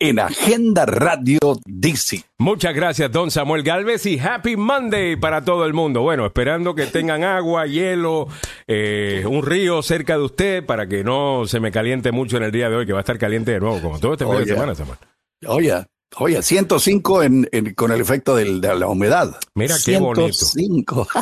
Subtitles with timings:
[0.00, 2.22] en Agenda Radio DC.
[2.38, 6.02] Muchas gracias, don Samuel Galvez, y Happy Monday para todo el mundo.
[6.02, 8.28] Bueno, esperando que tengan agua, hielo,
[8.66, 12.52] eh, un río cerca de usted para que no se me caliente mucho en el
[12.52, 14.46] día de hoy, que va a estar caliente de nuevo, como todo este fin de
[14.46, 14.98] semana, Samuel.
[15.46, 15.84] Oye,
[16.16, 19.36] Oye, 105 en, en, con el efecto del, de la humedad.
[19.54, 21.06] Mira qué 105.
[21.06, 21.08] bonito.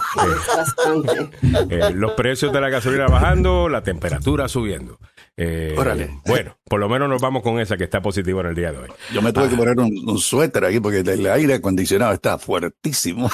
[1.70, 4.98] Eh, los precios de la gasolina bajando, la temperatura subiendo.
[5.38, 6.18] Eh, Órale.
[6.26, 8.78] Bueno, por lo menos nos vamos con esa que está positiva en el día de
[8.78, 8.88] hoy.
[9.12, 13.30] Yo me tuve que poner un, un suéter aquí porque el aire acondicionado está fuertísimo.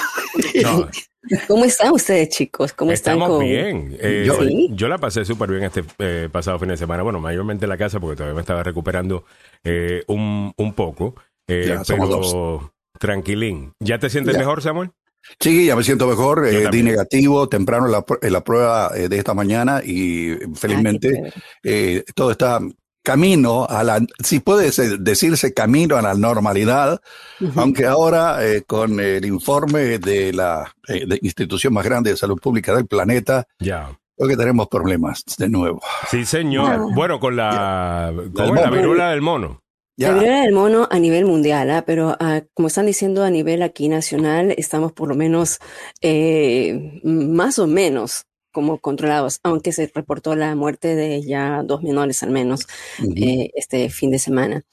[0.61, 0.89] No,
[1.47, 2.73] ¿Cómo están ustedes, chicos?
[2.73, 3.13] ¿Cómo están?
[3.13, 3.95] Estamos con- bien.
[4.01, 4.69] Eh, Yo- Sí.
[4.73, 7.03] Yo la pasé súper bien este eh, pasado fin de semana.
[7.03, 9.23] Bueno, mayormente en la casa porque todavía me estaba recuperando
[9.63, 11.15] eh, un, un poco.
[11.47, 13.71] Eh, Ya, somos pero tranquilín.
[13.79, 14.39] ¿Ya te sientes Ya.
[14.39, 14.91] mejor, Samuel?
[15.39, 16.45] Sí, ya me siento mejor.
[16.47, 20.39] Eh, di negativo temprano en la, en la prueba eh, de esta mañana y eh,
[20.43, 21.33] Ah, felizmente chévere.
[21.63, 22.59] eh, todo está
[23.03, 27.01] camino a la, si puede se- decirse camino a la normalidad,
[27.41, 27.59] Ujú.
[27.59, 32.39] aunque ahora eh, con el informe de la eh, de institución más grande de salud
[32.39, 33.89] pública del planeta, Ya.
[34.17, 35.81] creo que tenemos problemas de nuevo.
[36.09, 36.69] Sí, señor.
[36.71, 36.85] Ah.
[36.95, 38.61] Bueno, con la, ¿cómo Del es?
[38.61, 38.71] la mono.
[38.81, 39.62] viruela del mono.
[39.95, 41.83] Ya, La viruela del mono a nivel mundial, ¿ah?
[41.85, 45.59] pero ah, como están diciendo a nivel aquí nacional, estamos por lo menos
[46.01, 52.21] eh, más o menos como controlados, aunque se reportó la muerte de ya dos menores
[52.21, 53.13] al menos ujú.
[53.15, 54.63] eh, este fin de semana.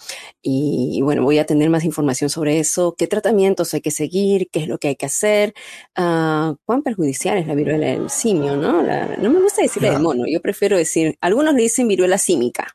[0.43, 4.49] Y, y bueno, voy a tener más información sobre eso, qué tratamientos hay que seguir,
[4.51, 5.55] qué es lo que hay que hacer,
[5.97, 8.83] ah, cuán perjudicial es la viruela del simio, ¿no?
[8.83, 12.69] La- no me gusta decirle del mono, yo prefiero decir, algunos le dicen viruela símica.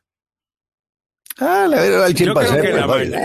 [1.38, 2.60] Ah, la viruela del chimpancé.
[2.62, 3.20] que la pues, La,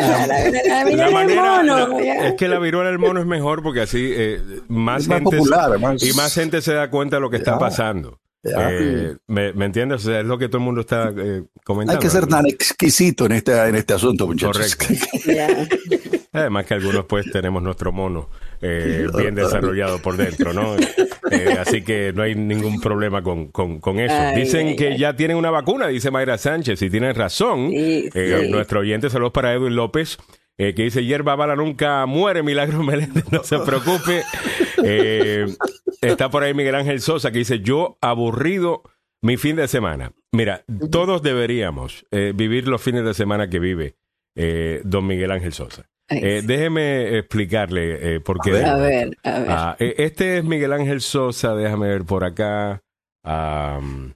[0.84, 5.08] la- manera, mono, es que la viruela del mono es mejor porque así eh, más
[5.08, 7.60] gente popular, más, y más gente se da cuenta de lo que está Ya.
[7.60, 8.20] pasando.
[8.44, 8.70] ya.
[8.72, 10.02] Eh, ¿me, me entiendes?
[10.06, 12.00] O sea, es lo que todo el mundo está eh, comentando.
[12.00, 14.76] Hay que ser tan exquisito en este, en este asunto, muchachos.
[14.76, 15.06] Correcto.
[16.34, 18.30] Además que algunos pues tenemos nuestro mono
[18.62, 20.76] eh, bien desarrollado por dentro, ¿no?
[21.32, 24.14] Eh, así que no hay ningún problema con, con, con eso.
[24.14, 24.98] Ay, Dicen ay, que ay.
[24.98, 27.70] ya tienen una vacuna, dice Mayra Sánchez, y tienen razón.
[27.70, 28.52] Sí, Eh, sí.
[28.52, 30.18] Nuestro oyente, saludos para Edwin López,
[30.58, 34.24] eh, que dice, hierba bala nunca muere, Milagro Meléndez, no se preocupe.
[34.84, 35.46] Eh,
[36.02, 38.82] está por ahí Miguel Ángel Sosa, que dice, yo aburrido
[39.22, 40.12] mi fin de semana.
[40.32, 43.96] Mira, todos deberíamos eh, vivir los fines de semana que vive
[44.36, 45.88] eh, don Miguel Ángel Sosa.
[46.12, 48.52] Eh, déjeme explicarle eh, por qué.
[48.52, 48.66] A ver.
[48.66, 49.48] a ver, a ver.
[49.50, 52.82] Ah, eh, este es Miguel Ángel Sosa, déjame ver por acá.
[53.24, 54.14] Déjame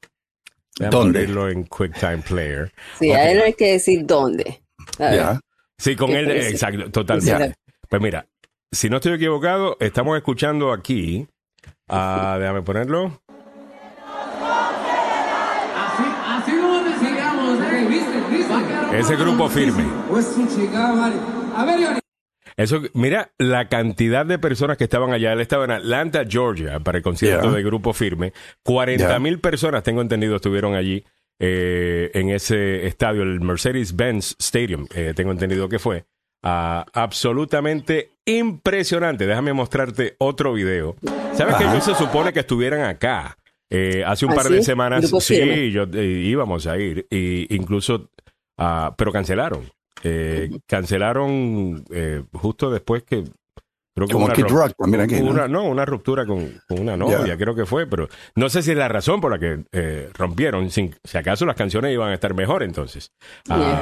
[0.78, 1.20] ¿Dónde?
[1.22, 2.72] ponerlo en QuickTime Player.
[3.00, 4.62] sí, a él no hay que decir dónde.
[5.00, 5.40] Ya.
[5.78, 6.50] Sí, con ¿Qué él, parece?
[6.50, 7.54] exacto, totalmente.
[7.90, 8.26] Pues mira,
[8.72, 11.28] si no estoy equivocado, estamos escuchando aquí.
[11.88, 13.22] ah, déjame ponerlo.
[15.78, 19.00] Así, así como te sigamos, ¿eh?
[19.00, 19.84] Ese grupo firme.
[21.56, 22.00] A ver, Johnny.
[22.58, 25.34] Eso, mira la cantidad de personas que estaban allá.
[25.34, 27.56] Él estaba en Atlanta, Georgia, para el concierto Ya.
[27.58, 28.32] de Grupo Firme.
[28.64, 31.04] 40 mil personas, tengo entendido, estuvieron allí
[31.40, 36.06] eh, en ese estadio, el Mercedes-Benz Stadium, eh, tengo entendido que fue.
[36.44, 39.26] Ah, absolutamente impresionante.
[39.26, 40.96] Déjame mostrarte otro video.
[41.34, 41.74] ¿Sabes que Ajá.
[41.74, 43.38] ellos se supone que estuvieran acá?
[43.70, 44.54] Eh, hace un ¿Ah, par sí?
[44.54, 48.12] de semanas, sí, yo, eh, íbamos a ir, y incluso,
[48.58, 49.64] ah, pero cancelaron.
[50.08, 53.24] Eh, cancelaron eh, justo después que
[53.96, 55.32] creo que Como una Kid ru- Rock también aquí, ¿no?
[55.32, 57.38] una, no, una ruptura con, con una novia, Ya.
[57.38, 60.70] creo que fue, pero no sé si es la razón por la que eh, rompieron.
[60.70, 63.12] Sin, si acaso las canciones iban a estar mejor entonces.
[63.50, 63.82] Ah,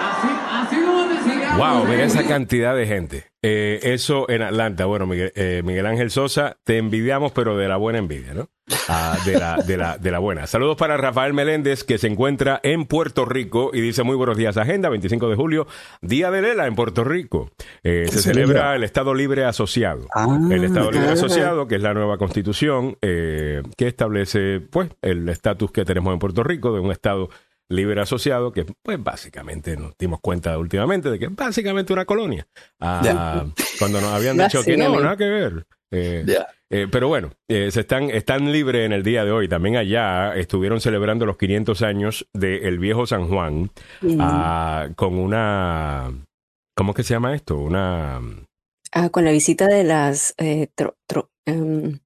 [0.00, 1.56] Así, así como te sigamos.
[1.58, 1.90] Wow, ¿eh?
[1.90, 3.24] mira esa cantidad de gente.
[3.46, 4.86] Eh, eso en Atlanta.
[4.86, 8.48] Bueno, Miguel, eh, Miguel Ángel Sosa, te envidiamos, pero de la buena envidia, ¿no?
[8.88, 10.46] Ah, de, la, de, la, de la buena.
[10.46, 14.56] Saludos para Rafael Meléndez, que se encuentra en Puerto Rico y dice muy buenos días,
[14.56, 15.66] Agenda, 25 de julio,
[16.00, 17.50] Día de Lela en Puerto Rico.
[17.82, 20.06] Eh, se celebra el Estado Libre Asociado.
[20.14, 21.10] Ah, el Estado Libre.
[21.10, 26.18] Asociado, que es la nueva constitución eh, que establece pues el estatus que tenemos en
[26.18, 27.28] Puerto Rico de un Estado
[27.70, 32.46] libre asociado, que pues básicamente nos dimos cuenta últimamente de que es básicamente una colonia.
[32.80, 33.46] Ah.
[33.78, 35.66] Cuando nos habían dicho que no, nada que ver.
[35.90, 36.24] Eh,
[36.70, 39.48] eh, pero bueno, eh, se están, están libres en el día de hoy.
[39.48, 43.70] También allá estuvieron celebrando los 500 años del viejo San Juan
[44.00, 44.18] Mm.
[44.20, 46.10] ah, con una...
[46.76, 47.56] ¿Cómo es que se llama esto?
[47.58, 48.20] Una...
[48.92, 51.98] Ah, con la visita de las tro- tro- em,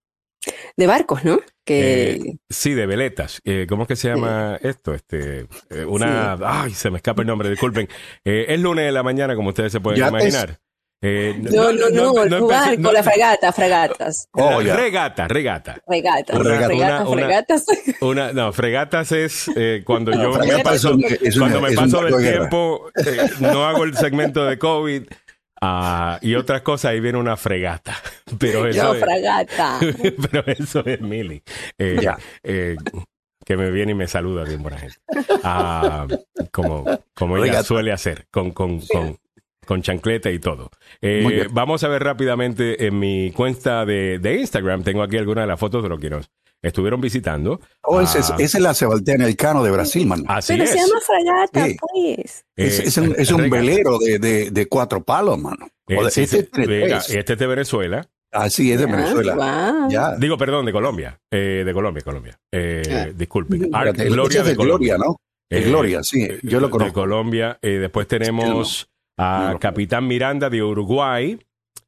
[0.76, 1.40] de barcos, ¿no?
[1.68, 3.42] Que Eh, sí, de veletas.
[3.44, 4.94] Eh, ¿Cómo es que se llama esto?
[4.94, 7.86] Este, eh, una, ay, se me escapa el nombre, disculpen.
[8.24, 10.58] Eh, es lunes de la mañana, como ustedes se pueden imaginar.
[11.02, 14.28] Eh, No, no, no, el empecé- barco, no- la fragata, fragatas.
[14.32, 14.74] Oh, ya.
[14.74, 15.76] Regata, regata.
[15.86, 17.66] Regatas, Una- regatas, una- una- regatas.
[18.00, 20.96] Una, no, fregatas es eh, cuando No, yo me paso,
[21.38, 25.02] cuando me paso del tiempo, eh, no hago el segmento de COVID
[25.60, 27.96] ah, y otras cosas, ahí viene una fregata.
[28.38, 29.78] Pero eso, No, es, fragata.
[30.30, 31.42] pero eso es Mili.
[31.78, 32.18] Eh, Ya.
[32.42, 32.76] eh,
[33.44, 34.98] que me viene y me saluda bien buena gente.
[35.42, 36.06] Ah,
[36.52, 36.84] como,
[37.14, 39.16] como ella suele hacer, con, con, con,
[39.66, 40.70] con chancleta y todo.
[41.00, 44.82] Eh, vamos a ver rápidamente en mi cuenta de, de Instagram.
[44.82, 46.30] Tengo aquí algunas de las fotos de los que nos
[46.62, 47.60] estuvieron visitando.
[47.82, 50.24] Oh, ese, es, ese es la Sebastián Elcano de Brasil, mano.
[50.28, 50.70] Así Pero es.
[50.70, 51.76] se llama fragata, Sí.
[51.80, 52.44] pues.
[52.56, 53.60] es, Eh, es un, es un regata.
[53.62, 55.68] velero de, de, de cuatro palos, mano.
[55.88, 58.06] Eh, de- este venga, este es de Venezuela.
[58.30, 59.86] Ah, sí, es de Ah, Venezuela.
[59.88, 60.16] Ya.
[60.16, 61.18] Digo, perdón, de Colombia.
[61.30, 62.38] Eh, de Colombia, Colombia.
[62.52, 63.06] Eh, Ah.
[63.14, 63.70] Disculpen.
[63.74, 64.96] Arc Gloria de de Colombia.
[64.96, 65.16] Gloria, ¿no?
[65.50, 66.28] De Eh, Gloria, sí.
[66.42, 66.92] Yo lo De conozco.
[66.92, 67.58] Colombia.
[67.62, 69.58] Eh, después tenemos a No.
[69.58, 71.38] Capitán Miranda de Uruguay.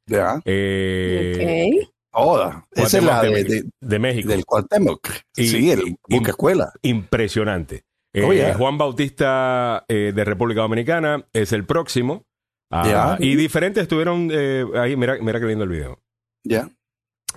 [0.07, 0.41] Ya.
[0.45, 2.65] Eh, Hola.
[2.71, 4.29] Esa es la de, de- de México.
[4.29, 5.07] del Cuauhtémoc.
[5.35, 6.71] Y- sí, el buque escuela.
[6.81, 7.83] Impresionante.
[8.13, 8.53] Eh, Oh, yeah.
[8.55, 12.25] Juan Bautista eh, de República Dominicana es el próximo.
[12.69, 13.17] Ah, Yeah.
[13.19, 14.95] Y diferentes estuvieron eh, ahí.
[14.97, 15.99] Mira, mira qué lindo el video.
[16.43, 16.69] Ya.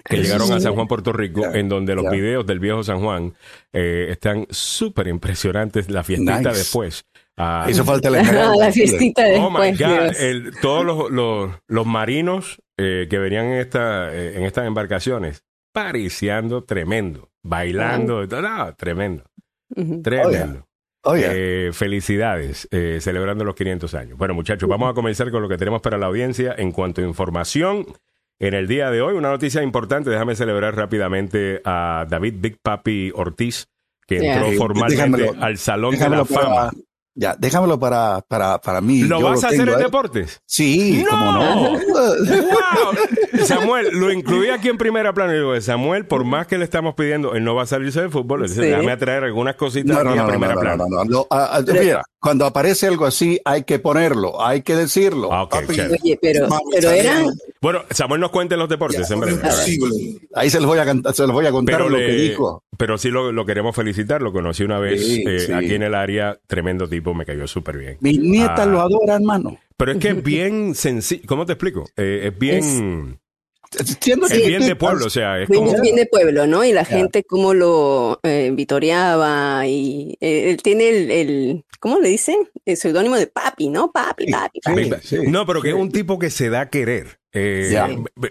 [0.05, 0.59] que llegaron a.
[0.61, 3.35] San Juan, Puerto Rico, en donde los videos del viejo San Juan
[3.73, 5.89] eh, están súper impresionantes.
[5.91, 6.51] La fiestita Nice.
[6.51, 7.05] después.
[7.37, 8.23] Ah, Eso falta la
[8.73, 9.79] fiestita oh my después.
[9.81, 14.67] God, el- todos los, los, los marinos eh, que venían en, esta, eh, en estas
[14.67, 15.43] embarcaciones,
[15.73, 19.25] pariciando tremendo, bailando, no, tremendo,
[19.75, 20.03] Ujú.
[20.03, 20.67] tremendo.
[21.07, 21.27] Oye,
[21.69, 24.17] Eh, felicidades, eh, celebrando los 500 años.
[24.17, 27.05] Bueno, muchachos, vamos a comenzar con lo que tenemos para la audiencia en cuanto a
[27.05, 27.85] información.
[28.39, 33.13] En el día de hoy, una noticia importante, déjame celebrar rápidamente a David Big Papi
[33.15, 33.67] Ortiz,
[34.07, 36.71] que entró formalmente déjamelo- al Salón de la Fama.
[37.15, 39.01] Ya, déjamelo para, para, para mí.
[39.03, 40.41] ¿Lo Yo vas a hacer en deportes?
[40.47, 41.11] Sí, ¡No!
[41.11, 41.71] cómo no.
[41.73, 43.45] ¡Wow!
[43.47, 46.95] Samuel, lo incluí aquí en primera plana y digo, Samuel, por más que le estamos
[46.95, 48.71] pidiendo, él no va a salirse del fútbol, entonces Sí.
[48.71, 50.85] déjame traer algunas cositas No, aquí no, no, a no, primera no, plana.
[50.89, 51.73] no, no, no.
[51.81, 55.31] Mira, cuando aparece algo así, hay que ponerlo, hay que decirlo.
[55.31, 55.99] Ah, ok, Papi, chévere.
[56.03, 57.27] Oye, pero, Mami, bien.
[57.61, 59.41] Bueno, Samuel nos cuenta en los deportes, en breve.
[60.35, 62.13] Ahí se los voy a, cantar, se los voy a contar Pero, lo le- que
[62.15, 62.63] dijo.
[62.79, 65.53] pero sí lo, lo queremos felicitar, lo conocí una vez Sí, eh, sí.
[65.53, 67.99] aquí en el área, tremendo tipo, me cayó súper bien.
[68.01, 68.67] Mis nietas Ah.
[68.67, 69.59] lo adoran, mano.
[69.77, 71.85] Pero es que es bien sencillo, ¿cómo te explico?
[71.97, 73.19] Eh, es bien,
[74.01, 75.81] Siendo es que- bien de pueblo, o sea, es bien, como...
[75.81, 76.65] bien de pueblo, ¿no?
[76.65, 82.09] Y la gente cómo lo eh, vitoreaba y eh, él tiene el, el, ¿cómo le
[82.09, 82.49] dicen?
[82.65, 83.91] El seudónimo de papi, ¿no?
[83.91, 84.91] Papi, Sí, papi, sí.
[84.91, 85.07] papi.
[85.07, 85.75] sí, no, pero que sí.
[85.75, 87.19] es un tipo que se da a querer.
[87.33, 87.89] Eh, Ya.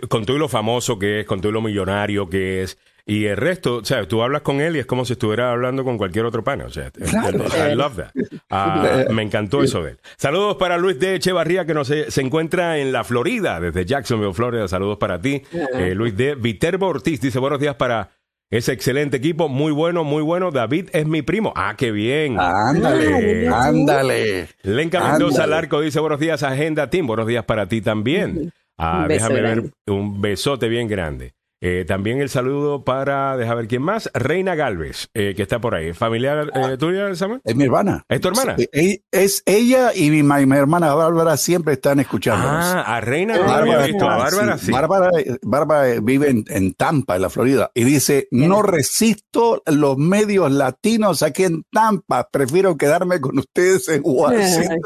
[0.09, 2.77] Con todo lo famoso que es, con todo lo millonario que es.
[3.05, 5.83] Y el resto, o sea, tú hablas con él y es como si estuviera hablando
[5.83, 6.65] con cualquier otro pana.
[6.65, 7.43] O sea, Claro.
[7.71, 8.11] I love that.
[8.49, 9.99] Ah, me encantó eso de él.
[10.17, 14.67] Saludos para Luis de Echevarría, que nos, se encuentra en la Florida, desde Jacksonville, Florida.
[14.69, 15.41] Saludos para ti.
[15.77, 18.11] Eh, Luis de Viterbo Ortiz dice buenos días para
[18.49, 19.49] ese excelente equipo.
[19.49, 20.51] Muy bueno, muy bueno.
[20.51, 21.51] David es mi primo.
[21.57, 22.37] Ah, qué bien.
[22.39, 24.47] Ándale, Ah, ándale.
[24.61, 25.45] Lenca Mendoza.
[25.45, 27.05] Larco dice buenos días, Agenda Team.
[27.07, 28.53] Buenos días para ti también.
[28.77, 29.61] Ah, déjame grande.
[29.85, 31.33] ver un besote bien grande.
[31.65, 35.75] Eh, también el saludo para, déjame ver quién más, Reina Galvez, eh, que está por
[35.75, 35.93] ahí.
[35.93, 37.39] ¿Familiar eh, tuya, Samuel?
[37.45, 38.03] Es mi hermana.
[38.09, 38.57] ¿Es tu hermana?
[38.57, 42.65] Sí, Es, es ella y mi, ma- mi hermana Bárbara siempre están escuchándonos.
[42.65, 44.71] Ah, a Reina no había Bárbara, visto, a Bárbara sí.
[44.73, 45.09] Bárbara,
[45.41, 51.23] Bárbara vive en, en Tampa, en la Florida, y dice, no resisto los medios latinos
[51.23, 54.79] aquí en Tampa, prefiero quedarme con ustedes en Washington.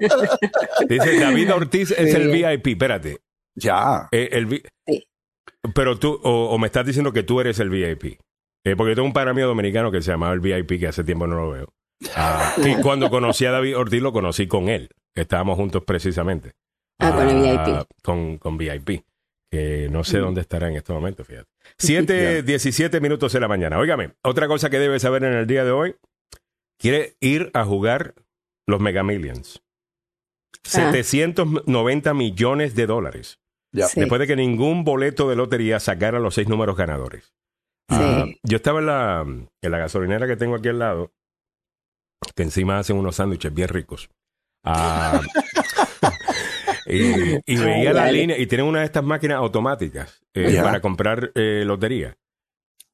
[0.88, 2.16] Dice David Ortiz es Sí.
[2.16, 3.18] el VIP, espérate.
[3.54, 4.08] Ya.
[4.10, 5.04] Eh, el Sí.
[5.74, 8.18] Pero tú, o, o me estás diciendo que tú eres el VIP.
[8.66, 11.04] Eh, porque yo tengo un par mío dominicano que se llamaba el VIP, que hace
[11.04, 11.72] tiempo no lo veo.
[12.16, 14.90] Ah, y cuando conocí a David Ortiz, lo conocí con él.
[15.14, 16.52] Estábamos juntos precisamente.
[16.98, 17.86] Ah, con el VIP.
[18.02, 19.04] Con, con VIP.
[19.50, 21.48] Que no sé dónde estará en este momento, fíjate.
[21.78, 23.78] 7, 17 minutos de la mañana.
[23.78, 25.94] Óigame, otra cosa que debes saber en el día de hoy.
[26.78, 28.14] Quiere ir a jugar
[28.66, 29.62] los Mega Millions.
[30.64, 30.90] Ah.
[30.92, 33.38] 790 millones de dólares.
[33.76, 33.86] Ya.
[33.86, 34.00] Sí.
[34.00, 37.34] Después de que ningún boleto de lotería sacara los seis números ganadores.
[37.88, 37.96] Sí.
[38.00, 41.12] Ah, yo estaba en la, en la gasolinera que tengo aquí al lado,
[42.34, 44.08] que encima hacen unos sándwiches bien ricos.
[44.64, 45.20] Ah,
[46.86, 51.30] y, y veía la línea, y tienen una de estas máquinas automáticas eh, para comprar
[51.34, 52.16] eh, lotería.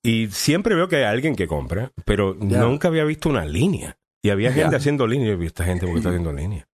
[0.05, 3.97] Y siempre veo que hay alguien que compra, pero nunca había visto una línea.
[4.21, 5.37] Y había gente haciendo línea.
[5.39, 6.67] Y esta gente, ¿por qué está haciendo línea?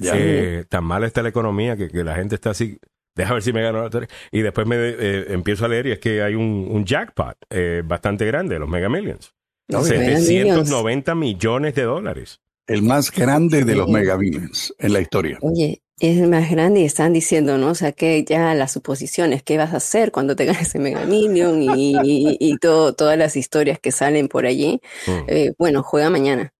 [0.00, 2.78] Eh, tan mala está la economía que, que la gente está así.
[3.16, 4.08] Deja ver si me gano la lotería.
[4.30, 7.82] Y después me eh, empiezo a leer y es que hay un, un jackpot eh,
[7.84, 9.34] bastante grande, los Mega Millions.
[9.68, 12.40] Los Oye, Mega 790 millones de dólares.
[12.66, 13.88] El más grande de los.
[13.88, 15.38] Mega Millions en la historia.
[15.40, 17.70] Oye, Es el más grande y están diciendo, ¿no?
[17.70, 21.06] O sea, que ya las suposiciones, qué vas a hacer cuando te ganes el Mega
[21.06, 24.80] Million y, y, y todo, todas las historias que salen por allí.
[25.06, 25.10] Mm.
[25.28, 26.52] Eh, bueno, juega mañana.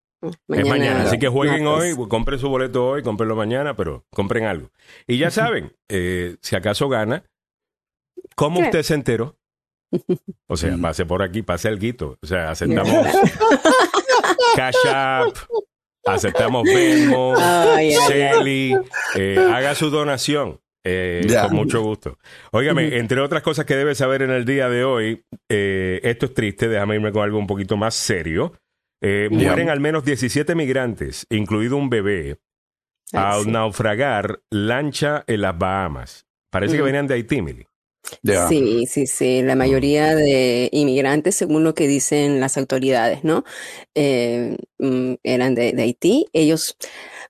[0.48, 1.96] Es mañana, así que jueguen martes.
[1.98, 4.70] hoy, compren su boleto hoy, comprenlo mañana, pero compren algo.
[5.06, 7.24] Y ya saben, eh, si acaso gana,
[8.34, 8.64] ¿cómo ¿Qué?
[8.66, 9.36] usted se enteró?
[10.48, 10.82] O sea, Mm.
[10.82, 12.18] pase por aquí, pase el guito.
[12.22, 13.06] O sea, aceptamos
[14.56, 15.36] Cash App,
[16.04, 17.34] aceptamos Venmo,
[17.78, 20.60] eh, haga su donación.
[20.84, 21.46] eh, Ya.
[21.48, 22.18] Con mucho gusto.
[22.52, 26.34] Óigame, entre otras cosas que debe saber en el día de hoy, eh, esto es
[26.34, 28.52] triste, déjame irme con algo un poquito más serio.
[29.00, 32.38] Eh, mueren al menos 17 migrantes, incluido un bebé,
[33.12, 33.50] al sí.
[33.50, 36.26] naufragar lancha en las Bahamas.
[36.50, 36.86] Parece que Mm.
[36.86, 37.66] venían de Haití, Mili.
[38.48, 39.42] Sí, sí, sí.
[39.42, 43.44] La mayoría de inmigrantes, según lo que dicen las autoridades, ¿no?
[43.96, 46.26] Eh, mm, eran de, de Haití.
[46.32, 46.76] Ellos,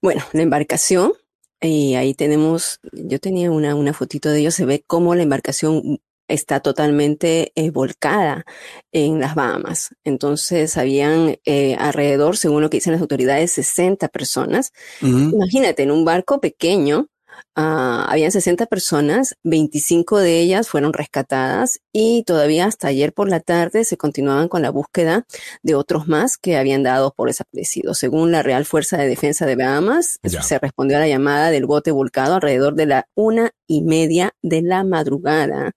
[0.03, 1.15] bueno, la embarcación,
[1.63, 5.99] y ahí tenemos, yo tenía una, una fotito de ellos, se ve cómo la embarcación
[6.29, 8.45] está totalmente eh, volcada
[8.93, 9.91] en las Bahamas.
[10.05, 14.73] Entonces, habían eh, alrededor, según lo que dicen las autoridades, 60 personas.
[15.01, 17.09] Imagínate, en un barco pequeño,
[17.55, 23.41] ah, habían 60 personas, 25 de ellas fueron rescatadas y todavía hasta ayer por la
[23.41, 25.27] tarde se continuaban con la búsqueda
[25.63, 27.99] de otros más que habían dado por desaparecidos.
[27.99, 31.91] Según la Real Fuerza de Defensa de Bahamas, se respondió a la llamada del bote
[31.91, 35.73] volcado alrededor de la una y media de la madrugada.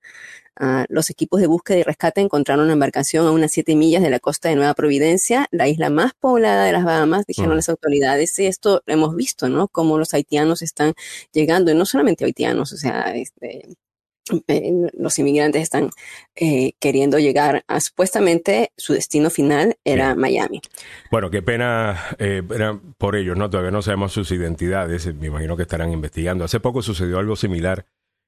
[0.62, 4.10] Ah, los equipos de búsqueda y rescate encontraron una embarcación a unas siete millas de
[4.10, 7.56] la costa de Nueva Providencia, la isla más poblada de las Bahamas, dijeron Mm.
[7.56, 8.38] las autoridades.
[8.39, 9.70] Y esto lo hemos visto, ¿no?
[9.70, 10.96] Cómo los haitianos están
[11.32, 13.70] llegando, y no solamente haitianos, o sea, este,
[14.48, 15.92] eh, los inmigrantes están
[16.36, 20.13] eh, queriendo llegar a supuestamente su destino final era.
[20.13, 20.62] Miami.
[21.10, 23.50] Bueno, qué pena eh, era por ellos, ¿no?
[23.50, 26.44] Todavía no sabemos sus identidades, me imagino que estarán investigando.
[26.44, 27.86] Hace poco sucedió algo similar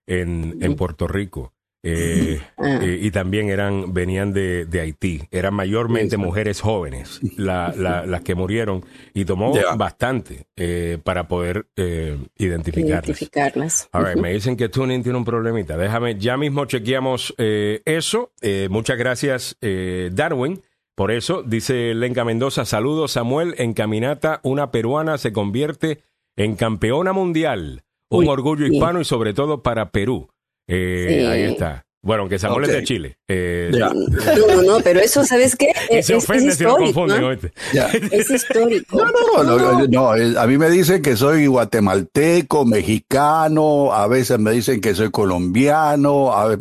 [0.07, 1.53] en, en Puerto Rico.
[1.83, 2.79] Eh, Ah.
[2.81, 5.21] eh, y también eran venían de, de Haití.
[5.31, 8.83] Eran mayormente mujeres jóvenes la- la- las que murieron
[9.13, 13.05] y tomó bastante eh, para poder eh, identificarlas.
[13.05, 13.89] Identificarlas.
[13.91, 15.75] A ver, me dicen que Tuning tiene un problemita.
[15.77, 18.31] Déjame, ya mismo chequeamos eh, eso.
[18.41, 20.61] Eh, muchas gracias, eh, Darwin.
[20.93, 26.01] Por eso, dice Lenca Mendoza, saludos Samuel, en caminata una peruana se convierte
[26.35, 27.83] en campeona mundial.
[28.09, 30.27] Un Uy, orgullo hispano y sobre todo para Perú.
[30.73, 31.25] Eh, Sí.
[31.25, 31.83] Ahí está.
[32.03, 32.75] Bueno, aunque Samuel es Ok.
[32.77, 33.17] de Chile.
[33.27, 33.91] Eh, Ya.
[33.93, 35.67] No, no, no, pero eso, ¿sabes qué?
[35.91, 37.21] Y Es, se es- es ofende si lo confunden.
[37.21, 37.31] ¿no?
[37.31, 38.97] Es histórico.
[38.97, 44.07] No, no, no, no, no, eh, a mí me dicen que soy guatemalteco, mexicano, a
[44.07, 46.53] veces me dicen que soy colombiano, a,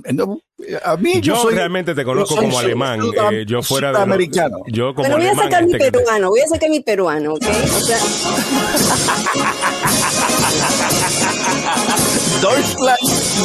[0.85, 3.01] a mí yo, Yo soy realmente te conozco como alemán.
[3.33, 3.93] eh, yo fuera de.
[3.95, 4.59] lo- sudamericano.
[4.67, 7.33] Yo como Bueno, voy a sacar mi este te- peruano, voy a sacar mi peruano,
[7.33, 7.43] ¿ok?
[7.43, 7.97] O sea,
[12.41, 12.99] Deutschland,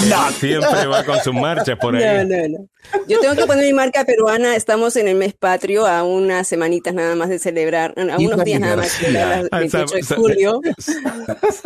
[0.10, 0.32] no.
[0.32, 2.26] Siempre va con sus marchas por ahí.
[2.26, 2.68] no, no, no.
[3.08, 4.56] Yo tengo que poner mi marca peruana.
[4.56, 8.60] Estamos en el mes patrio, a unas semanitas nada más de celebrar, a unos días
[8.60, 10.62] nada más de celebrar el Ah, 28 de julio.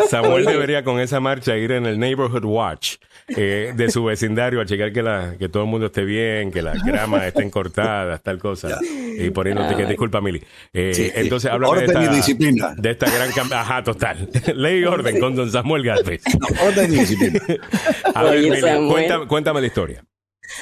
[0.10, 2.96] Samuel debería con esa marcha ir en el Neighborhood Watch
[3.30, 6.62] eh, de su vecindario a checar que, la, que todo el mundo esté bien, que
[6.62, 8.80] las gramas estén cortadas, tal cosa.
[8.84, 10.42] Y poniéndote que disculpa, Mili.
[10.74, 11.12] Eh, Sí, sí.
[11.16, 12.74] entonces, háblame de Orden y esta, disciplina.
[12.78, 14.30] de esta gran cam- Ajá, total.
[14.56, 16.22] Ley y orden con don Samuel Galvez.
[16.66, 17.40] Orden y disciplina.
[18.16, 20.04] A ver, Oye, Mili, cuéntame, cuéntame la historia.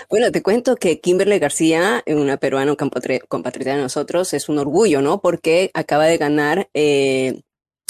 [0.10, 5.02] Bueno, te cuento que Kimberly García, una peruana compatri- compatriota de nosotros, es un orgullo,
[5.02, 5.22] ¿no?
[5.22, 7.42] Porque acaba de ganar eh,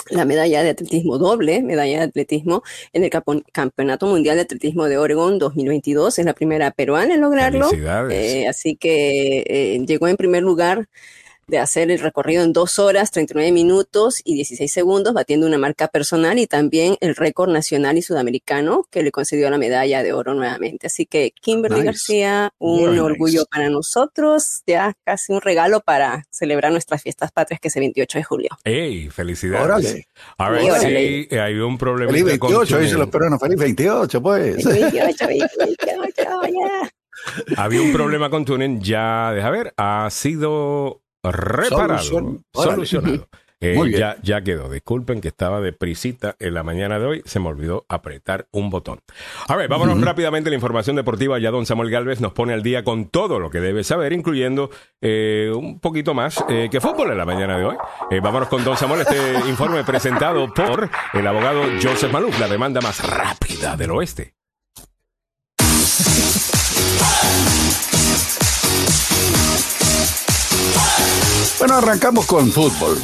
[0.09, 2.63] la medalla de atletismo doble, medalla de atletismo
[2.93, 3.09] en el
[3.51, 6.17] Campeonato Mundial de Atletismo de Oregon 2022.
[6.19, 7.69] Es la primera peruana en lograrlo.
[8.15, 10.87] Eh, así que eh, llegó en primer lugar
[11.49, 15.87] de hacer el recorrido en 2 horas, 39 minutos y 16 segundos, batiendo una marca
[15.87, 20.33] personal y también el récord nacional y sudamericano que le concedió la medalla de oro
[20.33, 20.87] nuevamente.
[20.87, 21.85] Así que Kimberly Nice.
[21.85, 23.49] García, un Very orgullo nice.
[23.49, 28.17] para nosotros, ya casi un regalo para celebrar nuestras fiestas patrias que es el 28
[28.17, 28.49] de julio.
[28.65, 29.07] ¡Ey!
[29.09, 29.63] Felicidades.
[29.65, 30.07] Órale.
[30.37, 31.27] A ver, Sí, órale.
[31.29, 32.11] sí, hay un problema.
[32.11, 34.65] Feliz 28, dicen los peruanos, feliz 28, pues.
[34.65, 35.47] 28, 28,
[36.47, 36.91] ya.
[37.55, 43.27] Había un problema con Tunen, ya, deja ver, ha sido reparado, solucionado.
[43.59, 44.01] Eh, Muy bien.
[44.01, 44.69] ya, ya quedó.
[44.69, 47.21] Disculpen que estaba de prisita en la mañana de hoy.
[47.25, 48.99] Se me olvidó apretar un botón.
[49.47, 51.39] A ver, vámonos rápidamente a la información deportiva.
[51.39, 54.69] Ya don Samuel Galvez nos pone al día con todo lo que debe saber, incluyendo
[55.01, 57.77] eh, un poquito más eh, que fútbol en la mañana de hoy.
[58.11, 59.01] Eh, vámonos con don Samuel.
[59.01, 64.36] Este informe presentado por el abogado Joseph Maluf, la demanda más rápida del oeste.
[71.67, 72.97] Bueno, arrancamos con fútbol.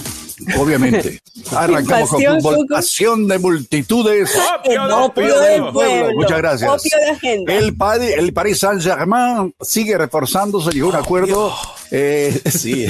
[0.58, 1.20] Obviamente.
[1.52, 2.66] Arrancamos con fútbol.
[2.70, 4.32] Pasión de multitudes.
[4.58, 5.74] Opio del opio del pueblo.
[5.74, 6.12] pueblo.
[6.16, 6.72] Muchas gracias.
[6.72, 7.54] Opio de agenda.
[7.56, 11.54] El, Pari- el Paris Saint-Germain sigue reforzándose, llegó a un acuerdo.
[11.92, 12.86] eh, sí.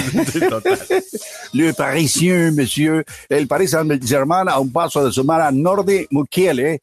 [1.53, 3.03] Le Parisien, monsieur.
[3.27, 6.82] El Paris Saint-Germain a un paso de sumar a Nordi Mukiele,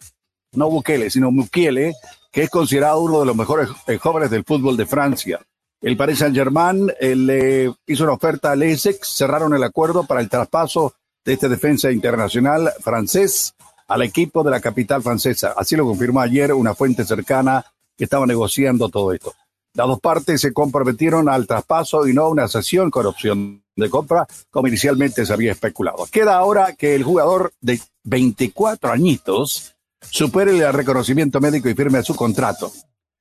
[0.55, 1.93] no Bukele, sino Mukiele,
[2.33, 5.39] que es considerado uno de los mejores eh, jóvenes del fútbol de Francia.
[5.83, 10.29] El Paris Saint-Germain eh, le hizo una oferta al Essex, cerraron el acuerdo para el
[10.29, 10.95] traspaso
[11.25, 13.55] de este defensa internacional francés
[13.89, 15.55] al equipo de la capital francesa.
[15.57, 17.65] Así lo confirmó ayer una fuente cercana
[17.97, 19.33] que estaba negociando todo esto.
[19.75, 23.89] Las dos partes se comprometieron al traspaso y no a una sesión con opción de
[23.89, 26.07] compra, como inicialmente se había especulado.
[26.11, 32.15] Queda ahora que el jugador de 24 añitos supere el reconocimiento médico y firme su
[32.15, 32.71] contrato.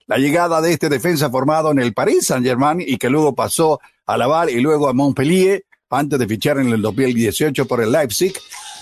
[0.10, 4.18] La llegada de este defensa formado en el Paris Saint-Germain y que luego pasó a
[4.18, 8.34] Laval y luego a Montpellier antes de fichar en el 2018 por el Leipzig,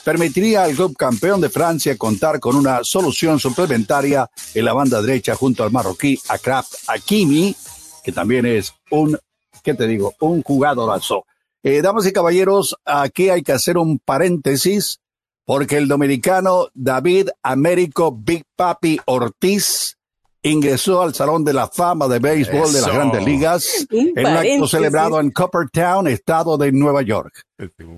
[0.05, 5.35] permitiría al club campeón de Francia contar con una solución suplementaria en la banda derecha
[5.35, 7.53] junto al marroquí Akraf Hakimi,
[8.05, 9.19] que también es un,
[9.61, 10.15] ¿qué te digo?
[10.21, 11.25] Un jugadorazo.
[11.61, 15.01] Eh, damas y caballeros, aquí hay que hacer un paréntesis
[15.43, 19.96] porque el dominicano David Américo Big Papi Ortiz
[20.49, 22.93] ingresó al Salón de la Fama de Béisbol de las.
[22.93, 27.43] Grandes Ligas en un acto celebrado en Coppertown, estado de Nueva York.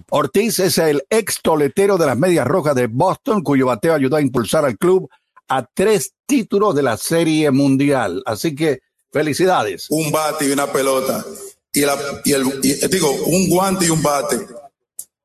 [0.09, 4.21] Ortiz es el ex toletero de las Medias Rojas de Boston, cuyo bateo ayudó a
[4.21, 5.09] impulsar al club
[5.47, 8.21] a tres títulos de la Serie Mundial.
[8.25, 8.79] Así que
[9.11, 9.87] felicidades.
[9.89, 11.25] un bate y una pelota.
[11.73, 14.39] Y, la, y el, y- digo, un guante y un bate.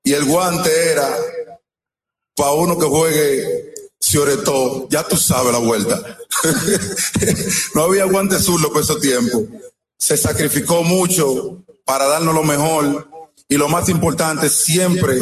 [0.03, 1.09] Y el guante era
[2.37, 3.74] para uno que juegue
[4.15, 6.19] sobre todo, ya tú sabes la vuelta.
[7.75, 9.45] no había guante zurdo por ese tiempo.
[9.99, 13.09] Se sacrificó mucho para darnos lo mejor
[13.49, 15.17] y lo más importante, siempre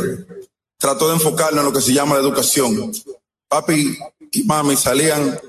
[0.77, 2.93] trató de enfocarnos en lo que se llama la educación.
[3.49, 3.97] Papi
[4.31, 5.41] y mami salían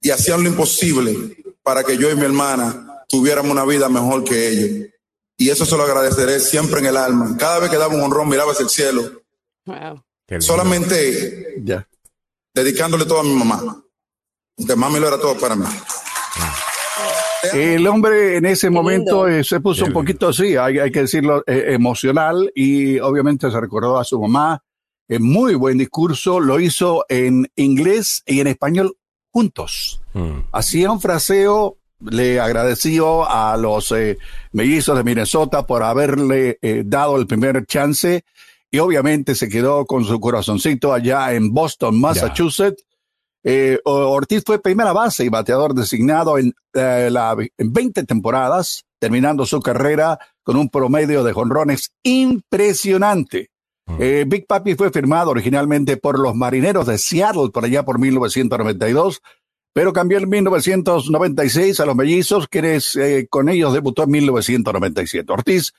[0.00, 4.48] y hacían lo imposible para que yo y mi hermana tuviéramos una vida mejor que
[4.48, 4.88] ellos.
[5.36, 7.36] Y eso se lo agradeceré siempre en el alma.
[7.38, 9.22] Cada vez que daba un honrón, miraba hacia el cielo,
[9.66, 10.02] Wow.
[10.40, 11.86] Solamente Ya.
[12.62, 13.82] Dedicándole todo a mi mamá.
[14.56, 15.64] Porque mami lo era todo para mí.
[17.52, 20.90] El hombre en ese Qué momento eh, se puso Qué un poquito así, hay, hay
[20.90, 24.62] que decirlo, eh, emocional y obviamente se recordó a su mamá.
[25.08, 28.96] Eh, muy buen discurso, lo hizo en inglés y en español
[29.30, 30.02] juntos.
[30.12, 30.40] Mm.
[30.52, 34.18] Hacía un fraseo, le agradeció a los eh,
[34.52, 38.24] mellizos de Minnesota por haberle eh, dado el primer chance
[38.70, 42.84] y obviamente se quedó con su corazoncito allá en Boston, Massachusetts.
[43.44, 49.46] Eh, Ortiz fue primera base y bateador designado en, eh, la, en 20 temporadas, terminando
[49.46, 53.50] su carrera con un promedio de jonrones impresionante.
[53.98, 59.22] Eh, Big Papi fue firmado originalmente por los Marineros de Seattle por allá por 1992,
[59.72, 65.32] pero cambió en 1996 a los Mellizos, quienes eh, con ellos debutó en 1997.
[65.32, 65.72] Ortiz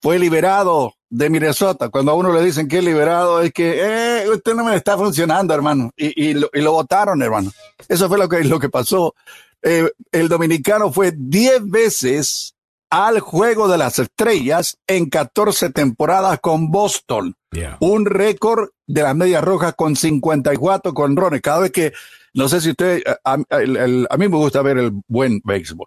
[0.00, 1.90] fue liberado de Minnesota.
[1.90, 4.96] Cuando a uno le dicen que es liberado, es que eh, usted no me está
[4.96, 5.90] funcionando, hermano.
[5.96, 7.52] Y, y lo, y lo votaron, hermano.
[7.86, 9.14] Eso fue lo que, lo que pasó.
[9.62, 12.54] Eh, el dominicano fue 10 veces
[12.90, 17.76] al Juego de las Estrellas en 14 temporadas con Boston Yeah.
[17.80, 21.42] un récord de las medias rojas con 54 conrones.
[21.42, 21.92] Cada vez que,
[22.32, 25.86] no sé si usted, a, a- a mí me gusta ver el buen béisbol.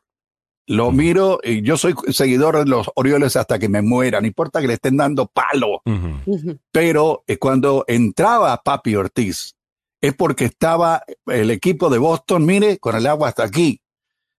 [0.68, 4.62] Lo miro y yo soy seguidor de los Orioles hasta que me muera, no importa
[4.62, 5.82] que le estén dando palo.
[6.72, 9.54] Pero eh, cuando entraba Papi Ortiz,
[10.02, 13.80] es porque estaba el equipo de Boston, mire, con el agua hasta aquí.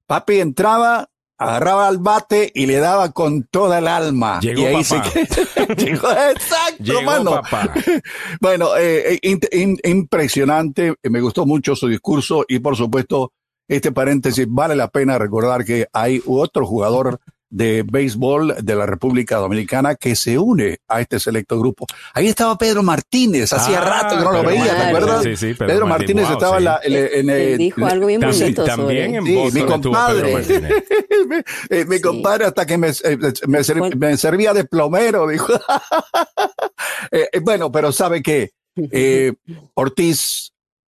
[0.06, 1.08] Papi entraba,
[1.38, 4.40] agarraba al bate y le daba con toda el alma.
[4.40, 5.04] Llegó y ahí papá.
[5.10, 7.30] se Llegó, exacto, Llegó mano.
[7.42, 7.72] papá.
[8.40, 13.32] Bueno, eh, eh, in- in- impresionante, me gustó mucho su discurso y por supuesto,
[13.68, 19.37] este paréntesis, vale la pena recordar que hay otro jugador de béisbol de la República
[19.37, 21.87] Dominicana que se une a este selecto grupo.
[22.12, 25.22] Ahí estaba Pedro Martínez, hacía Ah, rato que no lo veía, ¿te acuerdas?
[25.22, 26.90] Sí, sí, Pedro Pedro, Martínez, Martínez wow, estaba en, sí.
[26.90, 30.33] la, en, en- dijo algo bien También, bonito también sobre en Boston mi compadre.
[31.70, 32.02] Eh, mi Sí.
[32.02, 33.96] compadre hasta que me, eh, me ser- Bueno.
[33.96, 35.52] me servía de plomero, dijo.
[37.12, 38.50] Eh, eh, bueno, pero sabe que
[38.90, 39.33] eh,
[39.74, 40.52] Ortiz,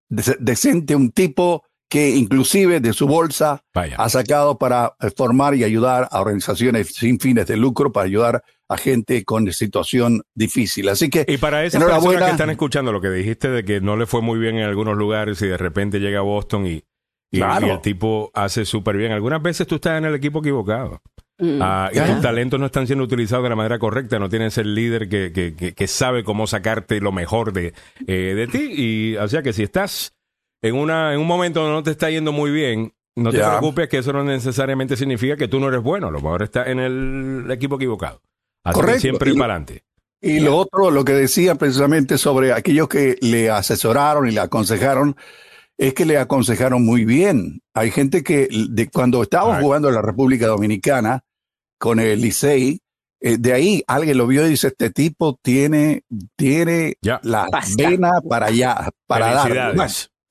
[0.09, 3.96] de- decente, un tipo que inclusive de su bolsa Vaya.
[3.98, 8.42] ha sacado para eh, formar y ayudar a organizaciones sin fines de lucro, para ayudar
[8.68, 10.88] a gente con situación difícil.
[10.88, 13.96] Así que Y para esas personas que están escuchando lo que dijiste de que no
[13.96, 16.85] le fue muy bien en algunos lugares y de repente llega a Boston y,
[17.33, 17.66] y- Claro.
[17.66, 19.11] y el tipo hace súper bien.
[19.11, 21.03] Algunas veces tú estás en el equipo equivocado.
[21.38, 21.59] Mm.
[21.61, 24.74] Ah, y tus talentos no están siendo utilizados de la manera correcta, no tienes el
[24.74, 27.72] líder que, que, que, sabe cómo sacarte lo mejor de,
[28.07, 28.70] eh, de ti.
[28.76, 30.12] Y o sea que si estás
[30.62, 33.88] en, una, en un momento donde no te está yendo muy bien, no te preocupes
[33.88, 36.78] que eso no necesariamente significa que tú no eres bueno, a lo mejor estás en
[36.78, 38.22] el equipo equivocado.
[38.64, 39.00] Así Correcto.
[39.00, 39.84] siempre y, para adelante.
[40.20, 45.16] Y lo otro, lo que decía precisamente sobre aquellos que le asesoraron y le aconsejaron,
[45.78, 47.62] es que le aconsejaron muy bien.
[47.74, 51.24] Hay gente que de, cuando estábamos jugando en la República Dominicana
[51.78, 52.80] con el Licey,
[53.22, 56.04] eh, de ahí alguien lo vio y dice, este tipo tiene,
[56.36, 59.74] tiene la vena para allá, para dar.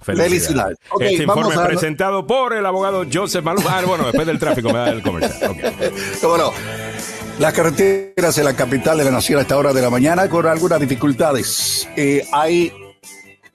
[0.02, 0.78] Felicidades.
[1.00, 3.66] este informe presentado por el abogado Joseph Maluf.
[3.68, 5.56] Ah, bueno, después del tráfico me da el comercial.
[6.22, 6.52] ¿Cómo no?
[7.40, 10.46] Las carreteras en la capital de la nación a esta hora de la mañana con
[10.46, 11.88] algunas dificultades.
[11.96, 12.72] Eh, hay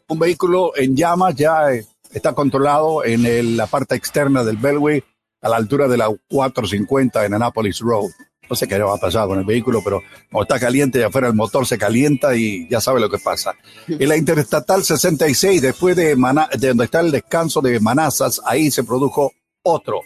[0.08, 5.02] un vehículo en llamas, ya eh, está controlado en la parte externa del Beltway
[5.40, 8.10] a la altura de la 450 en Annapolis Road.
[8.48, 11.28] No sé qué va a pasar con el vehículo, pero como está caliente y afuera
[11.28, 13.54] el motor se calienta y ya sabe lo que pasa.
[13.88, 18.84] En la Interestatal 66, después de, de donde está el descanso de Manazas, ahí se
[18.84, 20.02] produjo otro.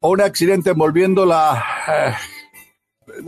[0.00, 1.64] Un accidente envolviendo la...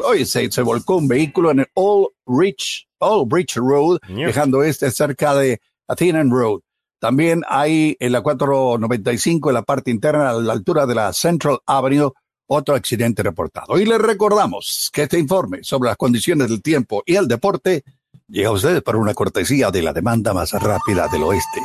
[0.05, 4.63] hoy eh, se, se, volcó un vehículo en el Old Rich, Old Bridge Road, dejando
[4.63, 6.61] este cerca de Athenian Road.
[6.99, 11.59] También hay en la 495, en la parte interna, a la altura de la Central
[11.67, 12.13] Avenue,
[12.47, 13.79] otro accidente reportado.
[13.79, 17.85] Y les recordamos que este informe sobre las condiciones del tiempo y el deporte
[18.29, 21.61] llega a ustedes por una cortesía de la demanda más rápida del oeste.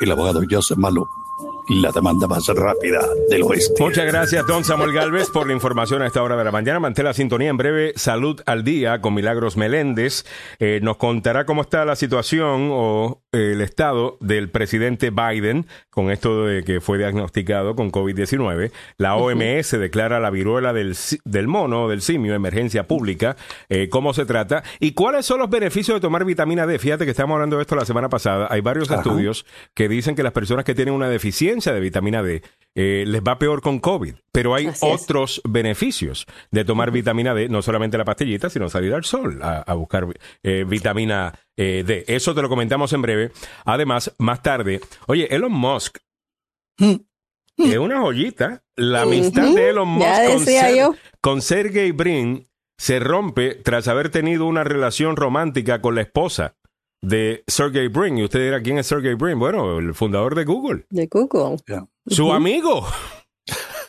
[0.00, 1.06] El abogado Joseph Malou
[1.68, 3.00] la demanda más rápida
[3.30, 3.82] del oeste.
[3.82, 6.78] Muchas gracias, don Samuel Galvez, por la información a esta hora de la mañana.
[6.78, 7.92] Mantén la sintonía en breve.
[7.96, 10.24] Salud al día con Milagros Meléndez.
[10.58, 16.10] Eh, nos contará cómo está la situación o eh, el estado del presidente Biden con
[16.10, 18.70] esto de que fue diagnosticado con COVID-19.
[18.98, 23.36] La OMS declara la viruela del, del mono, del simio, emergencia pública.
[23.68, 24.64] Eh, ¿Cómo se trata?
[24.80, 26.78] ¿Y cuáles son los beneficios de tomar vitamina D?
[26.78, 28.48] Fíjate que estamos hablando de esto la semana pasada.
[28.50, 32.42] Hay varios estudios que dicen que las personas que tienen una deficiencia de vitamina D
[32.76, 34.14] eh, les va peor con COVID.
[34.32, 39.04] Pero hay otros beneficios de tomar vitamina D, no solamente la pastillita, sino salir al
[39.04, 40.06] sol a, buscar
[40.42, 42.04] eh, vitamina eh, D.
[42.08, 43.32] Eso te lo comentamos en breve.
[43.64, 45.98] Además, más tarde, oye, Elon Musk.
[46.78, 46.94] Mm.
[47.56, 48.64] Es una joyita.
[48.74, 55.14] La amistad de Elon Musk con, Sergey Brin se rompe tras haber tenido una relación
[55.14, 56.56] romántica con la esposa
[57.04, 58.18] de Sergey Brin.
[58.18, 59.38] Y usted dirá, ¿quién es Sergey Brin?
[59.38, 60.86] Bueno, el fundador de Google.
[60.90, 61.56] De Google.
[62.06, 62.86] Su amigo.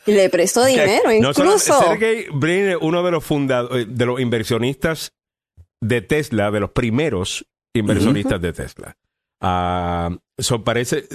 [0.05, 1.79] Y le prestó dinero, incluso.
[1.81, 5.13] Sergey Brin es uno de los fundadores, eh, de los inversionistas
[5.81, 8.97] de Tesla, de los primeros inversionistas de Tesla.
[9.41, 11.07] Uh, parece,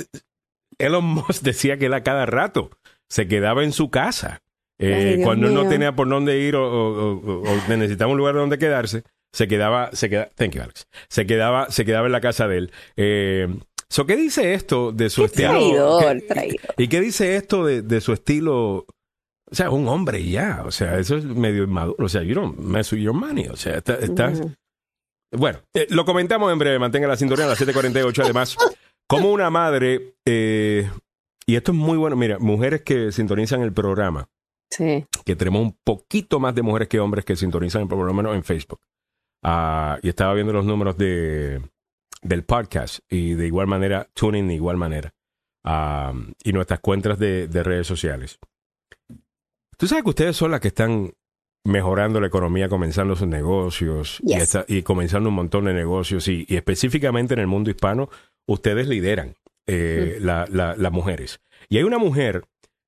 [0.79, 2.71] Elon Musk decía que él a cada rato
[3.09, 4.43] se quedaba en su casa.
[4.79, 9.49] Eh, cuando él no tenía por dónde ir o necesitaba un lugar donde quedarse, se
[9.49, 12.73] quedaba, se quedaba, thank you, Alex, se quedaba, se quedaba en la casa de él.
[12.97, 13.49] Eh,
[14.07, 15.51] ¿Qué dice esto de su estilo?
[15.51, 16.75] Traidor, traidor.
[16.77, 18.87] ¿Y qué dice esto de, su estilo?
[19.51, 22.07] O sea, un hombre ya, o sea, eso es medio inmaduro.
[22.07, 23.49] O sea, you don't mess with your money.
[23.49, 24.33] O sea, está,
[25.33, 28.25] Bueno, eh, lo comentamos en breve, mantenga la cinturón a las 7.48.
[28.25, 28.57] Además,
[29.09, 30.89] como una madre, eh,
[31.47, 34.29] y esto es muy bueno, mira, mujeres que sintonizan el programa.
[34.71, 35.05] Sí.
[35.25, 38.81] Que tenemos un poquito más de mujeres que hombres que sintonizan el programa, en Facebook.
[39.43, 41.63] Ah, y estaba viendo los números de,
[42.23, 45.15] del podcast y de igual manera, tuning de igual manera.
[45.65, 48.39] Ah, y nuestras cuentas de, redes sociales.
[49.77, 51.13] Tú sabes que ustedes son las que están
[51.65, 54.21] mejorando la economía, comenzando sus negocios
[54.67, 58.09] y, comenzando un montón de negocios y, específicamente en el mundo hispano,
[58.47, 61.41] ustedes lideran eh, las mujeres.
[61.69, 62.45] Y hay una mujer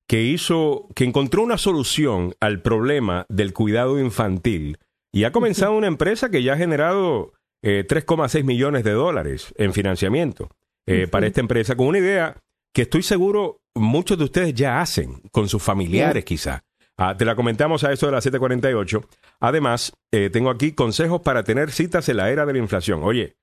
[0.07, 4.77] que hizo, que encontró una solución al problema del cuidado infantil
[5.13, 9.71] y ha comenzado una empresa que ya ha generado 3,6 eh, millones de dólares en
[9.71, 10.49] financiamiento
[10.85, 12.35] eh, para esta empresa, con una idea
[12.73, 16.63] que estoy seguro muchos de ustedes ya hacen con sus familiares quizá.
[16.97, 19.03] Ah, te la comentamos a eso de las 7:48.
[19.39, 23.03] Además, eh, tengo aquí consejos para tener citas en la era de la inflación.
[23.03, 23.35] Oye,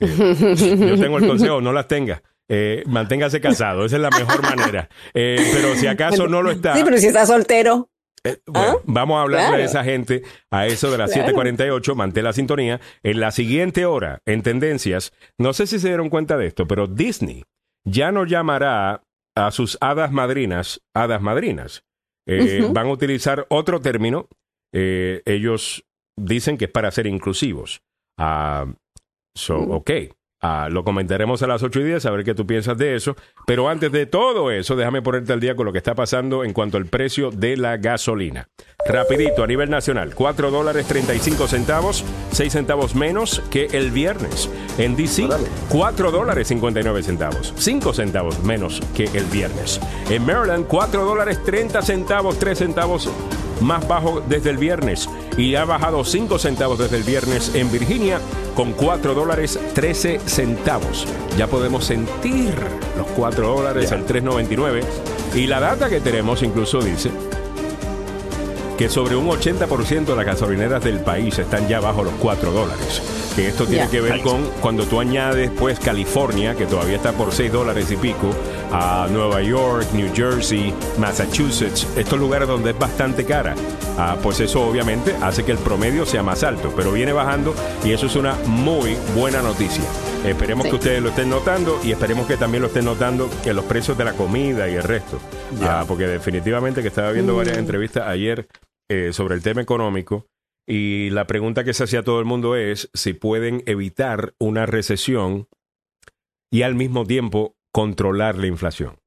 [0.00, 2.22] yo tengo el consejo, no las tenga.
[2.86, 4.88] manténgase casado, esa es la mejor manera.
[5.12, 6.76] pero si acaso no lo está.
[6.76, 7.90] Sí, pero si está soltero.
[8.26, 11.94] Eh, bueno, vamos a hablar de esa gente a eso de las 7:48.
[11.94, 12.80] Mantén la sintonía.
[13.02, 16.86] En la siguiente hora, en tendencias, no sé si se dieron cuenta de esto, pero
[16.86, 17.44] Disney
[17.84, 19.02] ya no llamará
[19.36, 21.84] a sus hadas madrinas hadas madrinas.
[22.26, 24.28] Eh, van a utilizar otro término.
[24.72, 25.84] Eh, ellos
[26.18, 27.82] dicen que es para ser inclusivos.
[28.18, 28.66] Ah,
[29.34, 29.90] so, ok.
[30.42, 33.16] Ah, lo comentaremos a las 8 y 10, a ver qué tú piensas de eso.
[33.46, 36.52] Pero antes de todo eso, déjame ponerte al día con lo que está pasando en
[36.52, 38.48] cuanto al precio de la gasolina.
[38.86, 44.50] Rapidito, a nivel nacional, 4 dólares 35 centavos, 6 centavos menos que el viernes.
[44.76, 45.26] En DC,
[45.70, 49.80] 4 dólares 59 centavos, 5 centavos menos que el viernes.
[50.10, 53.10] En Maryland, 4 dólares 30 centavos, 3 centavos
[53.60, 58.20] más bajo desde el viernes y ha bajado 5 centavos desde el viernes en Virginia
[58.54, 60.35] con 4 dólares 13 centavos.
[61.36, 62.54] Ya podemos sentir
[62.96, 64.82] los 4 dólares al 3.99
[65.34, 67.10] y la data que tenemos incluso dice
[68.76, 73.02] que sobre un 80% de las gasolineras del país están ya bajo los 4 dólares.
[73.34, 77.32] Que esto tiene que ver con cuando tú añades pues California, que todavía está por
[77.32, 78.30] 6 dólares y pico,
[78.72, 83.54] a Nueva York, New Jersey, Massachusetts, estos lugares donde es bastante cara,
[83.98, 87.92] ah, pues eso obviamente hace que el promedio sea más alto, pero viene bajando y
[87.92, 89.84] eso es una muy buena noticia.
[90.26, 93.64] Esperemos que ustedes lo estén notando y esperemos que también lo estén notando que los
[93.64, 95.20] precios de la comida y el resto.
[95.62, 97.60] Ah, porque definitivamente que estaba viendo varias mm.
[97.60, 98.48] entrevistas ayer
[98.90, 100.26] eh, sobre el tema económico
[100.66, 105.48] y la pregunta que se hacía todo el mundo es si pueden evitar una recesión
[106.50, 108.98] y al mismo tiempo controlar la inflación.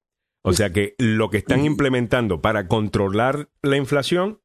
[0.42, 4.42] O sea que lo que están implementando para controlar la inflación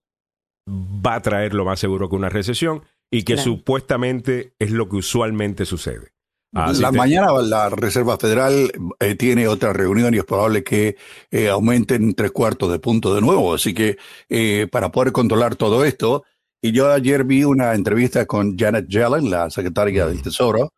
[0.68, 2.82] va a traer lo más seguro que una recesión
[3.12, 6.13] y que supuestamente es lo que usualmente sucede.
[6.54, 10.96] La mañana la Reserva Federal eh, tiene otra reunión y es probable que
[11.30, 13.54] eh, aumenten tres cuartos de punto de nuevo.
[13.54, 13.96] Así que
[14.28, 16.24] eh, para poder controlar todo esto,
[16.62, 20.72] y yo ayer vi una entrevista con Janet Yellen, la secretaria del Tesoro,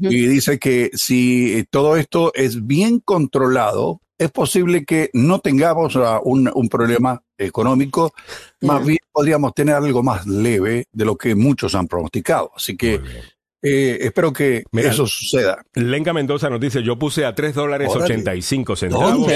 [0.00, 6.50] y dice que si todo esto es bien controlado, es posible que no tengamos un,
[6.54, 8.12] un problema económico,
[8.60, 12.50] más bien podríamos tener algo más leve de lo que muchos han pronosticado.
[12.54, 13.00] Así que
[13.62, 15.64] eh, espero que eso suceda.
[15.74, 19.26] Lenca Mendoza nos dice, yo puse a 3 dólares 85 centavos.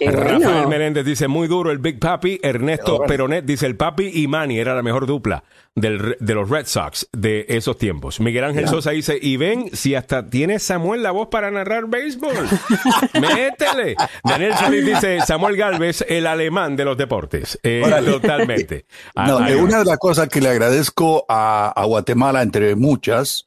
[0.00, 2.40] Rafael Menéndez dice, muy duro el Big Papi.
[2.42, 5.44] Ernesto Peronet dice, el Papi y Manny era la mejor dupla
[5.76, 8.18] del, de los Red Sox de esos tiempos.
[8.20, 12.34] Miguel Ángel Sosa dice, y ven, si hasta tiene Samuel la voz para narrar béisbol.
[13.14, 13.94] Métele.
[14.24, 17.58] Daniel Solís dice, Samuel Galvez, el alemán de los deportes.
[17.62, 18.86] Eh, totalmente.
[19.14, 23.46] una de las cosas que le agradezco a, a Guatemala, entre muchas,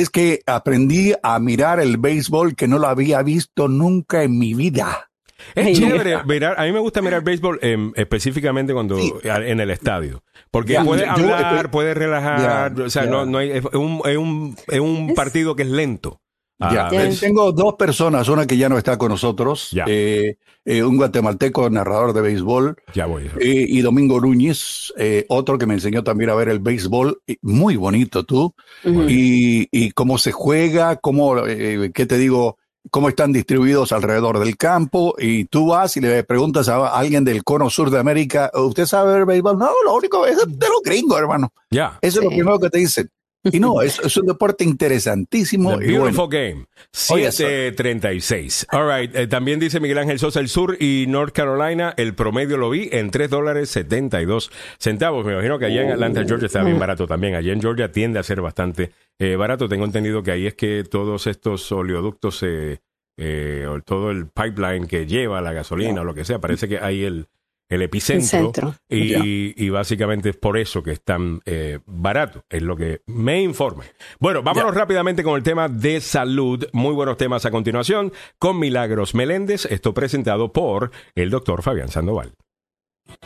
[0.00, 4.54] es que aprendí a mirar el béisbol que no lo había visto nunca en mi
[4.54, 5.10] vida.
[5.54, 10.22] Es chévere mirar, a mí me gusta mirar béisbol em, específicamente cuando en el estadio,
[10.50, 14.80] porque puede hablar, puede relajar, o sea, no, no hay, es un, es un, es
[14.80, 16.20] un partido que es lento.
[16.58, 16.88] Ya,
[17.20, 22.14] tengo dos personas, una que ya no está con nosotros, eh, eh, un guatemalteco narrador
[22.14, 24.92] de béisbol, ya voy, eh, y Domingo Núñez,
[25.28, 30.16] otro que me enseñó también a ver el béisbol, muy bonito tú, y, y, cómo
[30.16, 32.56] se juega, cómo, ¿qué te digo?
[32.90, 37.42] cómo están distribuidos alrededor del campo y tú vas y le preguntas a alguien del
[37.42, 39.58] cono sur de América, ¿usted sabe ver béisbol?
[39.58, 41.52] No, lo único es de los gringos, hermano.
[41.70, 41.98] Ya.
[42.00, 43.10] Eso es lo primero que te dicen.
[43.52, 45.78] Y no, es, es un deporte interesantísimo.
[45.78, 46.66] The beautiful game.
[46.92, 48.66] 736.
[48.72, 49.14] All right.
[49.14, 52.88] Eh, también dice Miguel Ángel Sosa, el sur y North Carolina, el promedio lo vi
[52.92, 55.24] en 3 dólares 72 centavos.
[55.24, 57.34] Me imagino que allá en Atlanta, Georgia, está bien barato también.
[57.34, 59.68] Allá en Georgia tiende a ser bastante eh, barato.
[59.68, 62.80] Tengo entendido que ahí es que todos estos oleoductos, eh,
[63.16, 67.04] eh, todo el pipeline que lleva la gasolina o lo que sea, parece que hay
[67.04, 67.28] el,
[67.68, 68.74] el epicentro.
[68.88, 73.84] Y, básicamente es por eso que es tan eh, barato, es lo que me informa.
[74.18, 76.66] Bueno, vámonos rápidamente con el tema de salud.
[76.72, 79.66] Muy buenos temas a continuación con Milagros Meléndez.
[79.66, 82.32] Esto presentado por el doctor Fabián Sandoval.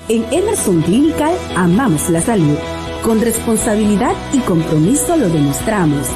[0.08, 2.58] En Emerson Clinical amamos la salud.
[3.02, 6.06] Con responsabilidad y compromiso lo demostramos,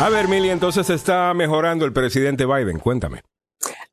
[0.02, 2.80] A ver, Mili, entonces está mejorando el presidente Biden.
[2.80, 3.22] Cuéntame.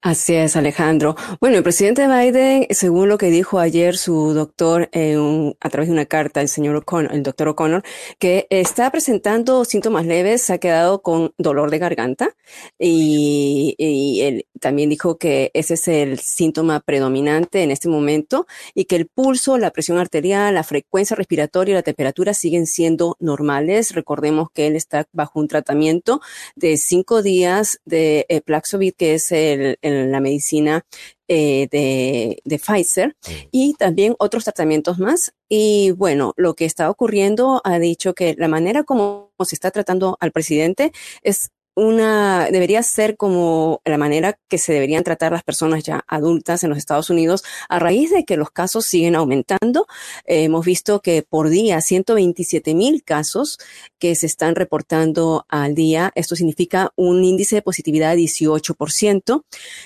[0.00, 1.16] Así es, Alejandro.
[1.40, 6.06] Bueno, el presidente Biden, según lo que dijo ayer su doctor a través de una
[6.06, 7.82] carta, el señor O'Connor, el doctor O'Connor,
[8.20, 12.36] que está presentando síntomas leves, se ha quedado con dolor de garganta
[12.78, 13.74] y,
[14.20, 19.06] él también dijo que ese es el síntoma predominante en este momento y que el
[19.06, 23.94] pulso, la presión arterial, la frecuencia respiratoria y la temperatura siguen siendo normales.
[23.94, 26.20] Recordemos que él está bajo un tratamiento
[26.54, 30.84] de cinco días de eh, Plaxovit, que es el en la medicina
[31.28, 33.16] eh, de, de, Pfizer
[33.50, 35.34] y también otros tratamientos más.
[35.48, 40.16] Y bueno, lo que está ocurriendo ha dicho que la manera como se está tratando
[40.20, 45.84] al presidente es una, debería ser como la manera que se deberían tratar las personas
[45.84, 49.86] ya adultas en los Estados Unidos a raíz de que los casos siguen aumentando.
[50.24, 53.58] Eh, hemos visto que por día 127 mil casos
[54.00, 56.10] que se están reportando al día.
[56.16, 59.44] Esto significa un índice de positividad de 18%.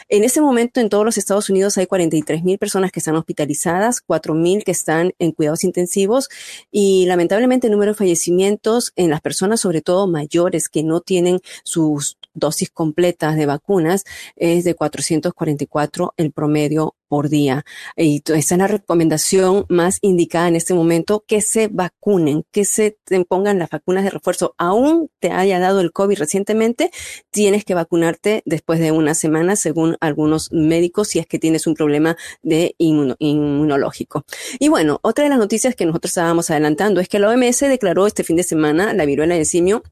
[0.09, 4.01] En este momento en todos los Estados Unidos hay 43 mil personas que están hospitalizadas,
[4.01, 6.31] 4 mil que están en cuidados intensivos
[6.71, 11.41] y lamentablemente el número de fallecimientos en las personas, sobre todo mayores, que no tienen
[11.65, 14.05] su sus dosis completas de vacunas
[14.37, 17.67] es de 444 el promedio por día.
[17.95, 22.97] Y esa es la recomendación más indicada en este momento, que se vacunen, que se
[23.29, 24.55] pongan las vacunas de refuerzo.
[24.57, 26.91] Aún te haya dado el COVID recientemente,
[27.31, 31.75] tienes que vacunarte después de una semana, según algunos médicos, si es que tienes un
[31.75, 34.25] problema de inmunológico.
[34.59, 38.07] Y bueno, otra de las noticias que nosotros estábamos adelantando es que la OMS declaró
[38.07, 39.83] este fin de semana la viruela del simio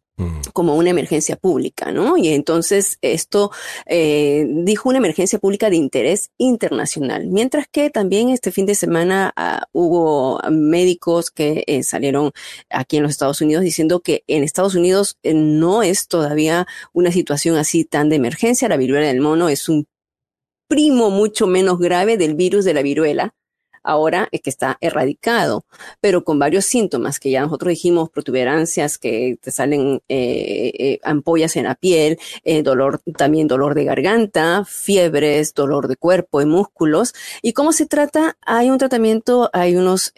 [0.52, 2.16] como una emergencia pública, ¿no?
[2.16, 3.50] Y entonces esto
[3.86, 9.32] eh, dijo una emergencia pública de interés internacional, mientras que también este fin de semana
[9.36, 12.32] ah, hubo médicos que eh, salieron
[12.70, 17.12] aquí en los Estados Unidos diciendo que en Estados Unidos eh, no es todavía una
[17.12, 19.86] situación así tan de emergencia, la viruela del mono es un
[20.68, 23.34] primo mucho menos grave del virus de la viruela
[23.82, 25.64] ahora es que está erradicado,
[26.00, 31.56] pero con varios síntomas que ya nosotros dijimos, protuberancias, que te salen eh, eh, ampollas
[31.56, 37.14] en la piel, eh, dolor, también dolor de garganta, fiebres, dolor de cuerpo y músculos.
[37.42, 38.36] ¿Y cómo se trata?
[38.42, 40.12] Hay un tratamiento, hay unos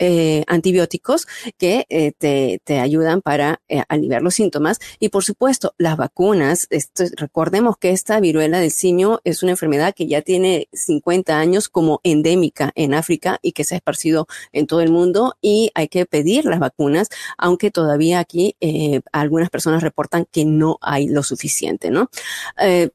[0.47, 1.27] antibióticos
[1.59, 1.87] que
[2.19, 6.69] te, te, ayudan para aliviar los síntomas y por supuesto las vacunas.
[7.17, 12.01] Recordemos que esta viruela del simio es una enfermedad que ya tiene 50 años como
[12.03, 16.07] endémica en África y que se ha esparcido en todo el mundo y hay que
[16.07, 21.91] pedir las vacunas, aunque todavía aquí eh, algunas personas reportan que no hay lo suficiente,
[21.91, 22.11] ¿no?
[22.59, 22.91] Eh,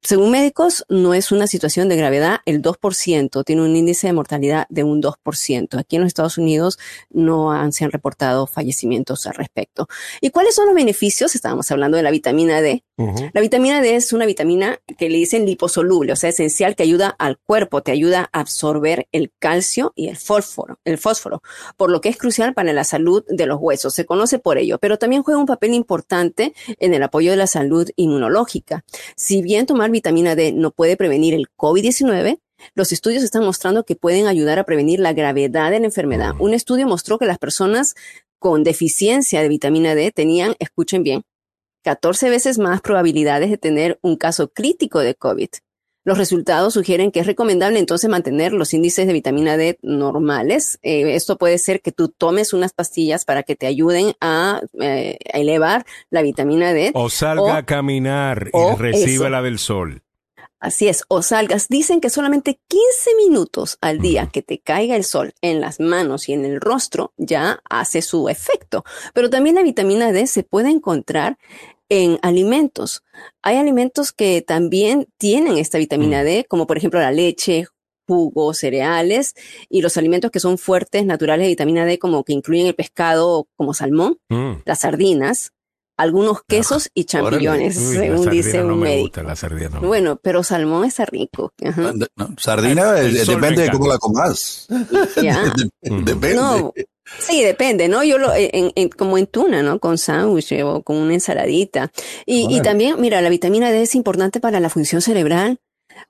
[0.00, 2.38] según médicos, no es una situación de gravedad.
[2.46, 5.76] El 2% tiene un índice de mortalidad de un 2%.
[5.76, 6.78] Aquí en los Estados Unidos
[7.10, 9.88] no se han reportado fallecimientos al respecto.
[10.20, 11.34] ¿Y cuáles son los beneficios?
[11.34, 12.84] Estábamos hablando de la vitamina D.
[13.32, 17.08] La vitamina D es una vitamina que le dicen liposoluble, o sea, esencial que ayuda
[17.08, 21.42] al cuerpo, te ayuda a absorber el calcio y el fósforo, el fósforo,
[21.76, 23.94] por lo que es crucial para la salud de los huesos.
[23.94, 27.46] Se conoce por ello, pero también juega un papel importante en el apoyo de la
[27.46, 28.84] salud inmunológica.
[29.16, 32.40] Si bien tomar vitamina D no puede prevenir el COVID-19,
[32.74, 36.32] los estudios están mostrando que pueden ayudar a prevenir la gravedad de la enfermedad.
[36.40, 37.94] Un estudio mostró que las personas
[38.38, 41.22] con deficiencia de vitamina D tenían, escuchen bien,
[41.88, 45.48] 14 veces más probabilidades de tener un caso crítico de COVID.
[46.04, 50.78] Los resultados sugieren que es recomendable entonces mantener los índices de vitamina D normales.
[50.82, 55.16] Eh, esto puede ser que tú tomes unas pastillas para que te ayuden a, eh,
[55.32, 56.90] elevar la vitamina D.
[56.92, 60.02] O salga a caminar y reciba la del sol.
[60.60, 61.68] Así es, o salgas.
[61.68, 66.28] Dicen que solamente 15 minutos al día que te caiga el sol en las manos
[66.28, 68.84] y en el rostro ya hace su efecto.
[69.14, 71.38] Pero también la vitamina D se puede encontrar
[71.88, 73.02] en alimentos.
[73.42, 76.24] Hay alimentos que también tienen esta vitamina mm.
[76.24, 77.66] D, como por ejemplo la leche,
[78.06, 79.34] jugos, cereales
[79.68, 83.48] y los alimentos que son fuertes, naturales de vitamina D, como que incluyen el pescado
[83.56, 84.62] como salmón, mm.
[84.64, 85.52] las sardinas,
[85.98, 89.20] algunos quesos y champiñones, según dice un médico.
[89.80, 91.52] Bueno, pero salmón está rico.
[92.38, 94.66] sardina depende de cómo la comas.
[95.82, 96.86] depende.
[97.18, 98.04] Sí, depende, ¿no?
[98.04, 99.78] Yo lo, en, como en tuna, ¿no?
[99.78, 101.90] Con sándwich o con una ensaladita.
[102.26, 105.58] Y, y también, mira, la vitamina D es importante para la función cerebral,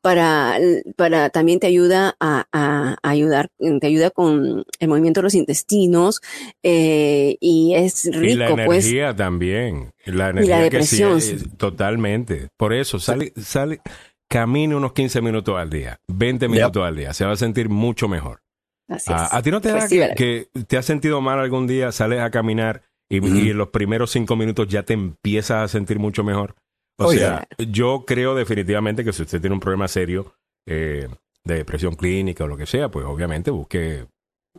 [0.01, 0.59] para,
[0.96, 6.20] para también te ayuda a, a, ayudar, te ayuda con el movimiento de los intestinos
[6.62, 8.24] eh, y es rico.
[8.24, 8.86] Y la pues.
[8.86, 9.92] energía también.
[10.05, 11.20] La energía y la depresión.
[11.20, 12.49] Que totalmente.
[12.57, 13.80] Por eso, sale, sale,
[14.28, 17.12] camine unos 15 minutos al día, 20 minutos al día.
[17.12, 18.40] Se va a sentir mucho mejor.
[18.89, 22.20] Ah, ¿A ti no te da pues que, te has sentido mal algún día, sales
[22.20, 26.55] a caminar y, en los primeros cinco minutos ya te empiezas a sentir mucho mejor?
[26.99, 30.34] O sea, yo creo definitivamente que si usted tiene un problema serio
[30.66, 31.09] eh,
[31.45, 34.07] de depresión clínica o lo que sea, pues obviamente busque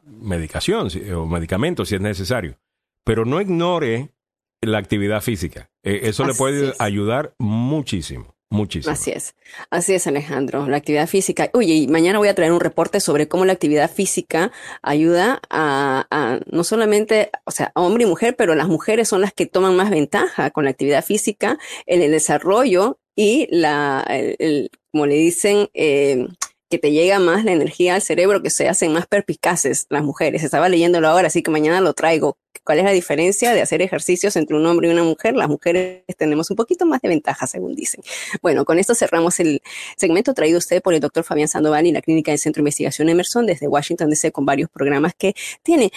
[0.06, 2.58] medicación o medicamentos si es necesario.
[3.04, 4.14] Pero no ignore
[4.62, 5.70] la actividad física.
[5.84, 8.36] Eh, eso le puede ayudar muchísimo.
[8.52, 8.92] Muchísimo.
[8.92, 9.36] Así es,
[9.70, 11.52] así es Alejandro, la actividad física.
[11.54, 16.40] Oye, y mañana voy a traer un reporte sobre cómo la actividad física ayuda a,
[16.52, 19.76] no solamente, o sea, a hombre y mujer, pero las mujeres son las que toman
[19.76, 25.70] más ventaja con la actividad física en el desarrollo y la, el, como le dicen,
[25.76, 26.28] eh,
[26.70, 30.44] que te llega más la energía al cerebro, que se hacen más perpicaces las mujeres.
[30.44, 32.38] Estaba leyéndolo ahora, así que mañana lo traigo.
[32.64, 35.36] ¿Cuál es la diferencia de hacer ejercicios entre un hombre y una mujer?
[35.36, 38.02] Las mujeres tenemos un poquito más de ventaja, según dicen.
[38.42, 39.62] Bueno, con esto cerramos el
[39.98, 43.10] segmento traído usted por el doctor Fabián Sandoval y la Clínica del Centro de Investigación
[43.10, 45.92] Emerson desde Washington DC con varios programas que tiene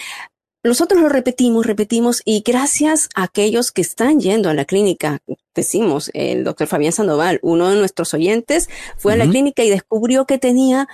[0.65, 5.19] nosotros lo repetimos, repetimos, y gracias a aquellos que están yendo a la clínica,
[5.55, 10.25] decimos, el doctor Fabián Sandoval, uno de nuestros oyentes, fue a la clínica y descubrió
[10.25, 10.87] que tenía,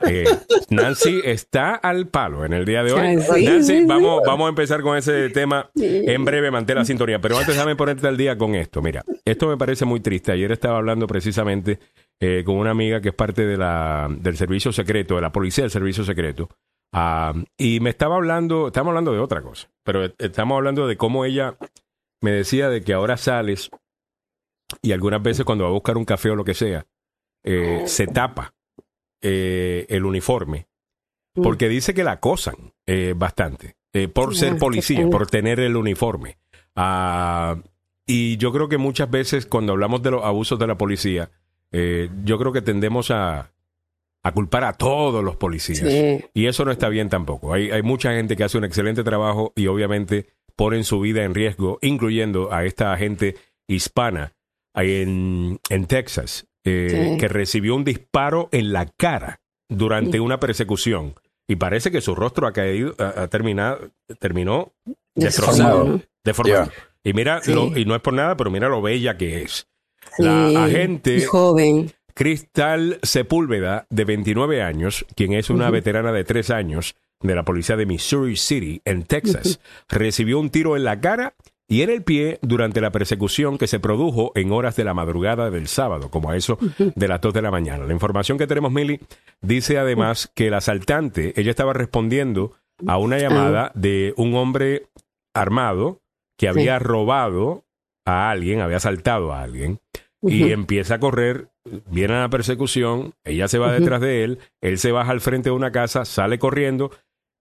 [0.06, 0.26] Eh,
[0.70, 3.16] Nancy está al palo en el día de hoy.
[3.46, 7.20] Nancy, vamos, vamos a empezar con ese tema en breve, mantén la sintonía.
[7.20, 8.82] Pero antes déjame ponerte al día con esto.
[8.82, 10.32] Mira, esto me parece muy triste.
[10.32, 11.80] Ayer estaba hablando precisamente
[12.20, 15.64] eh, con una amiga que es parte de la, del servicio secreto, de la policía
[15.64, 16.50] del servicio secreto.
[16.98, 21.26] Ah, y me estaba hablando, estamos hablando de otra cosa, pero estamos hablando de cómo
[21.26, 21.58] ella
[22.22, 23.70] me decía de que ahora sales
[24.82, 26.86] y algunas veces cuando va a buscar un café o lo que sea,
[27.44, 28.54] eh, se tapa
[29.22, 30.70] eh, el uniforme
[31.36, 31.42] mm.
[31.42, 33.76] porque dice que la acosan eh, bastante
[34.14, 36.38] por ser policía, por tener el uniforme.
[36.78, 37.58] Ah,
[38.06, 41.30] y yo creo que muchas veces cuando hablamos de los abusos de la policía,
[41.72, 43.52] yo creo que tendemos a,
[44.26, 45.84] a culpar a todos los policías.
[46.34, 47.54] Y eso no está bien tampoco.
[47.54, 51.36] Hay, hay mucha gente que hace un excelente trabajo y obviamente ponen su vida en
[51.36, 53.36] riesgo, incluyendo a esta gente
[53.68, 54.34] hispana
[54.74, 61.14] en, en Texas, eh, que recibió un disparo en la cara durante una persecución.
[61.48, 64.74] Y parece que su rostro ha caído, ha, terminado, terminó
[65.14, 66.72] destrozado, deformado.
[67.04, 69.68] Y mira, y no es por nada, pero mira lo bella que es.
[70.18, 71.92] La agente joven.
[72.16, 77.76] Cristal Sepúlveda, de 29 años, quien es una veterana de 3 años, de la policía
[77.76, 79.60] de Missouri City, en Texas,
[79.90, 81.36] recibió un tiro en la cara
[81.68, 85.50] y en el pie durante la persecución que se produjo en horas de la madrugada
[85.50, 87.86] del sábado, como a eso de las 2 de la mañana.
[87.86, 89.02] La información que tenemos, Millie,
[89.42, 92.54] dice además que el asaltante, ella estaba respondiendo
[92.88, 94.88] a una llamada de un hombre
[95.34, 96.02] armado
[96.38, 97.66] que había robado
[98.06, 99.80] a alguien, había asaltado a alguien,
[100.22, 101.50] y empieza a correr,
[101.90, 105.50] viene a la persecución, ella se va detrás de él, él se baja al frente
[105.50, 106.92] de una casa, sale corriendo,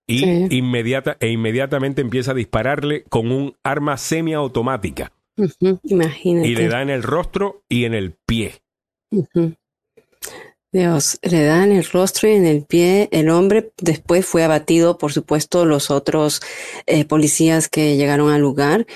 [0.06, 5.12] y inmediata, e inmediatamente empieza a dispararle con un arma semiautomática.
[5.82, 6.48] Imagínate.
[6.48, 8.62] Y le da en el rostro y en el pie.
[10.72, 13.08] Dios, le dan el rostro y en el pie.
[13.12, 16.42] El hombre después fue abatido, por supuesto, los otros
[16.86, 18.86] eh, policías que llegaron al lugar.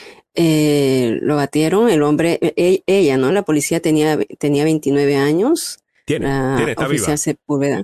[0.40, 3.32] Eh, lo batieron, el hombre, e, ella, ¿no?
[3.32, 5.80] La policía tenía, tenía 29 años.
[6.04, 7.16] Tiene, la tiene, está viva.
[7.16, 7.82] Sepúlveda.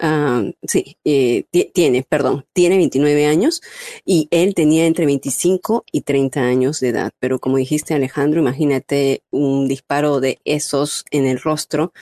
[0.00, 3.62] Ah, sí, eh, ti- tiene, perdón, tiene 29 años
[4.04, 7.12] y él tenía entre 25 y 30 años de edad.
[7.20, 11.92] Pero como dijiste, Alejandro, imagínate un disparo de esos en el rostro.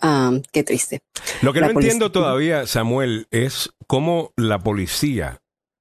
[0.00, 1.00] Ah, qué triste.
[1.42, 5.40] Lo que La no entiendo todavía, Samuel, es cómo la policía,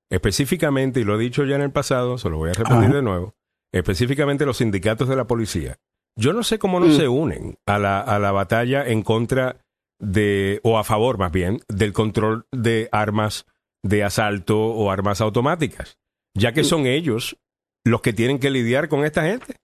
[0.09, 3.01] específicamente, y lo he dicho ya en el pasado, se lo voy a repetir de
[3.03, 3.35] nuevo,
[3.71, 5.77] específicamente los sindicatos de la policía,
[6.17, 6.97] yo no sé cómo no Mm.
[6.97, 9.57] se unen a la, a la batalla en contra
[9.99, 13.45] de, o a favor más bien, del control de armas
[13.83, 15.97] de asalto o armas automáticas,
[16.35, 16.65] ya que Mm.
[16.65, 17.37] son ellos
[17.85, 19.55] los que tienen que lidiar con esta gente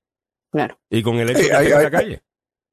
[0.51, 0.77] Claro.
[0.89, 2.21] y con el hecho de que hay- en la calle.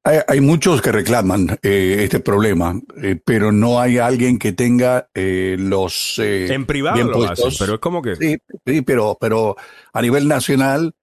[0.05, 5.07] Hay, hay muchos que reclaman eh, este problema, eh, pero no hay alguien que tenga
[5.13, 6.19] eh, los...
[6.19, 7.57] eh, En privado bien lo hacen, puestos.
[7.57, 8.17] pero es como que...
[8.17, 9.55] Sí, sí, pero, pero
[9.93, 10.93] a nivel nacional,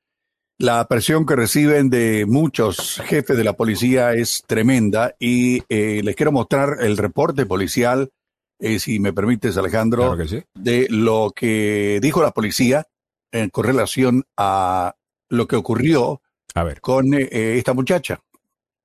[0.60, 6.14] la presión que reciben de muchos jefes de la policía es tremenda y eh, les
[6.14, 8.10] quiero mostrar el reporte policial,
[8.58, 10.42] eh, si me permites, Alejandro, Claro que sí.
[10.54, 12.86] de lo que dijo la policía
[13.32, 14.94] en con relación a
[15.30, 16.20] lo que ocurrió
[16.54, 16.82] A ver.
[16.82, 18.20] con eh, eh, esta muchacha.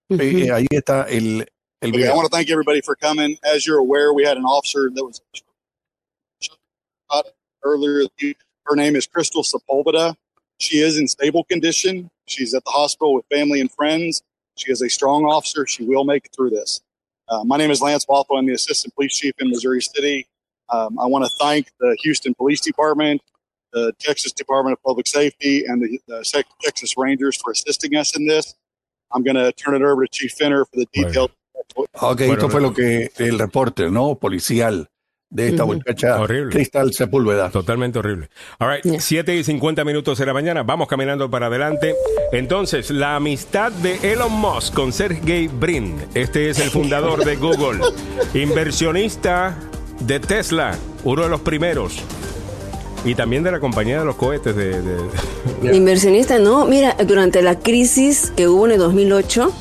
[0.09, 1.45] Ahí está el,
[1.82, 2.15] el Okay, I video.
[2.15, 3.38] want to thank everybody for coming.
[3.43, 5.21] As you're aware, we had an officer that was
[6.39, 7.26] shot
[7.65, 8.07] earlier.
[8.65, 10.15] Her name is Crystal Sepulveda.
[10.58, 12.10] She is in stable condition.
[12.28, 14.24] She's at the hospital with family and friends.
[14.58, 15.68] She is a strong officer.
[15.68, 16.82] She will make it through this.
[17.28, 18.38] Uh, my name is Lance Waffle.
[18.38, 20.28] I'm the assistant police chief in Missouri City.
[20.70, 23.22] Um, I want to thank the Houston Police Department,
[23.74, 28.26] the Texas Department of Public Safety, and the, the Texas Rangers for assisting us in
[28.26, 28.56] this.
[29.12, 31.32] I'm going to turn it over to Chief Finner for the detailed.
[31.93, 34.16] Ok, Bueno, esto fue lo que el reporte, ¿no?
[34.16, 34.88] Policial
[35.30, 36.51] de esta muchacha, Horrible.
[36.51, 37.49] Cristal Sepúlveda.
[37.49, 38.30] Totalmente horrible.
[38.59, 38.99] All right, Yeah.
[39.01, 40.63] 7 y 50 minutos de la mañana.
[40.63, 41.95] Vamos caminando para adelante.
[42.32, 45.95] Entonces, la amistad de Elon Musk con Sergey Brin.
[46.13, 47.80] Este es el fundador de Google.
[48.34, 49.57] Inversionista
[49.99, 50.76] de Tesla.
[51.03, 51.97] Uno de los primeros.
[53.03, 54.82] Y también de la compañía de los cohetes de...
[54.82, 59.53] de- Inversionista, no, mira, durante la crisis que hubo en el 2008,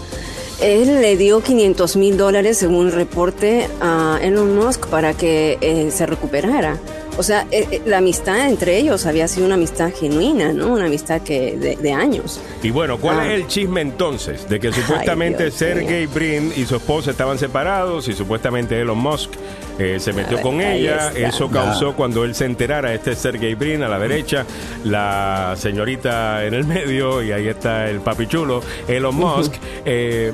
[0.61, 5.90] él le dio 500 mil dólares, según un reporte, a Elon Musk para que eh,
[5.90, 6.78] se recuperara.
[7.16, 10.68] O sea, eh, eh, la amistad entre ellos había sido una amistad genuina, ¿no?
[10.68, 12.40] Una amistad que de, de años.
[12.62, 13.26] Y bueno, ¿cuál Ah.
[13.28, 14.48] es el chisme entonces?
[14.48, 19.30] De que supuestamente Dios Sergey Brin y su esposa estaban separados y supuestamente Elon Musk
[19.78, 21.08] eh, se metió Ay, con ella.
[21.14, 21.28] está.
[21.28, 24.44] Eso causó cuando él se enterara, este es Sergey Brin a la derecha,
[24.84, 29.52] la señorita en el medio y ahí está el papi chulo, Elon Musk,
[29.84, 30.32] eh,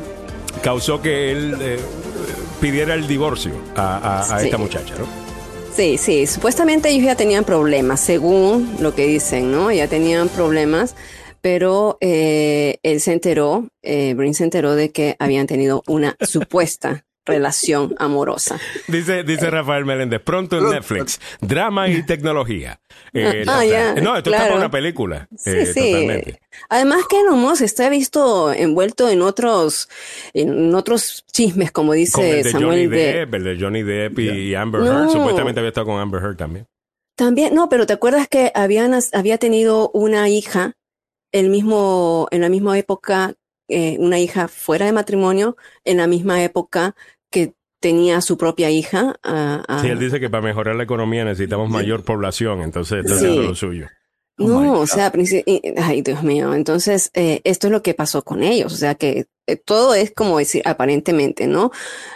[0.63, 1.79] causó que él eh,
[2.61, 4.47] pidiera el divorcio a, a- a Sí.
[4.47, 5.20] esta muchacha, ¿no?
[5.81, 9.73] Sí, sí, supuestamente ellos ya tenían problemas, según lo que dicen, ¿no?
[9.73, 10.95] Ya tenían problemas,
[11.41, 17.07] pero eh, él se enteró, eh, Brin se enteró de que habían tenido una supuesta
[17.31, 18.59] relación amorosa.
[18.89, 22.81] Dice, dice Rafael Meléndez, pronto en Netflix, drama y tecnología.
[23.13, 23.63] Eh, Ah,
[24.03, 24.45] no, esto está claro.
[24.45, 25.29] para una película.
[25.37, 25.93] Sí, eh, sí.
[25.93, 26.41] Totalmente.
[26.69, 29.89] Además que Elon Musk está visto envuelto en otros,
[30.35, 32.91] en otros chismes, como Como el dice de Johnny Samuel.
[32.91, 35.03] de- Depp, el de Johnny Depp y Amber No.
[35.05, 35.11] Heard.
[35.11, 36.67] Supuestamente había estado con Amber Heard también.
[37.17, 40.75] También, no, pero ¿te acuerdas que habían, había tenido una hija
[41.33, 43.35] el mismo, en la misma época,
[43.69, 46.95] eh, una hija fuera de matrimonio, en la misma época
[47.31, 49.15] que tenía su propia hija?
[49.81, 53.25] Sí, él dice que para mejorar la economía necesitamos mayor población, entonces está Sí.
[53.27, 53.87] haciendo lo suyo.
[54.39, 55.13] Oh No, o sea,
[55.83, 59.27] ay Dios mío, entonces eh, esto es lo que pasó con ellos, o sea que
[59.47, 61.71] eh, todo es como decir, aparentemente, ¿no?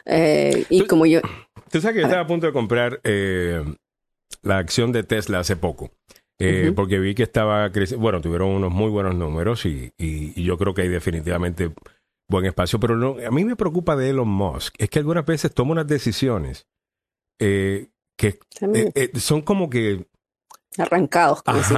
[0.06, 1.20] Eh, y como yo,
[1.70, 3.00] Tú sabes que yo estaba a punto de comprar
[4.42, 5.90] la acción de Tesla hace poco.
[6.38, 6.72] eh.
[6.74, 8.02] Porque vi que estaba creciendo.
[8.02, 11.70] Bueno, tuvieron unos muy buenos números y, y- y yo creo que hay definitivamente
[12.29, 12.79] buen espacio.
[12.81, 14.75] Pero no, a mí me preocupa de Elon Musk.
[14.79, 16.66] Es que algunas veces toma unas decisiones
[17.41, 18.39] eh, que
[18.75, 20.07] eh, eh, son como que.
[20.79, 21.43] arrancados.
[21.43, 21.62] como.
[21.62, 21.75] Sí,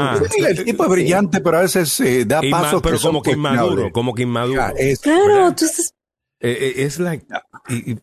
[0.47, 3.23] el tipo es brillante, pero a veces eh, da inma- pasos pero que son como
[3.23, 4.61] que inmaduro, como que inmaduro.
[4.61, 5.49] Ya, es- Claro, ¿verdad?
[5.49, 5.95] entonces,
[6.41, 7.27] Eh, eh, es like,
[7.69, 7.99] y- y-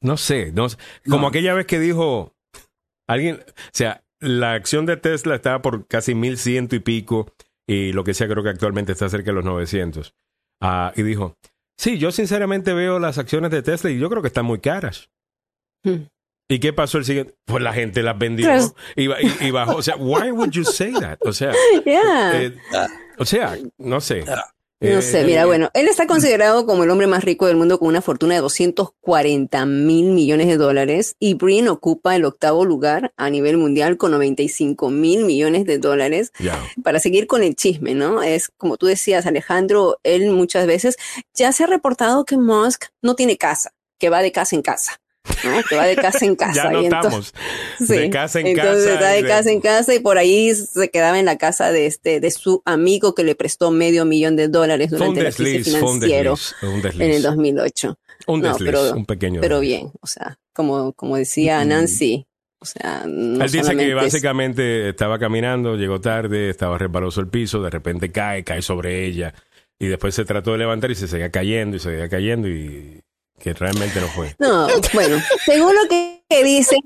[0.00, 0.66] no sé, no
[1.08, 1.26] como No.
[1.28, 2.32] aquella vez que dijo
[3.08, 7.30] alguien, o sea, la acción de Tesla estaba por casi mil ciento y pico
[7.68, 10.14] y lo que sea creo que actualmente está cerca de los 900.
[10.62, 11.36] Ah, y dijo,
[11.76, 15.10] sí, yo sinceramente veo las acciones de Tesla y yo creo que están muy caras.
[15.84, 16.06] Hmm.
[16.48, 17.34] ¿Y qué pasó el siguiente?
[17.44, 18.48] Pues la gente las vendió
[18.94, 19.76] y, ba- y- y bajó.
[19.76, 21.18] O sea, why would you say that?
[21.22, 21.52] O sea,
[21.84, 22.40] yeah.
[22.42, 22.56] eh,
[23.18, 24.24] o sea, no sé.
[24.78, 27.78] No sé, mira, Eh, bueno, él está considerado como el hombre más rico del mundo
[27.78, 33.12] con una fortuna de 240 mil millones de dólares y Brin ocupa el octavo lugar
[33.16, 36.30] a nivel mundial con 95 mil millones de dólares.
[36.82, 38.22] Para seguir con el chisme, ¿no?
[38.22, 40.96] Es como tú decías, Alejandro, él muchas veces
[41.32, 45.00] ya se ha reportado que Musk no tiene casa, que va de casa en casa.
[45.44, 45.62] ¿No?
[45.68, 46.70] Que va de casa en casa.
[46.72, 47.34] Ya y entonces- notamos.
[47.88, 51.18] De casa en entonces casa está de casa en casa y por ahí se quedaba
[51.18, 54.90] en la casa de este de su amigo que le prestó medio millón de dólares
[54.90, 56.54] durante crisis un financiero desliz.
[56.62, 57.02] Un desliz.
[57.02, 57.98] en el 2008.
[58.28, 61.68] Un No, desliz, pero- un pequeño Pero bien, o sea, como, como decía Mm.
[61.68, 62.26] Nancy,
[62.58, 67.28] o sea, no Él dice que es- básicamente estaba caminando, llegó tarde, estaba resbaloso el
[67.28, 69.34] piso, de repente cae, cae sobre ella
[69.78, 73.02] y después se trató de levantar y se seguía cayendo y se seguía cayendo y
[73.38, 74.34] que realmente no fue.
[74.38, 76.78] No, bueno, según lo que dicen,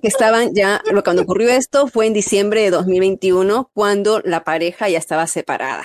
[0.00, 4.88] que estaban ya, lo cuando ocurrió esto fue en diciembre de 2021, cuando la pareja
[4.88, 5.84] ya estaba separada.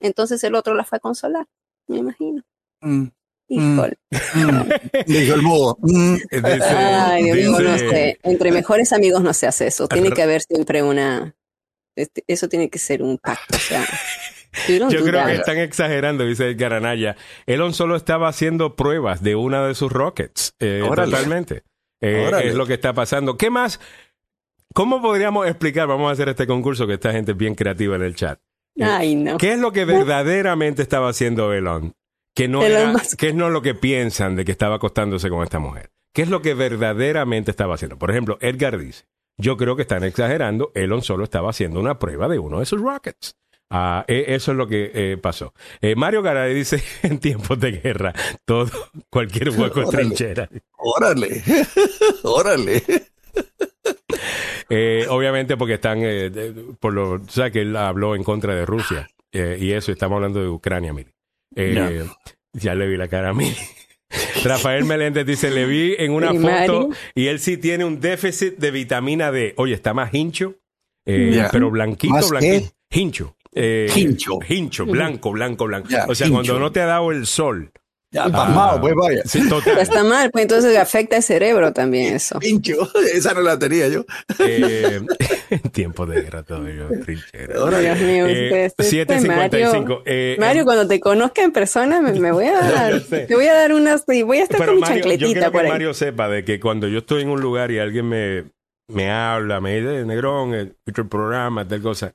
[0.00, 1.46] Entonces el otro la fue a consolar,
[1.86, 2.42] me imagino.
[2.80, 3.06] Mm,
[3.48, 3.96] Híjole.
[4.34, 4.68] mm.
[5.06, 5.78] Dijo el mudo.
[5.80, 6.14] Mm.
[6.30, 8.18] Dice- Ay, Dios mío, no sé.
[8.22, 9.88] Entre mejores amigos no se hace eso.
[9.88, 11.34] Tiene que haber siempre una.
[11.96, 13.56] este, eso tiene que ser un pacto.
[13.56, 13.84] O sea,
[14.68, 17.16] Yo creo que están exagerando, dice Edgar Anaya.
[17.46, 20.54] Elon solo estaba haciendo pruebas de una de sus rockets.
[20.58, 21.62] eh, totalmente.
[22.00, 23.36] Eh, es lo que está pasando.
[23.36, 23.80] ¿Qué más?
[24.74, 25.88] ¿Cómo podríamos explicar?
[25.88, 28.38] Vamos a hacer este concurso que esta gente es bien creativa en el chat.
[28.80, 29.38] Ay, no.
[29.38, 31.94] ¿Qué es lo que verdaderamente estaba haciendo Elon?
[32.34, 35.58] Que no, Elon era, que no lo que piensan de que estaba acostándose con esta
[35.58, 35.90] mujer.
[36.14, 37.98] ¿Qué es lo que verdaderamente estaba haciendo?
[37.98, 42.28] Por ejemplo, Edgar dice, yo creo que están exagerando, Elon solo estaba haciendo una prueba
[42.28, 43.34] de uno de sus rockets.
[43.70, 45.52] Ah, e- eso es lo que eh, pasó.
[45.82, 48.12] Eh, Mario Garay dice, en tiempos de guerra,
[48.44, 48.70] todo,
[49.10, 50.48] cualquier hueco es trinchera.
[50.78, 51.42] Órale.
[52.22, 52.82] Órale.
[54.70, 58.54] Eh, obviamente porque están, eh, de- por lo, o sea, que él habló en contra
[58.54, 61.10] de Rusia eh, y eso, estamos hablando de Ucrania, Mili.
[61.56, 62.04] Eh,
[62.52, 63.54] Ya le vi la cara a mí.
[64.44, 66.88] Rafael Meléndez dice, le vi en una ¿Y foto Mario?
[67.14, 69.52] y él sí tiene un déficit de vitamina D.
[69.56, 70.54] Oye, está más hincho,
[71.06, 72.70] eh, pero blanquito, ¿Más blanquito.
[72.90, 73.36] Hincho.
[73.54, 74.38] Eh, Hincho.
[74.48, 75.88] Hincho, blanco, blanco, blanco.
[75.88, 76.36] Ya, o sea, hincho.
[76.36, 77.70] cuando no te ha dado el sol.
[78.10, 79.20] Ya, pasmado, pues vaya.
[79.26, 79.76] Sí, total.
[79.80, 82.38] Está mal, pues entonces afecta el cerebro también eso.
[82.38, 82.88] Pincho.
[83.14, 84.06] Esa no la tenía yo.
[84.38, 85.02] Eh,
[85.50, 87.54] en tiempos de guerra todavía, trinchera.
[87.80, 89.26] Dios mío, Eh, este- este 7.55.
[89.26, 93.46] Mario, Eh, Mario, cuando te conozca en persona, me, me voy a dar, te voy
[93.46, 95.66] a dar unas, y voy a estar Pero con mi yo chancletita quiero por que
[95.66, 95.72] ahí.
[95.72, 98.44] Mario sepa de que cuando yo estoy en un lugar y alguien me,
[98.90, 102.14] me habla, me dice, Negrón, eh, escucho el programa, tal cosa,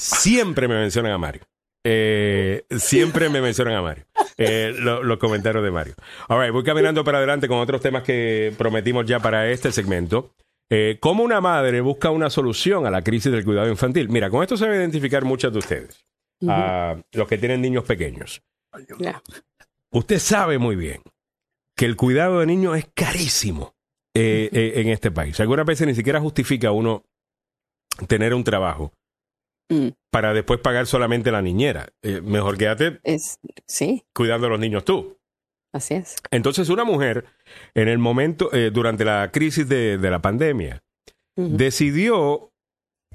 [0.00, 1.42] siempre me mencionan a Mario.
[1.84, 4.04] Eh, siempre me mencionan a Mario.
[4.36, 5.94] Eh, lo- los comentarios de Mario.
[6.28, 10.34] All right, voy caminando para adelante con otros temas que prometimos ya para este segmento.
[10.70, 14.08] Eh, ¿Cómo una madre busca una solución a la crisis del cuidado infantil?
[14.08, 16.04] Mira, con esto se va a identificar muchas de ustedes,
[16.40, 16.50] Ujú.
[16.52, 18.40] a los que tienen niños pequeños.
[19.92, 21.02] Usted sabe muy bien
[21.76, 23.74] que el cuidado de niños es carísimo
[24.14, 25.38] eh, en este país.
[25.40, 27.04] Algunas veces ni siquiera justifica uno
[28.06, 28.92] tener un trabajo
[29.70, 31.88] Mm, para después pagar solamente la niñera.
[32.02, 35.16] Eh, mejor quédate es, sí, cuidando a los niños tú.
[35.72, 36.16] así es.
[36.32, 37.24] Entonces una mujer,
[37.74, 40.82] en el momento, eh, durante la crisis de, de la pandemia,
[41.36, 42.52] decidió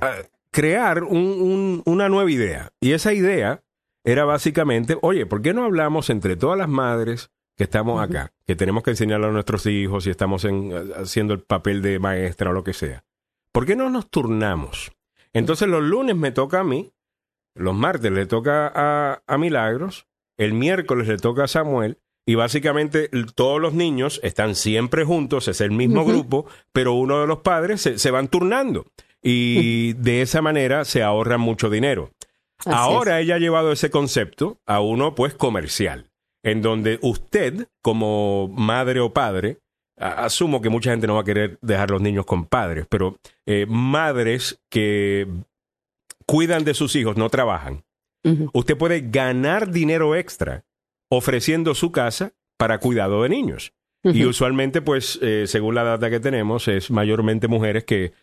[0.02, 0.16] ah,
[0.52, 2.72] crear un- un- una nueva idea.
[2.80, 3.62] Y esa idea
[4.04, 8.56] era básicamente, oye, ¿por qué no hablamos entre todas las madres que estamos acá, que
[8.56, 12.54] tenemos que enseñarle a nuestros hijos y estamos en- haciendo el papel de maestra o
[12.54, 13.04] lo que sea?
[13.52, 14.92] ¿Por qué no nos turnamos?
[15.36, 16.94] Entonces los lunes me toca a mí,
[17.56, 20.08] los martes le toca a, a Milagros,
[20.38, 25.62] el miércoles le toca a Samuel, y básicamente todos los niños están siempre juntos, es
[25.62, 28.88] el mismo grupo, pero uno de los padres se, se van turnando.
[29.22, 32.12] Y de esa manera se ahorra mucho dinero.
[32.60, 36.10] Así Ahora ella ha llevado ese concepto a uno pues comercial,
[36.44, 39.60] en donde usted como madre o padre,
[39.98, 43.66] asumo que mucha gente no va a querer dejar los niños con padres, pero eh,
[43.68, 45.28] madres que
[46.26, 47.84] cuidan de sus hijos, no trabajan,
[48.54, 50.66] usted puede ganar dinero extra
[51.10, 53.74] ofreciendo su casa para cuidado de niños.
[54.04, 58.14] Y usualmente, pues, eh, según la data que tenemos, es mayormente mujeres que,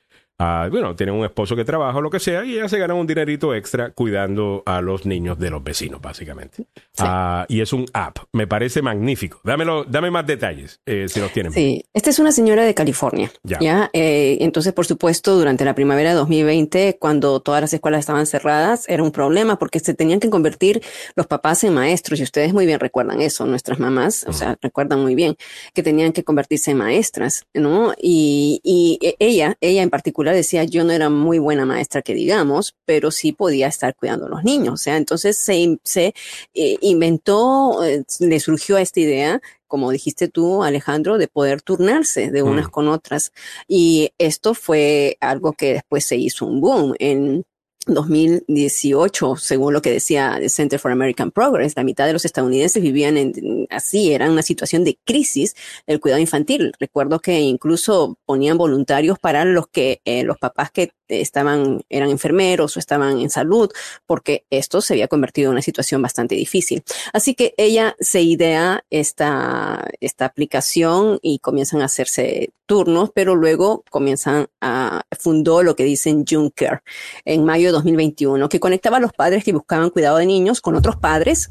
[0.70, 3.06] bueno, tienen un esposo que trabaja o lo que sea, y ellas se ganan un
[3.06, 6.64] dinerito extra cuidando a los niños de los vecinos, básicamente.
[6.98, 8.18] Ah, y es un app.
[8.32, 9.40] Me parece magnífico.
[9.44, 11.52] Dámelo, dame más detalles, eh, si los tienen.
[11.52, 13.30] Sí, esta es una señora de California.
[13.42, 13.58] Ya.
[13.60, 18.26] Ya, Eh, entonces, por supuesto, durante la primavera de 2020, cuando todas las escuelas estaban
[18.26, 20.82] cerradas, era un problema porque se tenían que convertir
[21.16, 22.20] los papás en maestros.
[22.20, 25.36] Y ustedes muy bien recuerdan eso, nuestras mamás, o sea, recuerdan muy bien
[25.74, 27.92] que tenían que convertirse en maestras, ¿no?
[27.98, 32.14] Y, y e- ella, ella en particular Decía, yo no era muy buena maestra, que
[32.14, 34.74] digamos, pero sí podía estar cuidando a los niños.
[34.74, 36.14] O sea, entonces se, se
[36.54, 39.40] eh, inventó, eh, le surgió esta idea
[39.72, 42.70] como dijiste tú, Alejandro, de poder turnarse de unas Mm.
[42.70, 43.32] con otras.
[43.66, 47.46] Y esto fue algo que después se hizo un boom en
[47.86, 52.82] 2018, según lo que decía el Center for American Progress, la mitad de los estadounidenses
[52.82, 55.54] vivían en, así, era una situación de crisis
[55.86, 56.72] el cuidado infantil.
[56.78, 62.76] Recuerdo que incluso ponían voluntarios para los que eh, los papás que estaban eran enfermeros
[62.76, 63.70] o estaban en salud,
[64.06, 66.82] porque esto se había convertido en una situación bastante difícil.
[67.12, 73.84] Así que ella se idea esta, esta aplicación y comienzan a hacerse turnos, pero luego
[73.90, 76.82] comienzan a fundó lo que dicen Juncker
[77.24, 80.76] en mayo de 2021, que conectaba a los padres que buscaban cuidado de niños con
[80.76, 81.50] otros padres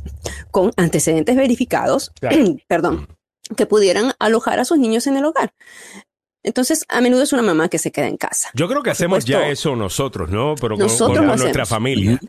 [0.50, 2.38] con antecedentes verificados, Claro.
[2.68, 3.08] perdón,
[3.56, 5.54] que pudieran alojar a sus niños en el hogar.
[6.44, 8.50] Entonces, a menudo es una mamá que se queda en casa.
[8.54, 9.46] Yo creo que hacemos supuesto.
[9.46, 10.56] ya eso nosotros, ¿no?
[10.56, 12.20] Pero con, Nosotros con nuestra familia.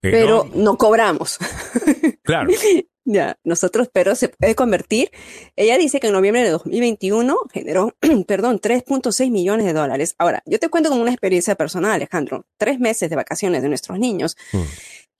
[0.00, 1.38] Pero no, no cobramos.
[2.22, 2.50] claro.
[3.04, 5.10] Ya, nosotros, pero se puede convertir.
[5.56, 7.96] Ella dice que en noviembre de 2021 generó,
[8.26, 10.14] perdón, 3.6 millones de dólares.
[10.18, 12.46] Ahora, yo te cuento como una experiencia personal, Alejandro.
[12.58, 14.36] Tres meses de vacaciones de nuestros niños.
[14.52, 14.62] Mm.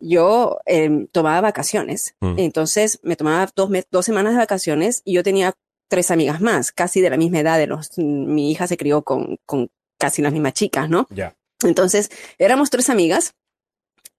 [0.00, 2.14] Yo eh, tomaba vacaciones.
[2.20, 2.34] Mm.
[2.38, 5.54] Entonces, me tomaba dos, dos semanas de vacaciones y yo tenía
[5.92, 9.36] tres amigas más, casi de la misma edad de los, mi hija se crió con,
[9.44, 11.06] con casi las mismas chicas, ¿no?
[11.10, 11.36] Ya.
[11.62, 13.34] Entonces, éramos tres amigas.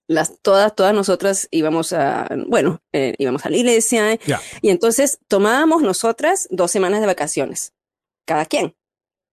[0.07, 4.19] Las, todas, todas nosotras íbamos a, bueno, eh, íbamos a la iglesia
[4.61, 7.73] y entonces tomábamos nosotras dos semanas de vacaciones,
[8.27, 8.75] cada quien.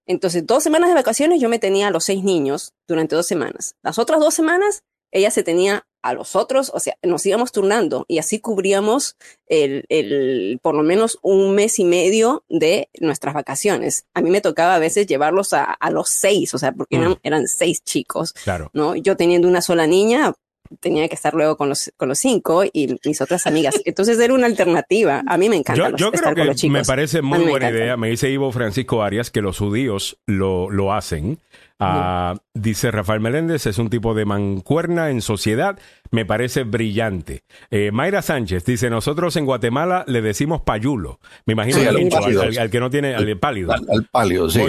[0.06, 3.76] Entonces, dos semanas de vacaciones yo me tenía a los seis niños durante dos semanas.
[3.82, 4.82] Las otras dos semanas
[5.12, 9.84] ella se tenía a los otros, o sea, nos íbamos turnando y así cubríamos el,
[9.88, 14.04] el, por lo menos un mes y medio de nuestras vacaciones.
[14.14, 17.00] A mí me tocaba a veces llevarlos a, a los seis, o sea, porque Mm.
[17.02, 18.70] eran, eran seis chicos, Claro.
[18.72, 18.96] ¿no?
[18.96, 20.34] Yo teniendo una sola niña,
[20.80, 23.74] tenía que estar luego con los, con los cinco y mis otras amigas.
[23.84, 25.22] Entonces era una alternativa.
[25.26, 26.72] A mí me encanta Yo, los- yo estar creo con los que chicos.
[26.72, 27.84] me parece muy me buena encanta.
[27.84, 27.96] idea.
[27.96, 31.38] Me dice Ivo Francisco Arias que los judíos lo, lo hacen.
[31.82, 35.78] Ah, dice Rafael Meléndez, es un tipo de mancuerna en sociedad.
[36.10, 37.42] Me parece brillante.
[37.70, 41.20] Eh, Mayra Sánchez dice, nosotros en Guatemala le decimos payulo.
[41.46, 43.72] Me imagino Sí, al, al- al que no tiene, al pálido.
[43.72, 44.60] Al, al palio, sí.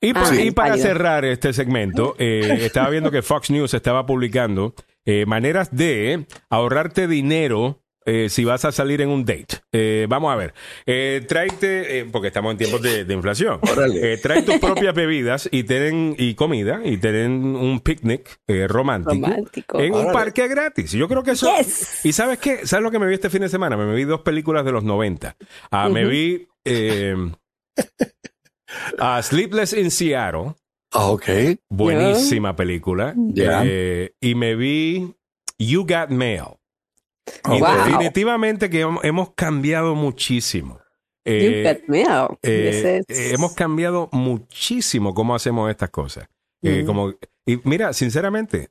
[0.00, 0.86] Y, Ah, y para pálido.
[0.88, 4.74] cerrar este segmento, eh, estaba viendo que Fox News estaba publicando
[5.06, 9.56] eh, maneras de ahorrarte dinero eh, si vas a salir en un date.
[9.72, 10.54] Eh, vamos a ver.
[10.86, 13.58] Eh, tráete, eh, porque estamos en tiempos de, de inflación.
[14.00, 19.26] Eh, trae tus propias bebidas y tienen y comida y tienen un picnic eh, romántico,
[19.26, 19.80] Romántico.
[19.80, 20.92] en un parque gratis.
[20.92, 21.48] Yo creo que eso.
[21.58, 22.04] Yes.
[22.04, 22.64] ¿Y sabes qué?
[22.64, 23.76] ¿Sabes lo que me vi este fin de semana?
[23.76, 25.36] Me vi dos películas de los 90.
[25.72, 27.16] Ah, Me vi eh,
[28.98, 30.54] a Sleepless in Seattle.
[30.98, 31.24] Ah, ok.
[31.68, 33.14] Buenísima película.
[33.36, 35.14] Eh, y me vi
[35.58, 36.44] You Got Mail.
[37.46, 37.76] Y Wow.
[37.84, 40.80] definitivamente que hem- hemos cambiado muchísimo.
[41.24, 42.38] You Eh, got mail.
[42.42, 46.28] eh, hemos cambiado muchísimo cómo hacemos estas cosas.
[46.86, 48.70] Como, y mira, sinceramente,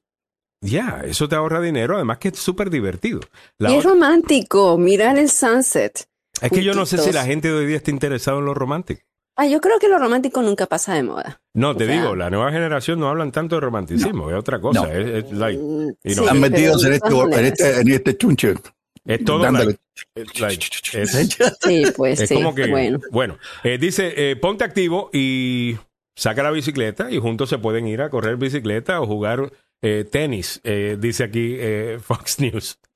[0.62, 3.20] ya, eso te ahorra dinero, además que es súper divertido.
[3.58, 6.08] La y es romántico, mirar el sunset.
[6.42, 8.54] es que yo no sé si la gente de hoy día está interesada en lo
[8.54, 9.02] romántico.
[9.38, 11.42] Ah, yo creo que lo romántico nunca pasa de moda.
[11.54, 14.60] No, te O sea- digo, la nueva generación no hablan tanto de romanticismo, es otra
[14.62, 14.84] cosa.
[14.84, 14.92] No.
[14.92, 15.60] Es, es like,
[16.04, 18.54] sí, Están metidos en este, en este, en este chunche.
[19.06, 19.78] es todo dándole.
[20.16, 22.36] like, it's like, es, Sí, pues es sí.
[22.36, 23.00] como que, Bueno.
[23.12, 25.78] bueno, eh, dice, eh, ponte activo y
[26.16, 30.62] saca la bicicleta y juntos se pueden ir a correr bicicleta o jugar eh, tenis,
[30.64, 32.80] eh, dice aquí eh, Fox News.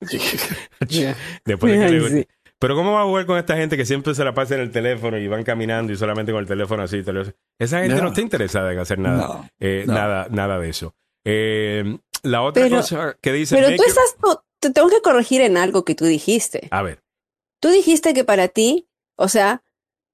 [1.44, 2.20] Después de que Ay, le guste.
[2.22, 2.28] sí.
[2.60, 4.70] Pero ¿cómo va a jugar con esta gente que siempre se la pasa en el
[4.70, 7.02] teléfono y van caminando y solamente con el teléfono así?
[7.02, 7.34] teléfono?
[7.58, 8.08] Esa gente no, No.
[8.08, 9.94] está interesada en hacer nada, No, eh, no.
[9.94, 10.94] nada, nada de eso.
[11.24, 13.56] Eh, la otra Pero- cosa que dice...
[13.56, 16.68] Pero tú estás, no, te tengo que corregir en algo que tú dijiste.
[16.70, 17.02] A ver,
[17.62, 19.62] Tú dijiste que para ti, o sea,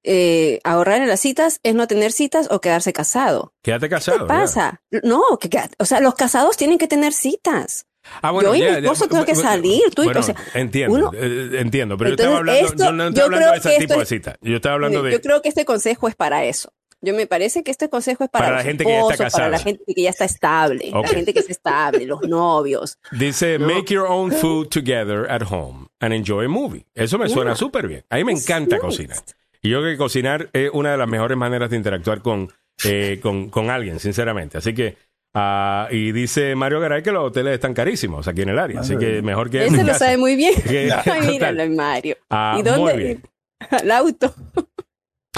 [0.04, 3.52] eh, ahorrar en las citas es no tener citas o quedarse casado.
[3.62, 4.18] quédate ¿Qué casado.
[4.20, 4.82] te pasa?
[5.02, 7.86] No, que, que- o sea, los casados tienen que tener citas.
[8.22, 8.78] Ah, bueno, Yo y mi ya, ya.
[8.78, 12.16] esposo tengo que salir, tú y- bueno, o sea, entiendo, uno- eh, entiendo, pero yo
[12.16, 14.36] estaba hablando, esto- yo no estaba hablando de ese tipo esto de es- cita.
[14.40, 15.12] Yo estaba hablando de...
[15.12, 16.72] Yo creo que este consejo es para eso.
[17.02, 19.32] Yo me parece que este consejo es para, Para la gente que ya está esposos,
[19.34, 19.70] para la casada.
[19.70, 21.02] gente que ya está estable, Ok.
[21.02, 22.98] la gente que está estable, los novios.
[23.12, 23.66] Dice, No.
[23.66, 26.86] make your own food together at home and enjoy a movie.
[26.94, 27.56] Eso me suena Yeah.
[27.56, 28.04] súper bien.
[28.08, 28.80] A mí me It's encanta nice.
[28.86, 29.18] cocinar.
[29.62, 32.50] Y yo creo que cocinar es una de las mejores maneras de interactuar con,
[32.84, 34.56] eh, con, con alguien, sinceramente.
[34.58, 34.96] Así que,
[35.36, 38.80] ah, y dice Mario Garay que los hoteles están carísimos aquí en el área.
[38.80, 39.66] Así que mejor que...
[39.66, 39.98] Ese lo casa.
[40.06, 40.54] sabe muy bien.
[40.66, 41.26] Que- Ay, total.
[41.26, 42.16] míralo, Mario.
[42.30, 42.80] Ah, ¿Y dónde?
[42.80, 43.22] muy bien.
[43.70, 44.34] Al auto.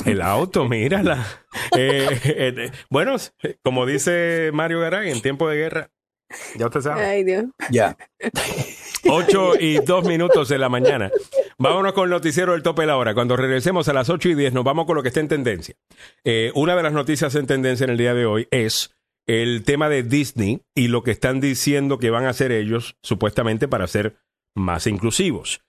[0.05, 1.27] El auto, mírala.
[1.77, 3.17] Eh, eh, bueno,
[3.63, 5.91] como dice Mario Garay, en tiempo de guerra,
[6.57, 7.05] ya usted sabe.
[7.05, 7.47] Ay, Dios.
[7.71, 7.97] Ya.
[9.09, 11.11] 8 y 2 minutos de la mañana.
[11.59, 13.15] Vámonos con el noticiero del tope de la hora.
[13.15, 15.75] Cuando regresemos a las 8 y 10 nos vamos con lo que está en tendencia.
[16.25, 18.95] Eh, una de las noticias en tendencia en el día de hoy es
[19.29, 23.69] el tema de Disney y lo que están diciendo que van a hacer ellos supuestamente
[23.69, 24.17] para ser
[24.57, 25.61] más inclusivos.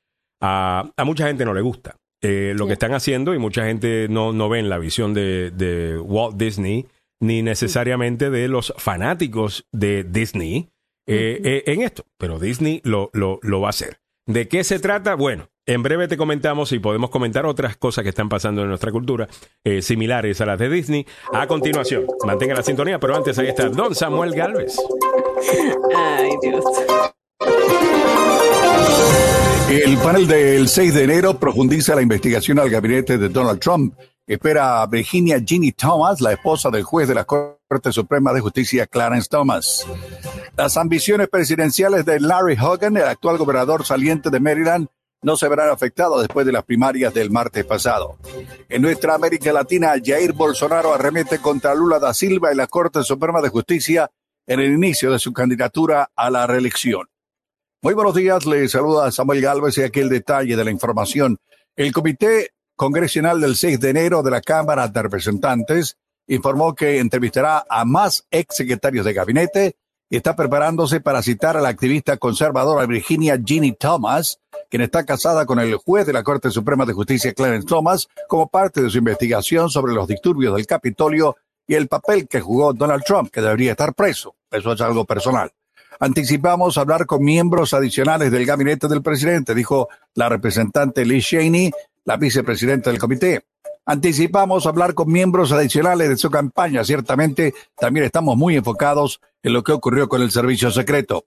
[0.41, 4.07] A, a mucha gente no le gusta eh, lo que están haciendo y mucha gente
[4.09, 6.87] no, no ve en la visión de, de Walt Disney
[7.21, 10.69] ni necesariamente de los fanáticos de Disney
[11.05, 13.99] eh, eh, en esto, pero Disney lo, lo, lo va a hacer.
[14.25, 15.15] ¿De qué se trata?
[15.15, 18.91] Bueno, en breve te comentamos y podemos comentar otras cosas que están pasando en nuestra
[18.91, 19.27] cultura,
[19.63, 21.05] eh, similares a las de Disney.
[21.31, 24.75] A continuación, mantenga la sintonía, pero antes ahí está Don Samuel Galvez.
[25.95, 26.65] Ay, Dios.
[29.69, 33.93] El panel del 6 de enero profundiza la investigación al gabinete de Donald Trump.
[34.25, 38.87] Espera a Virginia Ginny Thomas, la esposa del juez de la Corte Suprema de Justicia
[38.87, 39.85] Clarence Thomas.
[40.57, 44.87] Las ambiciones presidenciales de Larry Hogan, el actual gobernador saliente de Maryland,
[45.21, 48.17] no se verán afectadas después de las primarias del martes pasado.
[48.69, 53.41] En nuestra América Latina, Jair Bolsonaro arremete contra Lula da Silva y la Corte Suprema
[53.41, 54.09] de Justicia
[54.47, 57.07] en el inicio de su candidatura a la reelección.
[57.81, 61.37] Muy buenos días, le saluda Samuel Galvez y aquí el detalle de la información.
[61.75, 65.97] El Comité Congresional del 6 de enero de la Cámara de Representantes
[66.27, 69.75] informó que entrevistará a más ex secretarios de gabinete
[70.09, 74.39] y está preparándose para citar a la activista conservadora Virginia Ginny Thomas,
[74.69, 78.47] quien está casada con el juez de la Corte Suprema de Justicia Clarence Thomas, como
[78.47, 81.35] parte de su investigación sobre los disturbios del Capitolio
[81.67, 84.35] y el papel que jugó Donald Trump, que debería estar preso.
[84.51, 85.51] Eso es algo personal.
[85.99, 91.71] Anticipamos hablar con miembros adicionales del gabinete del presidente, dijo la representante Liz Cheney,
[92.05, 93.43] la vicepresidenta del comité.
[93.85, 96.83] Anticipamos hablar con miembros adicionales de su campaña.
[96.83, 101.25] Ciertamente, también estamos muy enfocados en lo que ocurrió con el servicio secreto.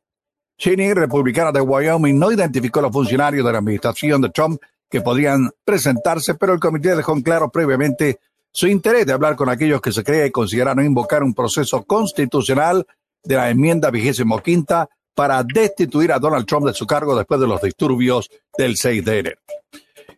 [0.62, 5.00] Cheney, republicana de Wyoming, no identificó a los funcionarios de la administración de Trump que
[5.00, 8.20] podrían presentarse, pero el comité dejó en claro previamente
[8.52, 12.86] su interés de hablar con aquellos que se cree y consideraron invocar un proceso constitucional
[13.24, 17.48] de la enmienda vigésimo quinta para destituir a Donald Trump de su cargo después de
[17.48, 19.40] los disturbios del 6 de enero.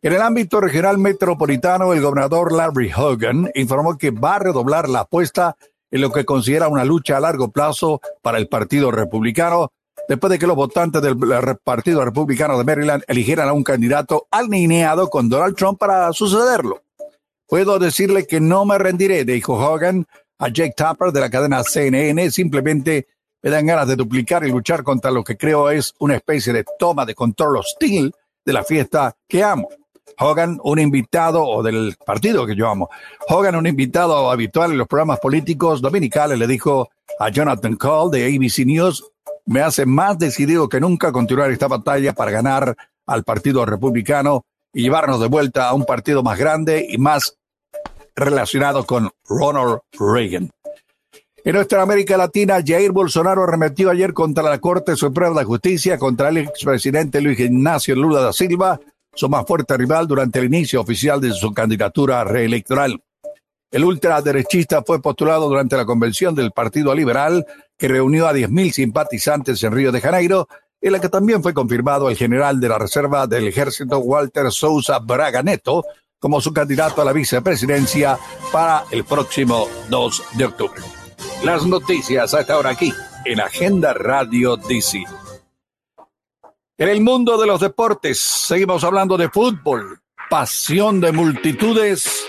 [0.02, 5.00] En el ámbito regional metropolitano, el gobernador Larry Hogan informó que va a redoblar la
[5.00, 5.56] apuesta
[5.90, 9.72] en lo que considera una lucha a largo plazo para el Partido Republicano,
[10.08, 11.16] después de que los votantes del
[11.62, 16.82] Partido Republicano de Maryland eligieran a un candidato alineado con Donald Trump para sucederlo.
[17.46, 20.06] Puedo decirle que no me rendiré, dijo Hogan
[20.38, 22.30] a Jake Tapper de la cadena CNN.
[22.30, 23.06] Simplemente
[23.42, 26.64] me dan ganas de duplicar y luchar contra lo que creo es una especie de
[26.78, 28.12] toma de control hostil
[28.44, 29.68] de la fiesta que amo.
[30.18, 32.88] Hogan, un invitado, o del partido que yo amo,
[33.28, 36.88] Hogan, un invitado habitual en los programas políticos dominicales, le dijo
[37.18, 39.04] a Jonathan Cole de ABC News,
[39.46, 42.76] me hace más decidido que nunca continuar esta batalla para ganar
[43.06, 47.36] al Partido Republicano y llevarnos de vuelta a un partido más grande y más
[48.16, 50.50] relacionado con Ronald Reagan.
[51.44, 56.30] En nuestra América Latina, Jair Bolsonaro arremetió ayer contra la Corte Suprema de Justicia contra
[56.30, 58.80] el expresidente Luis Ignacio Lula da Silva,
[59.14, 62.98] su más fuerte rival durante el inicio oficial de su candidatura reelectoral.
[63.74, 67.44] El ultraderechista fue postulado durante la convención del Partido Liberal,
[67.76, 70.46] que reunió a 10.000 simpatizantes en Río de Janeiro,
[70.80, 75.00] en la que también fue confirmado el general de la Reserva del Ejército Walter Sousa
[75.00, 75.84] Braga Neto
[76.20, 78.16] como su candidato a la vicepresidencia
[78.52, 80.80] para el próximo 2 de octubre.
[81.42, 82.92] Las noticias hasta ahora aquí
[83.24, 85.02] en Agenda Radio DC.
[86.78, 90.00] En el mundo de los deportes, seguimos hablando de fútbol,
[90.30, 92.28] pasión de multitudes,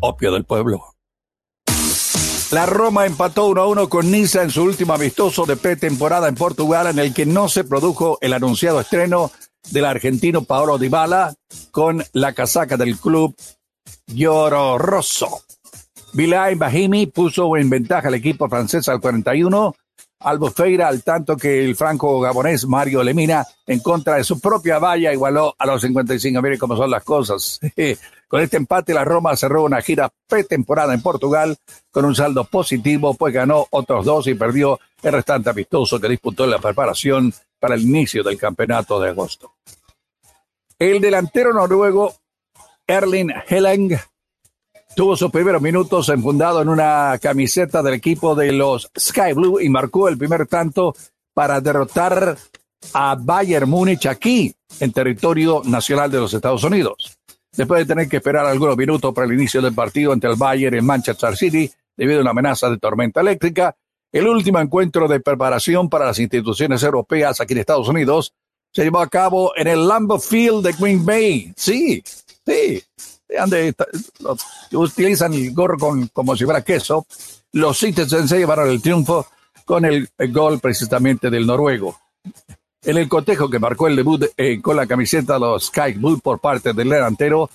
[0.00, 0.94] opio del pueblo.
[2.50, 6.34] La Roma empató 1 a 1 con Niza en su último amistoso de pretemporada en
[6.34, 9.30] Portugal, en el que no se produjo el anunciado estreno
[9.70, 11.34] del argentino Paolo Dybala
[11.70, 13.36] con la casaca del club
[14.06, 15.42] Lloro Rosso.
[16.14, 19.74] Bahimi puso en ventaja al equipo francés al 41
[20.20, 25.12] Albufeira, al tanto que el franco gabonés Mario Lemina, en contra de su propia valla,
[25.12, 26.42] igualó a los 55.
[26.42, 27.60] Miren cómo son las cosas.
[28.28, 31.56] con este empate, la Roma cerró una gira pretemporada en Portugal
[31.90, 36.44] con un saldo positivo, pues ganó otros dos y perdió el restante amistoso que disputó
[36.44, 39.54] en la preparación para el inicio del campeonato de agosto.
[40.78, 42.14] El delantero noruego
[42.86, 43.96] Erling Helling
[44.94, 49.68] tuvo sus primeros minutos enfundado en una camiseta del equipo de los Sky Blue y
[49.68, 50.94] marcó el primer tanto
[51.34, 52.36] para derrotar
[52.92, 57.17] a Bayern Múnich aquí en territorio nacional de los Estados Unidos.
[57.58, 60.76] Después de tener que esperar algunos minutos para el inicio del partido entre el Bayern
[60.76, 63.76] y el Manchester City debido a una amenaza de tormenta eléctrica.
[64.12, 68.32] El último encuentro de preparación para las instituciones europeas aquí en Estados Unidos
[68.72, 71.52] se llevó a cabo en el Lambeau Field de Green Bay.
[71.56, 72.00] Sí,
[72.46, 72.80] sí.
[73.28, 73.74] Donde
[74.72, 77.06] utilizan el gorro con, como si fuera queso.
[77.52, 79.26] Los Citizens se llevaron el triunfo
[79.64, 81.98] con el, gol precisamente del noruego.
[82.88, 86.20] En el cotejo que marcó el debut eh, con la camiseta de los Sky Blue
[86.20, 87.50] por parte del delantero,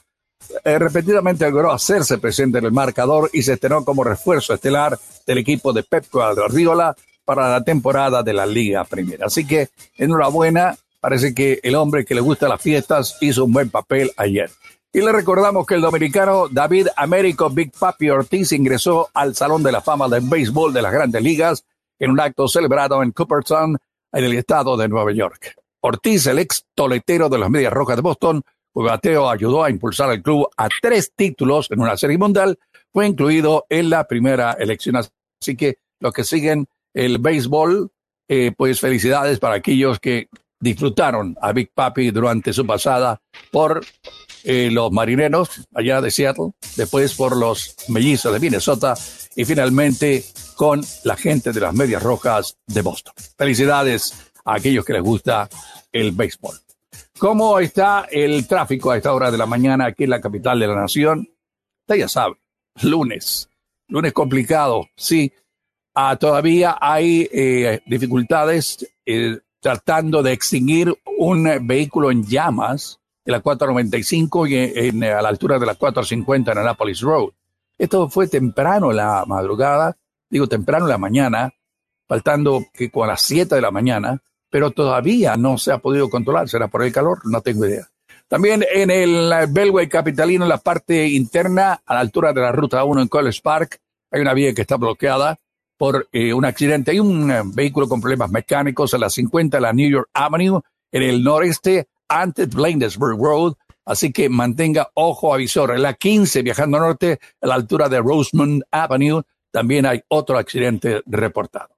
[0.63, 5.39] eh, repetidamente logró hacerse presente en el marcador y se estrenó como refuerzo estelar del
[5.39, 9.25] equipo de Pep Guardiola para la temporada de la Liga Primera.
[9.25, 13.71] Así que, enhorabuena, parece que el hombre que le gusta las fiestas hizo un buen
[13.71, 14.51] papel ayer.
[14.93, 19.71] Y le recordamos que el dominicano David Américo Big Papi Ortiz ingresó al Salón de
[19.71, 21.65] la Fama del Béisbol de las Grandes Ligas
[21.97, 23.79] en un acto celebrado en Cooperstown,
[24.13, 25.55] en el estado de Nueva York.
[25.81, 28.41] Ortiz, el ex toletero de las Medias Rojas de Boston,
[28.71, 32.57] cuyo bateo ayudó a impulsar al club a tres títulos en una serie mundial,
[32.91, 34.95] fue incluido en la primera elección.
[34.95, 37.91] Así que los que siguen el béisbol,
[38.29, 40.29] eh, pues felicidades para aquellos que
[40.63, 43.85] disfrutaron a Big Papi durante su pasada por
[44.45, 48.95] eh, los marineros allá de Seattle, después por los mellizos de Minnesota
[49.35, 50.23] y finalmente
[50.55, 53.13] con la gente de las Medias Rojas de Boston.
[53.37, 55.49] Felicidades a aquellos que les gusta
[55.91, 56.55] el béisbol.
[57.19, 60.67] ¿Cómo está el tráfico a esta hora de la mañana aquí en la capital de
[60.67, 61.27] la nación?
[61.81, 62.35] Usted ya sabe,
[62.81, 63.49] lunes,
[63.89, 65.31] lunes complicado, sí.
[65.93, 73.39] Ah, todavía hay eh, dificultades eh, tratando de extinguir un vehículo en llamas en la
[73.39, 77.29] 495 y en, a la altura de la 450 en Annapolis Road.
[77.77, 79.95] Esto fue temprano en la madrugada,
[80.29, 81.53] digo temprano en la mañana,
[82.09, 86.49] faltando que con las 7 de la mañana, pero todavía no se ha podido controlar.
[86.49, 87.19] ¿Será por el calor?
[87.23, 87.87] No tengo idea.
[88.27, 92.83] También en el Belway Capitalino, en la parte interna, a la altura de la Ruta
[92.83, 93.79] 1 en College Park,
[94.11, 95.39] hay una vía que está bloqueada
[95.77, 96.91] por eh, un accidente.
[96.91, 100.61] Hay un eh, vehículo con problemas mecánicos a las 50 de la New York Avenue,
[100.91, 103.53] en el noreste, antes Bladensburg Road,
[103.85, 105.71] Así que mantenga ojo avisor.
[105.71, 111.01] En la 15, viajando norte, a la altura de Rosemont Avenue, también hay otro accidente
[111.05, 111.77] reportado.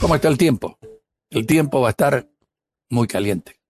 [0.00, 0.78] ¿Cómo está el tiempo?
[1.30, 2.28] El tiempo va a estar
[2.90, 3.60] muy caliente.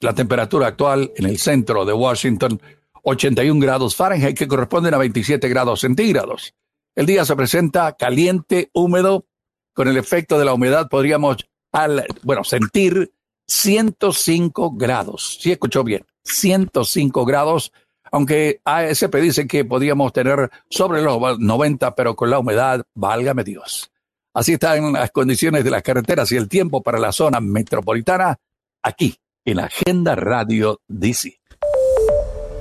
[0.00, 2.60] La temperatura actual en el centro de Washington,
[3.02, 6.54] 81 grados Fahrenheit, que corresponden a 27 grados centígrados.
[6.94, 9.26] El día se presenta caliente, húmedo,
[9.72, 13.12] con el efecto de la humedad podríamos, al, bueno, sentir
[13.48, 15.38] 105 grados.
[15.40, 16.06] ¿Sí escuchó bien?
[16.22, 17.72] 105 grados,
[18.12, 23.90] aunque ASP dice que podíamos tener sobre los 90, pero con la humedad, válgame Dios.
[24.32, 28.36] Así están las condiciones de las carreteras y el tiempo para la zona metropolitana
[28.82, 31.40] aquí en Agenda Radio DC.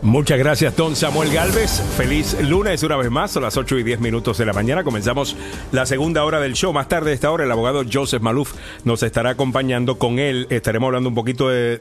[0.03, 1.81] Muchas gracias, don Samuel Galvez.
[1.95, 4.83] Feliz lunes una vez más, son las 8 y 10 minutos de la mañana.
[4.83, 5.37] Comenzamos
[5.71, 6.73] la segunda hora del show.
[6.73, 9.97] Más tarde de esta hora, el abogado Joseph Maluf nos estará acompañando.
[9.97, 11.79] Con él estaremos hablando un poquito de,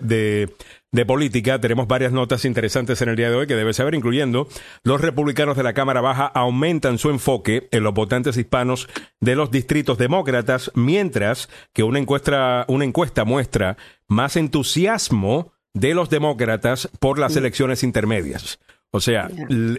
[0.92, 1.60] de, política.
[1.60, 4.46] Tenemos varias notas interesantes en el día de hoy que debe saber, incluyendo
[4.84, 9.50] los republicanos de la Cámara Baja aumentan su enfoque en los votantes hispanos de los
[9.50, 17.18] distritos demócratas, mientras que una encuesta, una encuesta muestra más entusiasmo de los demócratas por
[17.18, 18.58] las elecciones intermedias.
[18.94, 19.30] O sea,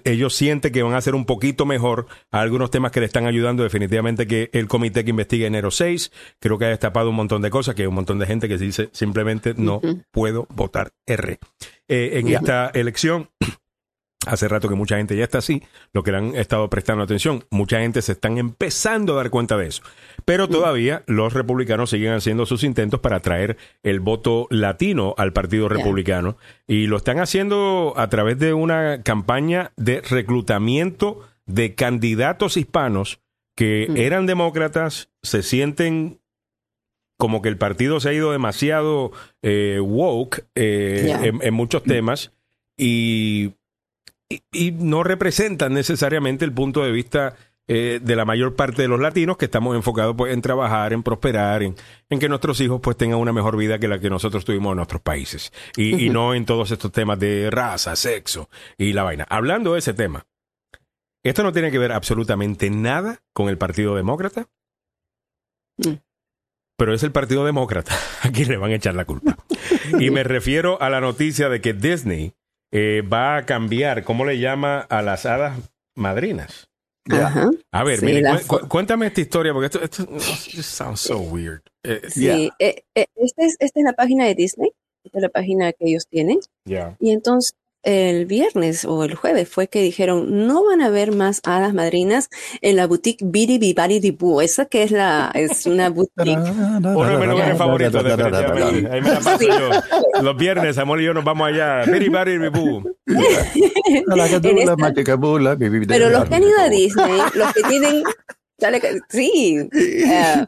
[0.05, 3.27] ellos sienten que van a hacer un poquito mejor a algunos temas que le están
[3.27, 3.61] ayudando.
[3.61, 7.51] Definitivamente que el comité que investiga enero 6, creo que ha destapado un montón de
[7.51, 11.37] cosas, que hay un montón de gente que dice simplemente no puedo votar R.
[11.87, 13.29] Eh, en esta elección
[14.25, 17.43] Hace rato que mucha gente ya está así, lo que le han estado prestando atención.
[17.49, 19.83] Mucha gente se están empezando a dar cuenta de eso.
[20.23, 25.67] Pero todavía los republicanos siguen haciendo sus intentos para atraer el voto latino al Partido
[25.67, 26.37] Republicano.
[26.67, 33.19] Y lo están haciendo a través de una campaña de reclutamiento de candidatos hispanos
[33.55, 36.19] que eran demócratas, se sienten
[37.17, 39.11] como que el partido se ha ido demasiado
[39.43, 42.31] eh, woke eh, en, en muchos temas
[42.77, 43.53] y
[44.51, 47.35] y, no representan necesariamente el punto de vista
[47.67, 51.01] eh, de la mayor parte de los latinos que estamos enfocados pues, en trabajar, en
[51.01, 51.75] prosperar, en,
[52.19, 55.01] que nuestros hijos pues tengan una mejor vida que la que nosotros tuvimos en nuestros
[55.01, 55.53] países.
[55.77, 59.25] Y, no en todos estos temas de raza, sexo y la vaina.
[59.29, 60.25] Hablando de ese tema,
[61.23, 64.49] esto no tiene que ver absolutamente nada con el Partido Demócrata.
[65.77, 65.93] Mm.
[66.75, 69.37] Pero es el Partido Demócrata a quien le van a echar la culpa.
[69.99, 72.33] y me refiero a la noticia de que Disney
[72.73, 75.59] eh, va a cambiar, ¿cómo le llama a las hadas
[75.95, 76.67] madrinas?
[77.71, 77.99] A ver,
[78.67, 80.19] cuéntame esta historia porque esto, esto,
[80.63, 81.61] sounds so weird.
[81.83, 84.71] Eh, sí, eh, esta, es, esta es la página de Disney,
[85.03, 86.39] esta es la página que ellos tienen.
[86.99, 87.53] Y entonces
[87.83, 92.29] el viernes o el jueves fue que dijeron no van a haber más hadas madrinas
[92.61, 94.41] en la boutique Bidi Bibari di Boo.
[94.41, 96.37] Esa que es la es una boutique.
[96.37, 96.79] Uno
[97.09, 98.89] de mis lugares favoritos, definitivamente.
[98.91, 100.21] Ahí me la paso yo.
[100.21, 101.83] Los viernes, amor y yo nos vamos allá.
[101.85, 102.39] Bari
[105.87, 108.03] Pero los que han ido a Disney, los que tienen
[108.59, 109.59] dale que- sí.
[109.73, 110.45] eh,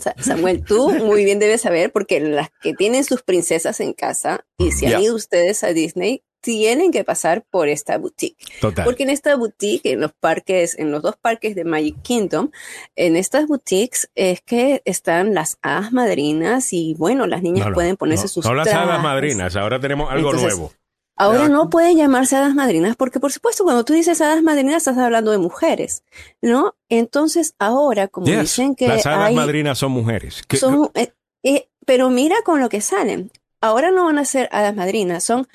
[0.00, 4.44] Sa- Samuel, tú muy bien debes saber porque las que tienen sus princesas en casa
[4.58, 8.36] y si han ido ustedes a Disney, tienen que pasar por esta boutique.
[8.60, 8.84] Total.
[8.84, 12.50] Porque en esta boutique, en los parques, en los dos parques de Magic Kingdom,
[12.96, 17.96] en estas boutiques es que están las hadas madrinas y bueno, las niñas No, pueden
[17.96, 20.72] ponerse no, sus No las hadas madrinas, ahora tenemos algo Entonces, nuevo.
[21.16, 24.98] Ahora no pueden llamarse hadas madrinas porque, por supuesto, cuando tú dices hadas madrinas estás
[24.98, 26.02] hablando de mujeres,
[26.42, 26.74] ¿no?
[26.90, 30.42] Entonces, ahora, como Yes, dicen que las hadas hay, madrinas son mujeres.
[30.46, 33.30] ¿Qué- son, eh, eh, pero mira con lo que salen.
[33.60, 35.46] Ahora no van a ser hadas madrinas, son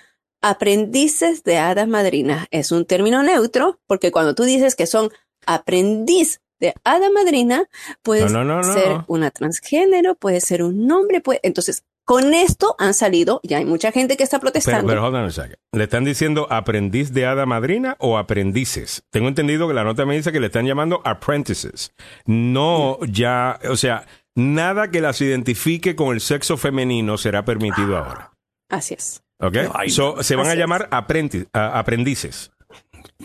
[0.41, 2.47] aprendices de hadas madrinas.
[2.51, 5.09] Es un término neutro porque cuando tú dices que son
[5.45, 7.65] aprendiz de hada madrina,
[8.01, 8.73] puede No, no, no, no.
[8.73, 11.39] ser una transgénero, puede ser un nombre, puede...
[11.43, 14.87] entonces con esto han salido, ya hay mucha gente que está Pero, protestando.
[14.87, 15.55] pero hold on a second.
[15.73, 19.03] ¿Le están diciendo aprendiz de hada madrina o aprendices?
[19.11, 21.93] Tengo entendido que la nota me dice que le están llamando apprentices.
[22.25, 28.31] No ya, o sea, nada que las identifique con el sexo femenino será permitido ahora.
[28.69, 29.21] Así es.
[29.39, 29.55] ¿Ok?
[29.73, 32.51] Ay, So, se van a llamar apprenti- a- aprendices.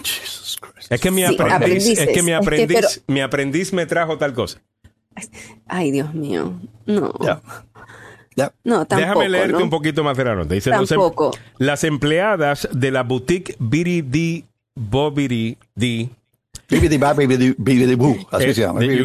[0.02, 0.92] Jesus Christ.
[0.92, 1.98] Es que mi Sí, aprendiz, aprendices.
[1.98, 4.60] es que mi Es que, aprendiz, pero- mi aprendiz me trajo tal cosa.
[5.66, 6.52] Ay, Dios mío.
[6.86, 7.12] No.
[7.22, 7.40] Ya.
[8.36, 8.52] Ya.
[8.64, 9.00] No, tampoco.
[9.08, 9.62] Déjame leerte ¿no?
[9.64, 10.54] un poquito más de la nota.
[10.54, 11.30] Dice, los em- Tampoco.
[11.58, 14.44] las empleadas de la boutique Biri Di
[14.74, 16.10] Bobiri Di
[16.70, 18.82] Bibidi ba, bibidi- bibidi boo, Así Eh, se llama.
[18.84, 19.04] Eh,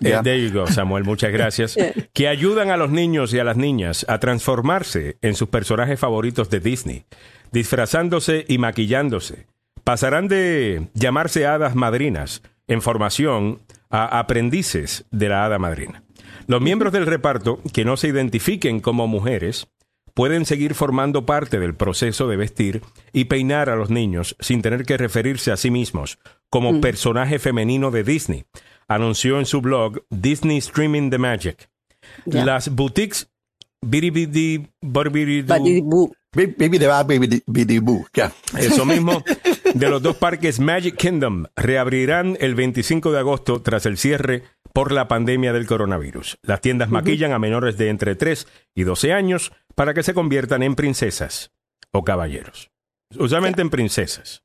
[0.00, 0.22] Ya.
[0.22, 1.76] there you go, Samuel, muchas gracias.
[2.12, 6.50] Que ayudan a los niños y a las niñas a transformarse en sus personajes favoritos
[6.50, 7.04] de Disney,
[7.52, 9.46] disfrazándose y maquillándose.
[9.84, 13.60] Pasarán de llamarse hadas madrinas en formación
[13.90, 16.02] a aprendices de la hada madrina.
[16.46, 19.68] Los miembros del reparto que no se identifiquen como mujeres
[20.14, 22.82] pueden seguir formando parte del proceso de vestir
[23.12, 26.18] y peinar a los niños sin tener que referirse a sí mismos
[26.50, 28.44] como personaje femenino de Disney,
[28.88, 31.70] anunció en su blog Disney Streaming the Magic.
[32.26, 33.28] Las boutiques
[33.80, 36.12] Biribidi Borbiridu, Badibú.
[36.34, 38.06] Bi- Bibidi ba, bibidi- bibidi boo.
[38.14, 38.32] Ya.
[38.58, 39.22] eso mismo,
[39.74, 44.42] de los dos parques Magic Kingdom reabrirán el 25 de agosto tras el cierre
[44.72, 46.38] por la pandemia del coronavirus.
[46.42, 50.62] Las tiendas maquillan a menores de entre 3 y 12 años para que se conviertan
[50.62, 51.50] en princesas
[51.92, 52.70] o caballeros.
[53.16, 54.42] Usualmente en princesas.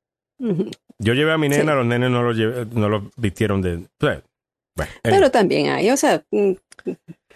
[1.00, 1.78] Yo llevé a mi nena, Sí.
[1.78, 3.88] los nenes no los, llevé- no los vistieron de...
[4.00, 4.22] Bueno,
[5.02, 6.52] Pero también hay, o sea, mm,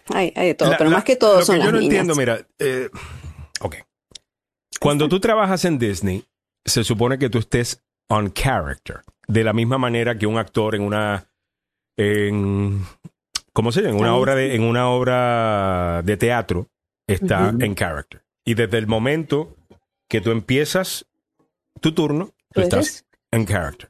[0.10, 1.72] hay, hay de todo, La- pero la- más que todo lo son que las yo
[1.72, 1.92] no niñas.
[1.96, 2.90] entiendo, mira, eh,
[3.62, 3.76] ok.
[4.80, 6.24] Cuando tú trabajas en Disney,
[6.66, 10.82] se supone que tú estés on character, de la misma manera que un actor en
[10.84, 11.26] una,
[11.98, 12.84] en,
[13.54, 13.96] ¿cómo se llama?
[13.96, 16.68] En una obra de, en una obra de teatro
[17.08, 18.24] está en character.
[18.46, 19.56] Y desde el momento
[20.08, 21.06] que tú empiezas
[21.80, 23.90] tu turno, tú ¿Tú estás en character.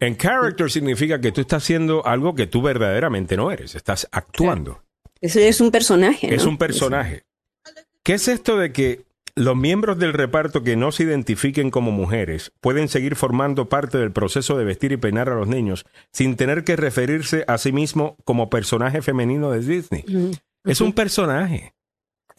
[0.00, 4.82] En character significa que tú estás haciendo algo que tú verdaderamente no eres, estás actuando.
[5.20, 6.34] Eso es un personaje.
[6.34, 7.24] Es un personaje.
[8.02, 12.52] ¿Qué es esto de que los miembros del reparto que no se identifiquen como mujeres
[12.60, 16.64] pueden seguir formando parte del proceso de vestir y peinar a los niños sin tener
[16.64, 20.04] que referirse a sí mismo como personaje femenino de Disney?
[20.64, 21.74] Es un personaje.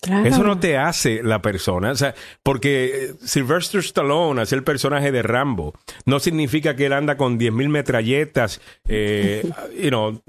[0.02, 0.28] Claro.
[0.28, 1.91] Eso no te hace la persona.
[1.91, 5.74] O sea, porque eh, Sylvester Stallone hace el personaje de Rambo.
[6.06, 9.50] No significa que él anda con 10.000 metralletas, eh,
[9.82, 10.22] you know,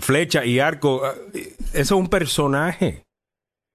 [0.00, 1.02] flecha y arco.
[1.32, 3.06] Eso es un personaje.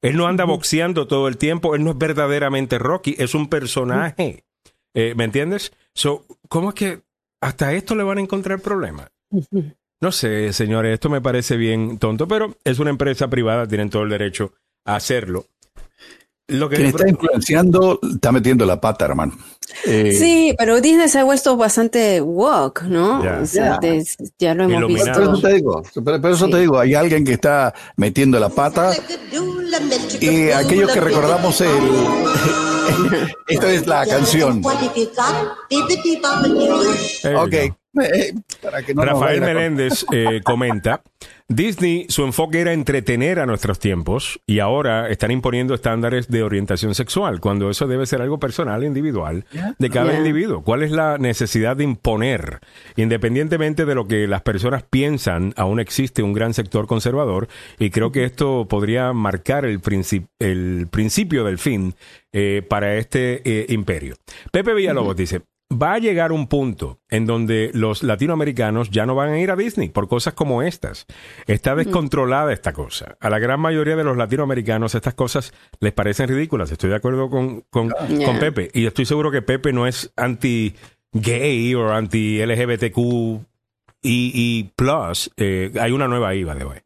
[0.01, 1.75] Él no anda boxeando todo el tiempo.
[1.75, 3.15] Él no es verdaderamente Rocky.
[3.17, 4.43] Es un personaje.
[4.93, 5.73] Eh, ¿Me entiendes?
[5.95, 7.01] So, ¿Cómo es que
[7.41, 9.09] hasta esto le van a encontrar problemas?
[10.01, 14.03] No sé, señores, esto me parece bien tonto, pero es una empresa privada, tienen todo
[14.03, 14.53] el derecho
[14.85, 15.45] a hacerlo.
[16.47, 19.35] Lo que Quien está influenciando está metiendo la pata, hermano.
[19.83, 23.23] Eh, Sí, pero Disney se ha vuelto bastante woke, ¿no?
[23.23, 23.39] Ya.
[23.41, 23.77] O sea, Ya.
[23.79, 24.05] de-
[24.37, 25.11] ya lo hemos Iluminado.
[25.13, 25.47] Por eso visto.
[25.47, 26.51] te digo, por por eso Sí.
[26.51, 28.91] te digo, hay alguien que está metiendo la pata
[30.21, 31.67] y aquellos que recordamos el...
[33.47, 34.61] Esta es la canción.
[37.35, 37.55] Ok.
[38.01, 41.01] Eh, para que no nos Rafael Meléndez eh, comenta,
[41.47, 46.95] Disney, su enfoque era entretener a nuestros tiempos y ahora están imponiendo estándares de orientación
[46.95, 49.45] sexual, cuando eso debe ser algo personal, individual,
[49.77, 50.17] de cada Yeah.
[50.19, 50.63] individuo.
[50.63, 52.59] ¿Cuál es la necesidad de imponer?
[52.95, 57.47] Independientemente de lo que las personas piensan, aún existe un gran sector conservador
[57.77, 61.93] y creo que esto podría marcar el, princip- el principio del fin
[62.33, 64.15] eh, para este eh, imperio.
[64.51, 69.29] Pepe Villalobos dice, va a llegar un punto en donde los latinoamericanos ya no van
[69.29, 71.05] a ir a Disney por cosas como estas.
[71.47, 73.17] Está descontrolada esta cosa.
[73.19, 76.71] A la gran mayoría de los latinoamericanos estas cosas les parecen ridículas.
[76.71, 77.91] Estoy de acuerdo con, con,
[78.39, 78.69] Pepe.
[78.73, 82.97] Y estoy seguro que Pepe no es anti-gay o anti-LGBTQ
[84.01, 85.31] y, y plus.
[85.37, 86.79] Eh, hay una nueva ahí, by the way.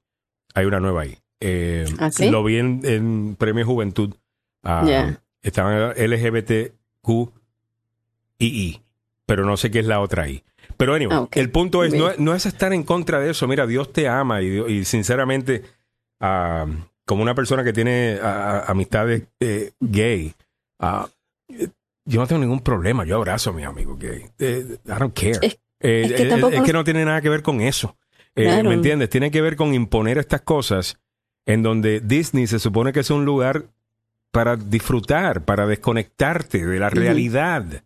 [0.53, 1.17] Hay una nueva ahí.
[1.41, 2.29] Eh, ¿Ah, sí?
[2.29, 4.15] Lo vi en, en Premio Juventud.
[4.63, 5.17] Ah.
[5.41, 7.38] Estaban LGBTQ
[8.47, 8.81] y
[9.25, 10.43] pero no sé qué es la otra I.
[10.77, 13.47] Pero anyway, Ah, el punto es, no, no es estar en contra de eso.
[13.47, 15.63] Mira, Dios te ama y, y sinceramente,
[16.19, 16.65] ah,
[17.05, 20.33] como una persona que tiene amistades eh, gay,
[20.79, 21.07] ah,
[22.05, 23.05] yo no tengo ningún problema.
[23.05, 24.25] Yo abrazo a mis amigos gay.
[24.39, 25.39] Eh, I don't care.
[25.41, 27.61] Es- Eh, es que eh, tampoco es que nos- no tiene nada que ver con
[27.61, 27.95] eso.
[28.35, 28.67] Claro.
[28.69, 29.09] ¿Me entiendes?
[29.09, 30.97] Tiene que ver con imponer estas cosas
[31.45, 33.63] en donde Disney se supone que es un lugar
[34.31, 37.83] para disfrutar, para desconectarte de la realidad.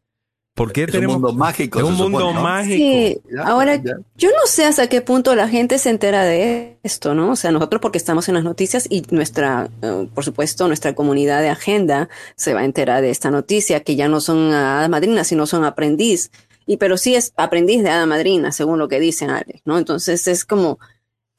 [0.53, 1.79] ¿Por qué Es un mundo mágico.
[1.79, 2.75] es un mundo mágico?
[2.75, 3.97] Sí, ahora ya.
[4.15, 7.31] yo no sé hasta qué punto la gente se entera de esto, ¿no?
[7.31, 11.41] O sea, nosotros porque estamos en las noticias y nuestra, eh, por supuesto, nuestra comunidad
[11.41, 15.23] de agenda se va a enterar de esta noticia, que ya no son hada madrina,
[15.23, 16.29] sino son aprendiz.
[16.67, 19.79] Y pero sí es aprendiz de hada madrina, según lo que dicen, Alex, ¿no?
[19.79, 20.77] Entonces es como,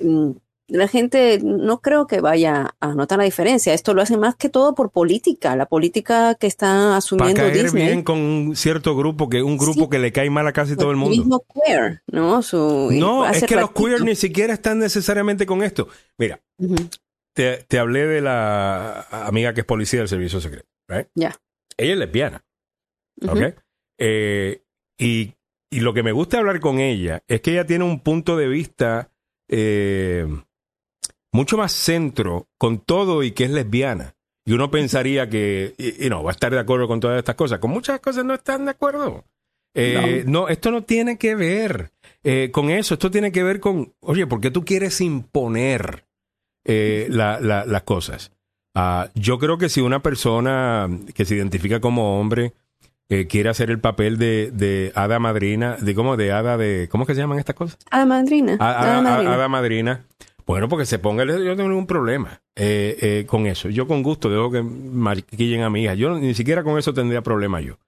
[0.01, 0.31] mm,
[0.69, 3.75] la gente no creo que vaya a notar la diferencia.
[3.75, 7.63] Esto lo hacen más que todo por política, la política que está Para asumiendo caer
[7.65, 7.85] Disney.
[7.87, 9.89] bien con un cierto grupo, que un grupo Sí.
[9.91, 11.13] que le cae mal a casi todo el mundo.
[11.15, 12.41] activismo queer, ¿no?
[12.43, 15.89] Su, No, hace es que los queer ni siquiera están necesariamente con esto.
[16.19, 16.41] Mira,
[17.35, 20.67] te, te hablé de la amiga que es policía del servicio secreto.
[20.89, 21.09] right?
[21.15, 21.37] Ya.
[21.77, 22.45] Ella es lesbiana.
[23.99, 24.63] Eh,
[24.99, 25.35] y,
[25.71, 28.49] y lo que me gusta hablar con ella es que ella tiene un punto de
[28.49, 29.11] vista
[29.49, 30.27] eh,
[31.35, 34.15] mucho más centro con todo y que es lesbiana.
[34.47, 37.35] Y uno pensaría que, y, y no, va a estar de acuerdo con todas estas
[37.35, 37.59] cosas.
[37.59, 39.25] Con muchas cosas no están de acuerdo.
[39.75, 40.49] Eh, no.
[40.49, 41.91] esto no tiene que ver
[42.23, 42.95] eh, con eso.
[42.95, 46.05] Esto tiene que ver con, oye, ¿por qué tú quieres imponer
[46.65, 48.31] eh, la- la- las cosas?
[48.77, 52.53] Ah, yo creo que si una persona que se identifica como hombre
[53.09, 57.05] eh, quiere hacer el papel de, de hada madrina, de cómo, de hada de, ¿cómo
[57.05, 57.79] es que se llaman estas cosas?
[57.91, 58.57] Hada madrina.
[58.61, 59.35] A- hada a- a- madrina.
[59.35, 60.05] hada madrina.
[60.47, 63.71] Bueno, porque se ponga, yo no tengo ningún problema eh, eh, con eso.
[63.71, 65.95] Yo con gusto dejo que maquillen a mi hija.
[65.95, 67.79] Yo ni siquiera con eso tendría problema yo.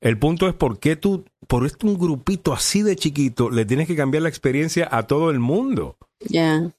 [0.00, 3.88] El punto es por qué tú, por esto un grupito así de chiquito, le tienes
[3.88, 5.96] que cambiar la experiencia a todo el mundo.
[6.20, 6.70] Ya.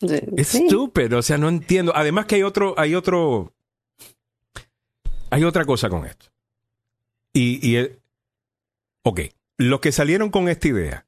[0.00, 0.64] De- Es sí.
[0.64, 1.92] estúpido, o sea, no entiendo.
[1.94, 3.52] Además que hay otro, hay otro,
[5.30, 6.26] hay otra cosa con esto.
[7.32, 7.98] Y, y el-
[9.02, 9.20] ok,
[9.56, 11.06] los que salieron con esta idea,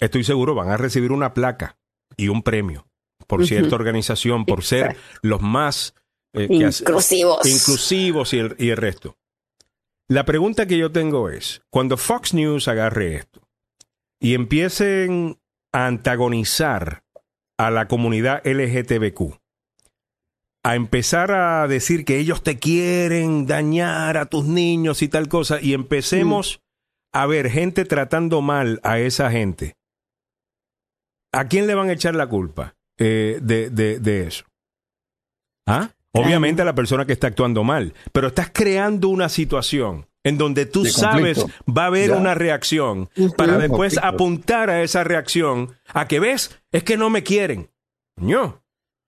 [0.00, 1.76] estoy seguro van a recibir una placa
[2.22, 2.86] y un premio
[3.26, 5.94] por cierta organización, por ser los más
[6.34, 7.46] eh, hace- Inclusivos.
[7.46, 9.16] inclusivos y el, y el resto.
[10.08, 13.40] La pregunta que yo tengo es, cuando Fox News agarre esto
[14.20, 15.38] y empiecen
[15.72, 17.04] a antagonizar
[17.58, 19.38] a la comunidad LGTBQ,
[20.64, 25.60] a empezar a decir que ellos te quieren dañar a tus niños y tal cosa,
[25.60, 26.60] y empecemos
[27.12, 29.76] a ver gente tratando mal a esa gente,
[31.32, 34.44] ¿a quién le van a echar la culpa eh, de, de- de eso?
[35.66, 35.90] ¿Ah?
[36.12, 40.66] Obviamente a la persona que está actuando mal, pero estás creando una situación en donde
[40.66, 42.16] tú sabes va a haber Ya.
[42.16, 44.06] una reacción para De después conflicto.
[44.06, 47.70] apuntar a esa reacción a que ves, es que no me quieren.
[48.16, 48.60] No.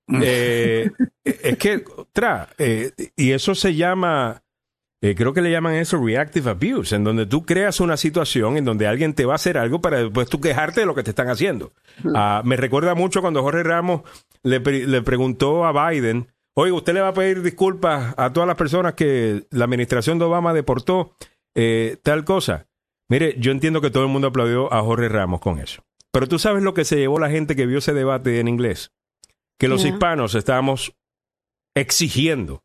[0.22, 0.90] Eh,
[1.24, 4.42] es que, otra, eh, y eso se llama,
[5.04, 8.64] eh, creo que le llaman eso reactive abuse, en donde tú creas una situación en
[8.64, 11.10] donde alguien te va a hacer algo para después tú quejarte de lo que te
[11.10, 11.72] están haciendo.
[12.14, 14.00] Ah, me recuerda mucho cuando Jorge Ramos
[14.42, 18.46] le, pre- le preguntó a Biden, oye, usted le va a pedir disculpas a todas
[18.46, 21.14] las personas que la administración de Obama deportó,
[21.54, 22.66] eh, tal cosa.
[23.10, 25.82] Mire, yo entiendo que todo el mundo aplaudió a Jorge Ramos con eso.
[26.12, 28.92] Pero tú sabes lo que se llevó la gente que vio ese debate en inglés.
[29.58, 30.94] Que los hispanos estábamos
[31.76, 32.63] exigiendo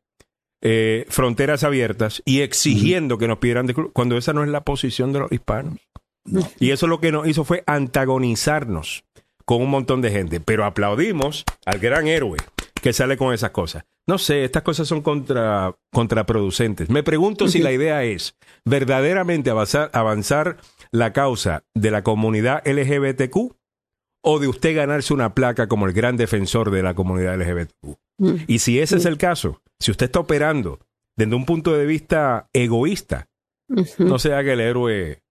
[0.62, 5.14] eh, fronteras abiertas y exigiendo que nos pidieran disculpas, cuando esa no es la posición
[5.14, 5.80] de los hispanos.
[6.60, 9.04] Y eso lo que nos hizo fue antagonizarnos
[9.46, 10.40] con un montón de gente.
[10.40, 12.38] Pero aplaudimos al gran héroe
[12.82, 13.86] que sale con esas cosas.
[14.08, 16.90] no sé, estas cosas son contra, contraproducentes.
[16.90, 20.58] Me pregunto si la idea es verdaderamente avanzar, avanzar
[20.92, 23.54] la causa de la comunidad LGBTQ
[24.24, 27.98] o de usted ganarse una placa como el gran defensor de la comunidad LGBTQ.
[28.18, 28.36] Mm.
[28.48, 30.80] Y si ese es el caso, si usted está operando
[31.16, 33.28] desde un punto de vista egoísta,
[34.00, 35.22] no se haga el héroe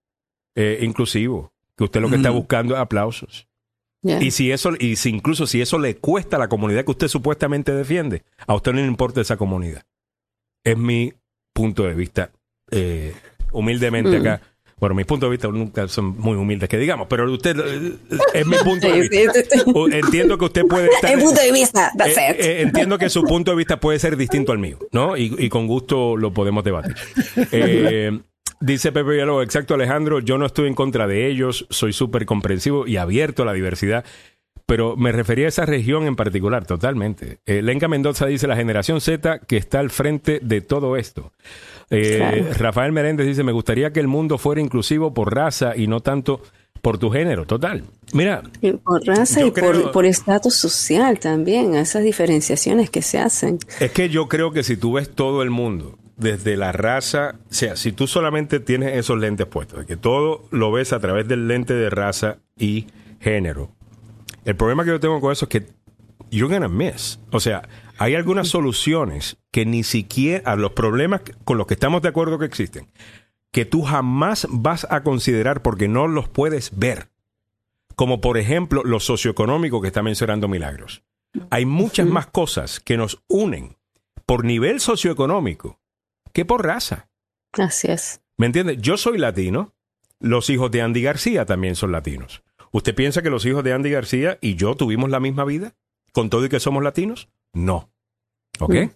[0.54, 3.48] eh, inclusivo, que usted lo que está buscando es aplausos.
[4.02, 7.08] Y si eso, y si incluso si eso le cuesta a la comunidad que usted
[7.08, 9.84] supuestamente defiende, a usted no le importa esa comunidad.
[10.64, 11.12] Es mi
[11.52, 12.30] punto de vista,
[12.70, 13.14] eh,
[13.52, 14.20] humildemente Mm.
[14.20, 14.42] acá.
[14.80, 17.92] Bueno, mis puntos de vista nunca son muy humildes, que digamos, pero usted eh,
[18.34, 19.32] es mi punto de vista.
[19.92, 21.10] Entiendo que usted puede estar.
[21.12, 22.44] El punto de vista, that's Eh, it.
[22.44, 25.16] eh, entiendo que su punto de vista puede ser distinto al mío, ¿no?
[25.16, 26.94] Y, y con gusto lo podemos debatir.
[27.52, 28.18] Eh,
[28.60, 32.86] dice Pepe Villalobos, exacto Alejandro, yo no estoy en contra de ellos, soy súper comprensivo
[32.86, 34.04] y abierto a la diversidad,
[34.66, 37.38] pero me refería a esa región en particular, totalmente.
[37.46, 41.32] Eh, Lenca Mendoza dice, la generación Z que está al frente de todo esto.
[41.90, 42.44] Eh, Claro.
[42.58, 46.42] Rafael Meréndez dice, me gustaría que el mundo fuera inclusivo por raza y no tanto
[46.82, 47.82] por tu género, total.
[48.12, 53.18] Mira, Y por raza y creo- por, por estatus social también, esas diferenciaciones que se
[53.18, 53.58] hacen.
[53.80, 57.54] Es que yo creo que si tú ves todo el mundo, desde la raza, o
[57.54, 61.48] sea, si tú solamente tienes esos lentes puestos, que todo lo ves a través del
[61.48, 62.86] lente de raza y
[63.20, 63.70] género,
[64.44, 65.66] el problema que yo tengo con eso es que
[66.30, 67.18] you're gonna miss.
[67.32, 67.68] O sea,
[67.98, 72.38] hay algunas soluciones que ni siquiera a los problemas con los que estamos de acuerdo
[72.38, 72.90] que existen,
[73.50, 77.10] que tú jamás vas a considerar porque no los puedes ver.
[77.96, 81.02] Como por ejemplo lo socioeconómico que está mencionando Milagros.
[81.50, 83.76] Hay muchas más cosas que nos unen
[84.26, 85.80] por nivel socioeconómico
[86.32, 87.10] que por raza.
[87.52, 88.20] Así es.
[88.36, 88.78] ¿Me entiendes?
[88.80, 89.74] Yo soy latino,
[90.20, 92.42] los hijos de Andy García también son latinos.
[92.70, 95.74] ¿Usted piensa que los hijos de Andy García y yo tuvimos la misma vida?
[96.12, 97.28] ¿Con todo y que somos latinos?
[97.54, 97.90] No.
[98.60, 98.74] ¿Ok?
[98.74, 98.90] Mm.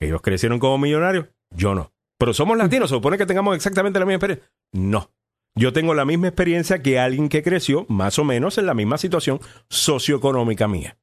[0.00, 1.92] Ellos crecieron como millonarios, yo no.
[2.18, 4.50] Pero somos latinos, ¿se supone que tengamos exactamente la misma experiencia?
[4.72, 5.10] No.
[5.54, 8.96] Yo tengo la misma experiencia que alguien que creció más o menos en la misma
[8.98, 9.38] situación
[9.68, 10.96] socioeconómica mía.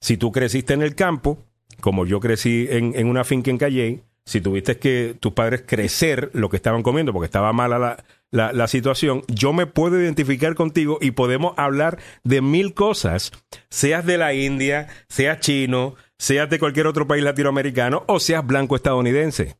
[0.00, 1.38] Si tú creciste en el campo,
[1.80, 6.30] como yo crecí en, en una finca en Calley, si tuviste que tus padres crecer
[6.34, 10.54] lo que estaban comiendo porque estaba mala la, la- la situación, yo me puedo identificar
[10.54, 13.32] contigo y podemos hablar de mil cosas,
[13.70, 18.76] seas de la India, seas chino, seas de cualquier otro país latinoamericano o seas blanco
[18.76, 19.56] estadounidense.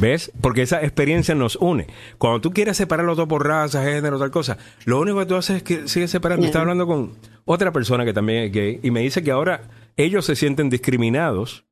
[0.00, 0.30] ¿Ves?
[0.40, 1.86] Porque esa experiencia nos une.
[2.18, 5.56] Cuando tú quieres separarlo todo por raza, género, tal cosa, lo único que tú haces
[5.56, 6.42] es que sigues separando.
[6.42, 6.48] Yeah.
[6.48, 7.12] Estaba hablando con
[7.44, 9.62] otra persona que también es gay y me dice que ahora
[9.96, 11.64] ellos se sienten discriminados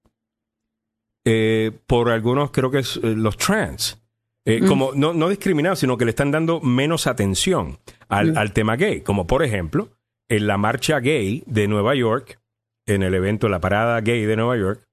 [1.24, 3.98] eh, por algunos, creo que es eh, los trans.
[4.44, 4.66] Eh, Mm.
[4.66, 7.78] Como no, no discriminados, sino que le están dando menos atención
[8.09, 8.39] al, Mm.
[8.39, 9.02] al tema gay.
[9.02, 9.90] Como por ejemplo,
[10.28, 12.40] en la marcha gay de Nueva York,
[12.86, 14.84] en el evento, la parada gay de Nueva York,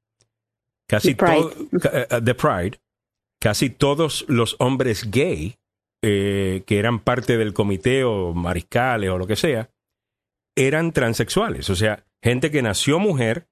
[0.87, 1.51] casi todo,
[1.93, 2.79] eh, The Pride,
[3.41, 5.55] casi todos los hombres gay
[6.03, 9.69] eh, que eran parte del comité o mariscales o lo que sea,
[10.57, 11.69] eran transexuales.
[11.69, 13.47] O sea, gente que nació mujer,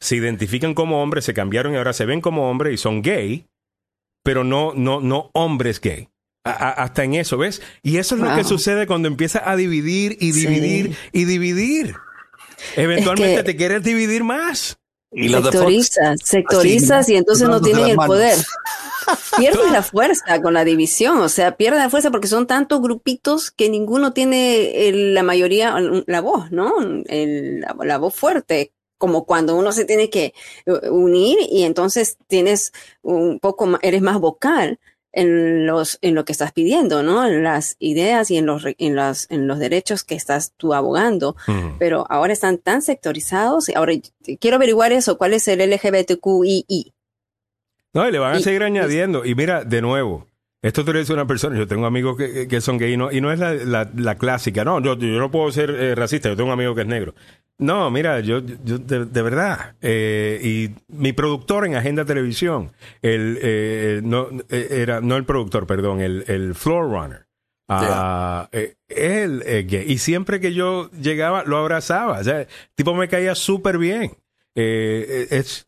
[0.00, 3.46] se identifican como hombres, se cambiaron y ahora se ven como hombres y son gay,
[4.24, 6.08] pero no, no, no hombres gay.
[6.44, 7.62] A- a- hasta en eso, ¿ves?
[7.84, 10.40] Y eso es lo que sucede cuando empiezas a dividir y Sí.
[10.46, 11.94] dividir y dividir.
[12.76, 14.76] Eventualmente que- te quieres dividir más.
[15.14, 18.38] Y sectorizas, sectorizas y entonces no tienen el poder.
[19.36, 23.50] Pierdes la fuerza con la división, o sea, pierdes la fuerza porque son tantos grupitos
[23.50, 25.74] que ninguno tiene el- la mayoría,
[26.06, 26.72] la voz, ¿no?
[27.06, 30.32] El- la, la voz fuerte, como cuando uno se tiene que
[30.66, 32.72] eh, unir y entonces tienes
[33.02, 34.78] un poco, eres más vocal
[35.12, 37.26] en los en lo que estás pidiendo, ¿no?
[37.26, 40.72] En las ideas y en los re- en las en los derechos que estás tú
[40.74, 41.36] abogando
[41.78, 43.68] pero ahora están tan sectorizados.
[43.74, 43.92] Ahora
[44.40, 46.94] quiero averiguar eso, ¿cuál es el LGBTQII?
[47.94, 49.24] No, y le van a Y- seguir añadiendo.
[49.24, 50.26] Y mira, de nuevo,
[50.62, 51.58] esto te lo dice una persona.
[51.58, 54.14] Yo tengo amigos que, que son gay y no, y no es la, la- la
[54.16, 54.64] clásica.
[54.64, 56.28] No, yo, yo no puedo ser eh, racista.
[56.28, 57.14] Yo tengo un amigo que es negro.
[57.58, 59.74] No, mira, yo, yo de, de verdad.
[59.82, 62.72] eh, y mi productor en Agenda Televisión,
[63.02, 67.26] el, eh, no, eh, era, no el productor, perdón, el, el floor runner.
[67.68, 69.84] ah, eh, él es gay.
[69.86, 72.18] Y siempre que yo llegaba, lo abrazaba.
[72.20, 74.12] O sea, el tipo me caía súper bien.
[74.54, 75.66] Es,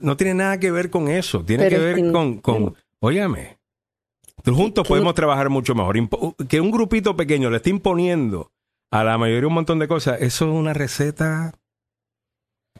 [0.00, 1.44] no tiene nada que ver con eso.
[1.44, 3.55] Tiene Pero que ver con, con óyame,
[4.54, 5.96] juntos que- podemos trabajar mucho mejor.
[5.96, 8.52] Impo- que un grupito pequeño le esté imponiendo
[8.90, 11.52] a la mayoría un montón de cosas, eso es una receta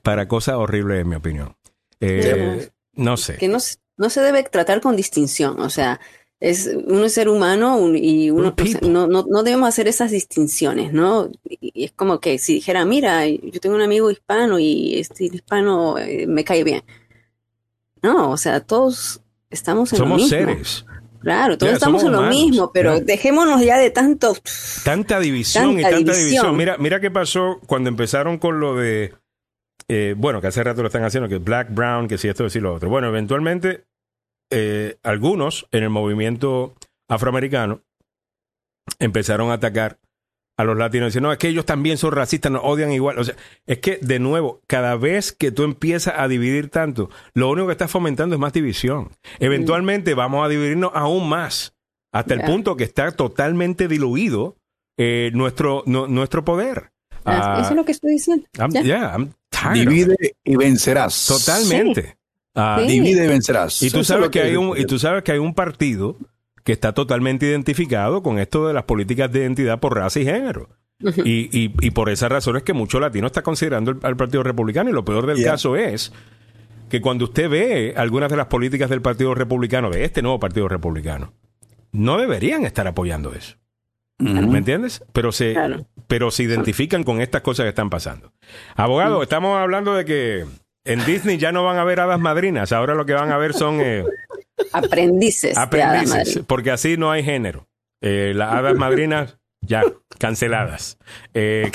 [0.02, 1.56] para cosas horribles, en mi opinión.
[2.00, 3.36] Eh, no sé.
[3.36, 6.00] Que no, se- no se debe tratar con distinción, o sea,
[6.38, 10.92] es uno es ser humano un- y uno no, no, no debemos hacer esas distinciones,
[10.92, 11.30] ¿no?
[11.48, 15.24] Y y es como que si dijera, mira, yo tengo un amigo hispano y este
[15.24, 16.82] hispano eh, me cae bien.
[18.02, 20.28] No, o sea, todos estamos en lo Somos mismo.
[20.38, 20.84] seres.
[21.20, 24.34] Claro, todos Ya, estamos en lo humanos, mismo, pero dejémonos ya de tanto.
[24.84, 26.26] Tanta división y Tanta tanta división.
[26.28, 26.56] división.
[26.56, 29.14] Mira, mira qué pasó cuando empezaron con lo de.
[29.88, 32.50] eh, bueno, que hace rato lo están haciendo, que black, brown, que si esto, que
[32.50, 32.88] si lo otro.
[32.88, 33.84] Bueno, eventualmente,
[34.50, 36.74] eh, algunos en el movimiento
[37.08, 37.82] afroamericano
[38.98, 39.98] empezaron a atacar
[40.58, 41.08] a los latinos.
[41.08, 43.18] Diciendo, no, es que ellos también son racistas, nos odian igual.
[43.18, 43.34] O sea,
[43.66, 47.72] es que, de nuevo, cada vez que tú empiezas a dividir tanto, lo único que
[47.72, 49.10] estás fomentando es más división.
[49.38, 51.74] Eventualmente vamos a dividirnos aún más,
[52.12, 54.56] hasta el punto que está totalmente diluido
[54.98, 56.90] eh, nuestro, nu- nuestro poder.
[57.24, 58.46] Ah, Eso es lo que estoy diciendo.
[58.56, 58.82] I'm- Ya.
[58.82, 59.32] yeah, I'm.
[59.74, 61.26] Divide y vencerás.
[61.26, 62.16] Totalmente.
[62.54, 62.86] Ah, Sí.
[62.92, 63.82] Divide y vencerás.
[63.82, 66.16] y tú sabes que hay un, y tú sabes que hay un partido
[66.66, 70.68] que está totalmente identificado con esto de las políticas de identidad por raza y género.
[71.24, 74.42] y, y- y por esa razón es que mucho latino está considerando el- al Partido
[74.42, 74.88] Republicano.
[74.90, 75.50] Y lo peor del Yeah.
[75.52, 76.10] caso es
[76.88, 80.68] que cuando usted ve algunas de las políticas del Partido Republicano, de este nuevo Partido
[80.68, 81.34] Republicano,
[81.92, 83.56] no deberían estar apoyando eso.
[84.18, 85.04] ¿Me entiendes?
[85.12, 85.86] Pero se, Claro.
[86.06, 88.32] pero se identifican con estas cosas que están pasando.
[88.74, 90.46] Abogado, estamos hablando de que
[90.84, 92.72] en Disney ya no van a ver hadas madrinas.
[92.72, 94.02] Ahora lo que van a ver son eh,
[95.56, 96.40] Aprendices.
[96.46, 97.68] porque así no hay género.
[98.00, 99.82] Eh, las hadas madrinas ya
[100.18, 100.98] canceladas.
[101.34, 101.70] Eh,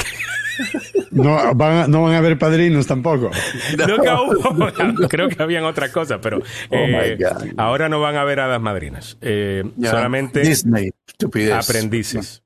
[1.11, 3.31] No van, a, no van a haber padrinos tampoco.
[3.87, 5.07] nunca hubo.
[5.09, 7.53] Creo que habían otras cosas, pero eh, my God.
[7.57, 9.17] ahora no van a ver hadas madrinas.
[9.21, 9.63] Eh.
[9.81, 10.91] Solamente Disney,
[11.53, 12.43] aprendices.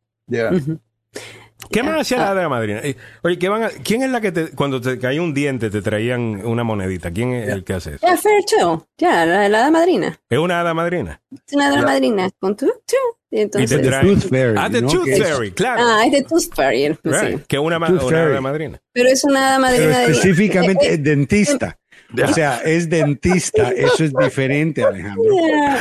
[1.71, 2.33] ¿Qué más hacía Ah.
[2.33, 2.79] la hada madrina?
[2.83, 5.69] Eh, Oye, ¿qué van a- ¿quién es la que te, cuando te caía un diente
[5.69, 7.11] te traían una monedita?
[7.11, 8.05] ¿Quién es el que hace eso?
[8.07, 8.83] Ya, Fairchild.
[8.97, 10.19] Ya, la, la hada madrina.
[10.29, 11.21] ¿Es una hada madrina?
[11.31, 12.29] Es una hada madrina.
[12.39, 12.95] Con tu, tu.
[13.31, 13.81] Y Y te entonces.
[13.81, 14.87] trae- Tooth Fairy, Ah, The ¿no?
[14.89, 15.81] Tooth Que es- Fairy, claro.
[15.83, 16.93] Ah, es de Tooth Fairy.
[16.93, 16.99] sí.
[17.03, 17.87] Right, Que es una, una
[18.23, 18.79] hada madrina.
[18.93, 20.11] Pero es una hada Pero madrina de.
[20.11, 21.77] específicamente Eh, es dentista.
[22.23, 23.72] O sea, es dentista.
[23.72, 25.23] Eso es diferente, Alejandro.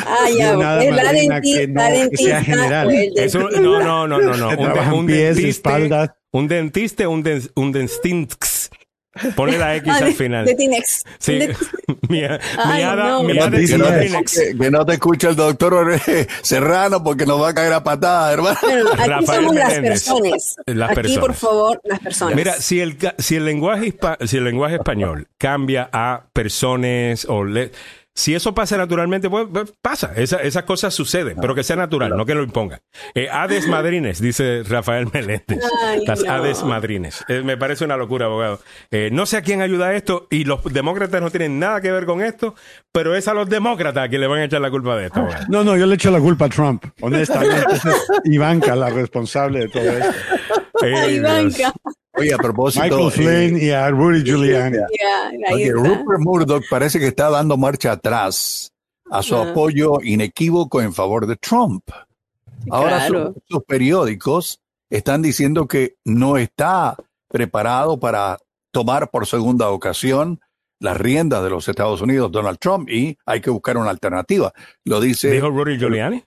[0.06, 2.00] Ah, ya, No nada es la madrina denti- que no- la que sea
[2.38, 2.90] dentista general.
[3.16, 3.60] Eso, dentista.
[3.60, 6.10] no, no, no, no, Un, de- trabajan un pies, dentiste, espaldas.
[6.32, 8.53] un dentiste, un, den, un dentistix.
[9.36, 10.44] Ponle la X Ah, al final.
[10.44, 11.04] de Tinex.
[11.18, 11.56] Sí, De-
[12.08, 13.26] mi, no.
[13.26, 14.32] Que no, te, que no te- Tinex.
[14.38, 16.00] que- que no te escuche el doctor
[16.42, 18.58] Serrano porque nos va a caer a patada, hermano.
[18.62, 20.56] Aquí Rafael somos las personas.
[20.66, 21.20] Las aquí, personas.
[21.26, 22.34] por favor, las personas.
[22.36, 23.94] Mira, si el, si el lenguaje
[24.26, 27.70] si el lenguaje español cambia a personas o le-
[28.14, 30.12] si eso pasa naturalmente, pues, pues, pasa.
[30.16, 32.80] Esa- esas cosas suceden, pero que sea natural, no que lo imponga.
[33.14, 35.60] Eh, hades madrines, dice Rafael Meléndez.
[35.84, 36.32] Ay, Las no.
[36.32, 37.24] hades madrines.
[37.28, 38.60] Eh, me parece una locura, abogado.
[38.90, 41.90] Eh, no sé a quién ayuda a esto y los demócratas no tienen nada que
[41.90, 42.54] ver con esto,
[42.92, 45.20] pero es a los demócratas a quien le van a echar la culpa de esto.
[45.20, 45.44] abogado.
[45.48, 46.84] No, no, yo le echo la culpa a Trump.
[47.00, 47.82] Honestamente, es
[48.24, 50.12] Ivanka la responsable de todo esto.
[50.82, 51.18] Ay,
[51.50, 51.72] Dios.
[52.16, 52.84] Oye, a propósito.
[52.84, 54.78] Michael eh, Flynn y a Rudy Giuliani.
[55.52, 55.72] Oye.
[55.72, 58.72] Rupert Murdoch parece que está dando marcha atrás
[59.10, 59.50] a su Ah.
[59.50, 61.82] apoyo inequívoco en favor de Trump.
[62.70, 63.32] Ahora Claro.
[63.34, 64.60] sus, sus periódicos
[64.90, 66.96] están diciendo que no está
[67.28, 68.38] preparado para
[68.70, 70.40] tomar por segunda ocasión
[70.80, 74.52] las riendas de los Estados Unidos Donald Trump y hay que buscar una alternativa.
[74.84, 76.22] Lo dice ¿Dijo Rudy Giuliani?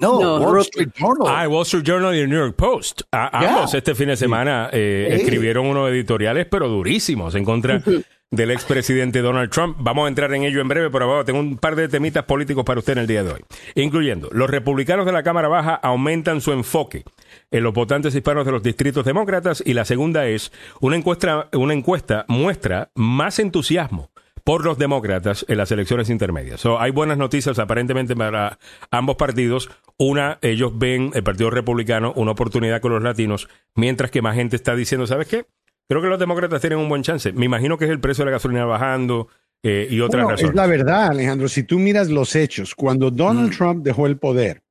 [0.00, 0.60] No, No, Wall.
[0.60, 1.26] Street Journal.
[1.28, 3.02] Ah, el Wall Street Journal y el New York Post.
[3.12, 3.28] A-.
[3.38, 7.82] Ambos este fin de semana eh, escribieron unos editoriales, pero durísimos, en contra
[8.30, 9.76] del expresidente Donald Trump.
[9.80, 12.64] Vamos a entrar en ello en breve, pero bueno, tengo un par de temitas políticos
[12.64, 13.40] para usted en el día de hoy.
[13.74, 17.04] Incluyendo, los republicanos de la Cámara Baja aumentan su enfoque
[17.50, 21.74] en los votantes hispanos de los distritos demócratas y la segunda es, una encuesta, una
[21.74, 24.10] encuesta muestra más entusiasmo
[24.44, 26.60] por los demócratas en las elecciones intermedias.
[26.60, 28.58] So, hay buenas noticias aparentemente para
[28.90, 29.70] ambos partidos.
[29.98, 34.56] Una, ellos ven el Partido Republicano una oportunidad con los latinos, mientras que más gente
[34.56, 35.46] está diciendo, ¿sabes qué?
[35.88, 37.32] Creo que los demócratas tienen un buen chance.
[37.32, 39.28] Me imagino que es el precio de la gasolina bajando
[39.62, 40.50] eh, y otras Bueno, razones.
[40.50, 41.48] es la verdad, Alejandro.
[41.48, 43.56] Si tú miras los hechos, cuando Donald Mm.
[43.56, 44.62] Trump dejó el poder,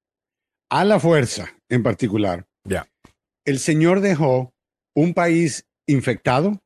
[0.72, 2.88] a la fuerza en particular, Ya.
[3.46, 4.54] el señor dejó
[4.96, 6.62] un país infectado,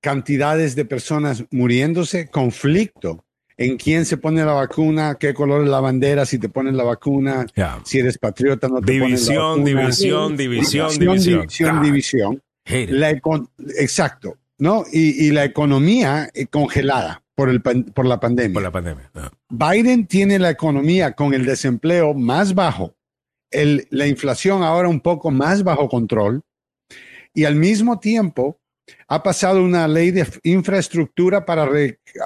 [0.00, 3.24] cantidades de personas muriéndose, conflicto
[3.56, 6.84] en quién se pone la vacuna, qué color es la bandera, si te ponen la
[6.84, 7.80] vacuna, Ya.
[7.84, 9.64] si eres patriota, no te ponen la División, vacuna.
[9.64, 11.82] división, división, división, división.
[11.82, 12.42] división, división.
[13.00, 13.10] La
[13.78, 14.84] exacto, ¿no?
[14.92, 18.52] Y, y la economía eh, congelada por, el, por la pandemia.
[18.54, 19.10] Por la pandemia.
[19.14, 19.30] Ah.
[19.48, 22.94] Biden tiene la economía con el desempleo más bajo,
[23.50, 26.42] el- la inflación ahora un poco más bajo control
[27.34, 28.60] y al mismo tiempo
[29.06, 31.68] ha pasado una ley de infraestructura para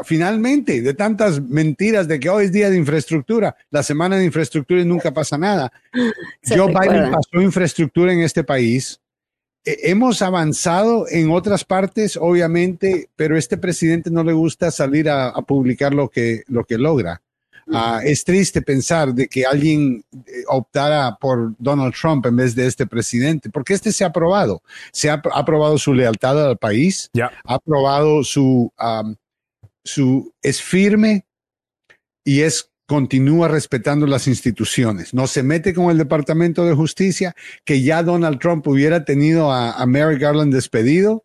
[0.04, 4.80] finalmente, de tantas mentiras de que hoy es día de infraestructura, la semana de infraestructura
[4.80, 5.72] y nunca pasa nada.
[6.44, 9.00] Joe Biden pasó infraestructura en este país.
[9.64, 15.42] hemos avanzado en otras partes, obviamente, pero este presidente no le gusta salir a, a
[15.42, 17.22] publicar lo que, lo que logra.
[17.72, 22.66] Ah, es triste pensar de que alguien eh, optara por Donald Trump en vez de
[22.66, 24.62] este presidente, porque este se ha probado.
[24.92, 27.10] Se ha, aprobado su lealtad al país,
[27.44, 28.72] ha probado su,
[29.84, 31.24] su, es firme
[32.24, 35.14] y es continúa respetando las instituciones.
[35.14, 37.34] No se mete con el Departamento de Justicia,
[37.64, 41.24] que ya Donald Trump hubiera tenido a, a Mary Garland despedido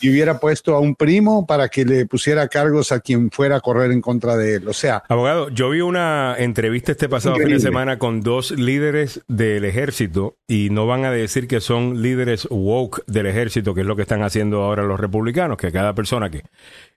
[0.00, 3.60] y hubiera puesto a un primo para que le pusiera cargos a quien fuera a
[3.60, 4.68] correr en contra de él.
[4.68, 5.02] O sea.
[5.08, 10.38] Abogado, yo vi una entrevista este pasado fin de semana con dos líderes del ejército
[10.48, 14.02] y no van a decir que son líderes woke del ejército, que es lo que
[14.02, 16.44] están haciendo ahora los republicanos, que cada persona que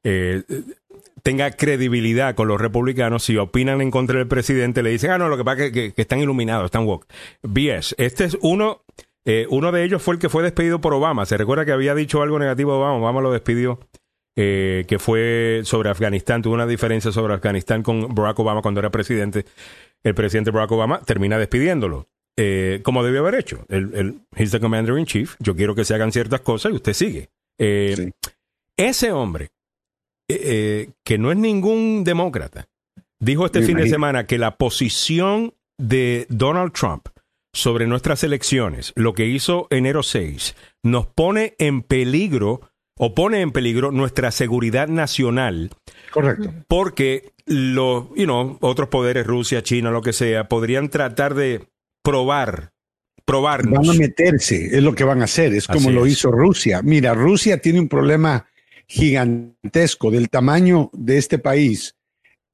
[0.03, 0.43] eh,
[1.23, 5.29] tenga credibilidad con los republicanos, si opinan en contra del presidente, le dicen, ah, no,
[5.29, 7.07] lo que pasa es que, que están iluminados, están woke.
[7.41, 7.95] BS.
[7.97, 8.83] Este es uno
[9.25, 11.25] eh, uno de ellos fue el que fue despedido por Obama.
[11.25, 12.97] Se recuerda que había dicho algo negativo de Obama.
[12.97, 13.79] Obama lo despidió.
[14.35, 16.41] Eh, que fue sobre Afganistán.
[16.41, 19.45] Tuvo una diferencia sobre Afganistán con Barack Obama cuando era presidente.
[20.03, 22.07] El presidente Barack Obama termina despidiéndolo.
[22.35, 23.63] Eh, como debió haber hecho.
[23.69, 25.35] El, el, he's the commander in chief.
[25.39, 27.29] Yo quiero que se hagan ciertas cosas y usted sigue.
[28.75, 29.51] Ese hombre,
[30.27, 32.67] que no es ningún demócrata,
[33.19, 37.07] dijo este fin de semana que la posición de Donald Trump
[37.53, 42.61] sobre nuestras elecciones, lo que hizo enero 6, nos pone en peligro
[42.97, 45.71] o pone en peligro nuestra seguridad nacional.
[46.11, 46.53] Correcto.
[46.67, 51.67] Porque los, you know, otros poderes, Rusia, China, lo que sea, podrían tratar de
[52.03, 52.73] probar,
[53.25, 53.87] probarnos.
[53.87, 56.81] Van a meterse, es lo que van a hacer, es como lo hizo Rusia.
[56.83, 58.47] Mira, Rusia tiene un problema
[58.87, 61.95] gigantesco del tamaño de este país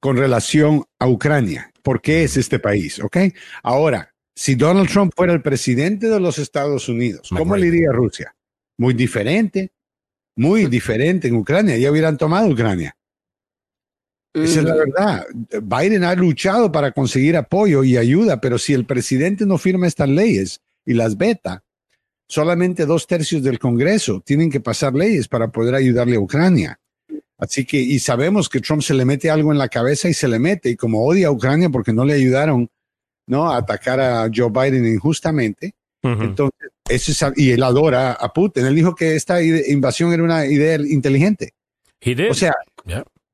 [0.00, 1.70] con relación a Ucrania.
[1.82, 2.98] ¿Por qué es este país?
[3.00, 3.16] ¿Ok?
[3.62, 7.92] Ahora, si Donald Trump fuera el presidente de los Estados Unidos, ¿cómo le iría a
[7.92, 8.34] Rusia?
[8.78, 9.72] Muy diferente,
[10.36, 11.76] muy diferente en Ucrania.
[11.76, 12.96] Ya hubieran tomado Ucrania.
[14.32, 15.26] Esa es la verdad.
[15.62, 20.08] Biden ha luchado para conseguir apoyo y ayuda, pero si el presidente no firma estas
[20.08, 21.64] leyes y las veta,
[22.28, 26.80] solamente dos tercios del Congreso tienen que pasar leyes para poder ayudarle a Ucrania.
[27.38, 30.28] Así que, y sabemos que Trump se le mete algo en la cabeza y se
[30.28, 32.70] le mete, y como odia a Ucrania porque no le ayudaron
[33.30, 33.50] ¿no?
[33.50, 35.74] atacar a Joe Biden injustamente.
[36.02, 36.70] Entonces,
[37.36, 38.66] y él adora a Putin.
[38.66, 41.52] Él dijo que esta invasión era una idea inteligente.
[42.30, 42.54] O sea,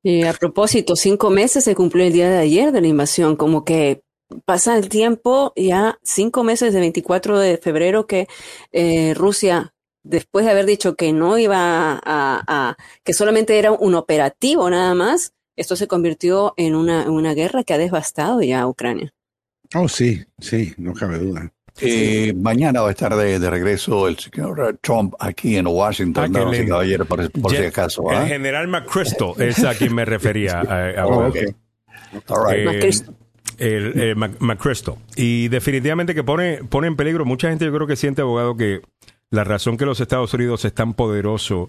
[0.03, 3.65] y a propósito, cinco meses se cumplió el día de ayer de la invasión, como
[3.65, 4.03] que
[4.45, 8.29] pasa el tiempo, ya cinco meses de 24 de febrero que
[8.73, 13.95] eh, Rusia, después de haber dicho que no iba a, a, que solamente era un
[13.95, 18.69] operativo nada más, esto se convirtió en una, una guerra que ha devastado ya a
[18.69, 19.16] Ucrania.
[19.75, 21.51] Oh, sí, sí, no cabe duda.
[21.81, 27.05] Eh, mañana va a estar de, regreso el señor Trump aquí en Washington, ah, no,
[27.05, 28.11] por, por si acaso.
[28.11, 30.61] El general McChrystal es a quien me refería.
[30.97, 31.31] A, oh,
[33.59, 34.95] el, McChrystal.
[35.17, 38.81] Y definitivamente que pone, pone en peligro, mucha gente yo creo que siente, abogado, que
[39.31, 41.69] la razón que los Estados Unidos es tan poderoso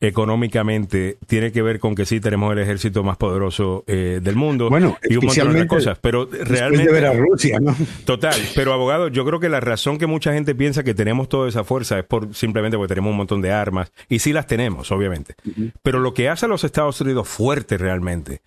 [0.00, 4.70] económicamente tiene que ver con que sí tenemos el ejército más poderoso eh, del mundo
[4.70, 7.74] bueno, y un montón de cosas, pero realmente ver a Rusia, ¿no?
[8.04, 11.48] Total, pero abogado, yo creo que la razón que mucha gente piensa que tenemos toda
[11.48, 14.92] esa fuerza es por simplemente porque tenemos un montón de armas y sí las tenemos,
[14.92, 15.34] obviamente.
[15.82, 18.42] Pero lo que hace a los Estados Unidos fuerte realmente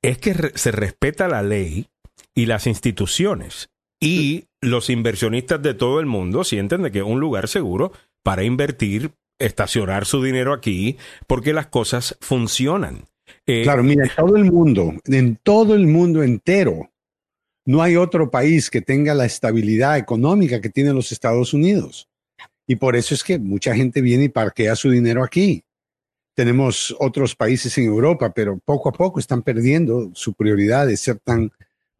[0.00, 1.88] es que se respeta la ley
[2.34, 3.68] y las instituciones
[4.00, 7.92] y los inversionistas de todo el mundo sienten de que es un lugar seguro
[8.22, 10.96] para invertir estacionar su dinero aquí
[11.26, 13.06] porque las cosas funcionan.
[13.46, 16.90] Eh, claro, mira, en todo el mundo, en todo el mundo entero,
[17.66, 22.08] no hay otro país que tenga la estabilidad económica que tienen los Estados Unidos.
[22.66, 25.64] Y por eso es que mucha gente viene y parquea su dinero aquí.
[26.34, 31.18] Tenemos otros países en Europa, pero poco a poco están perdiendo su prioridad de ser
[31.18, 31.50] tan,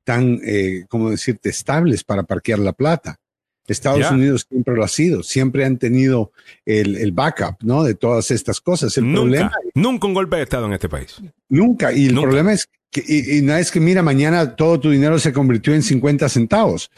[0.05, 3.19] tan, eh, como decirte, estables para parquear la plata.
[3.67, 6.33] Estados Unidos siempre lo ha sido, siempre han tenido
[6.65, 7.85] el, backup, ¿no?
[7.85, 8.97] De todas estas cosas.
[8.99, 11.21] El nunca, problema, nunca un golpe de Estado en este país.
[11.49, 11.93] Nunca.
[11.93, 15.33] Y el problema es que, y, no es que, mira, mañana todo tu dinero se
[15.33, 16.91] convirtió en 50 centavos.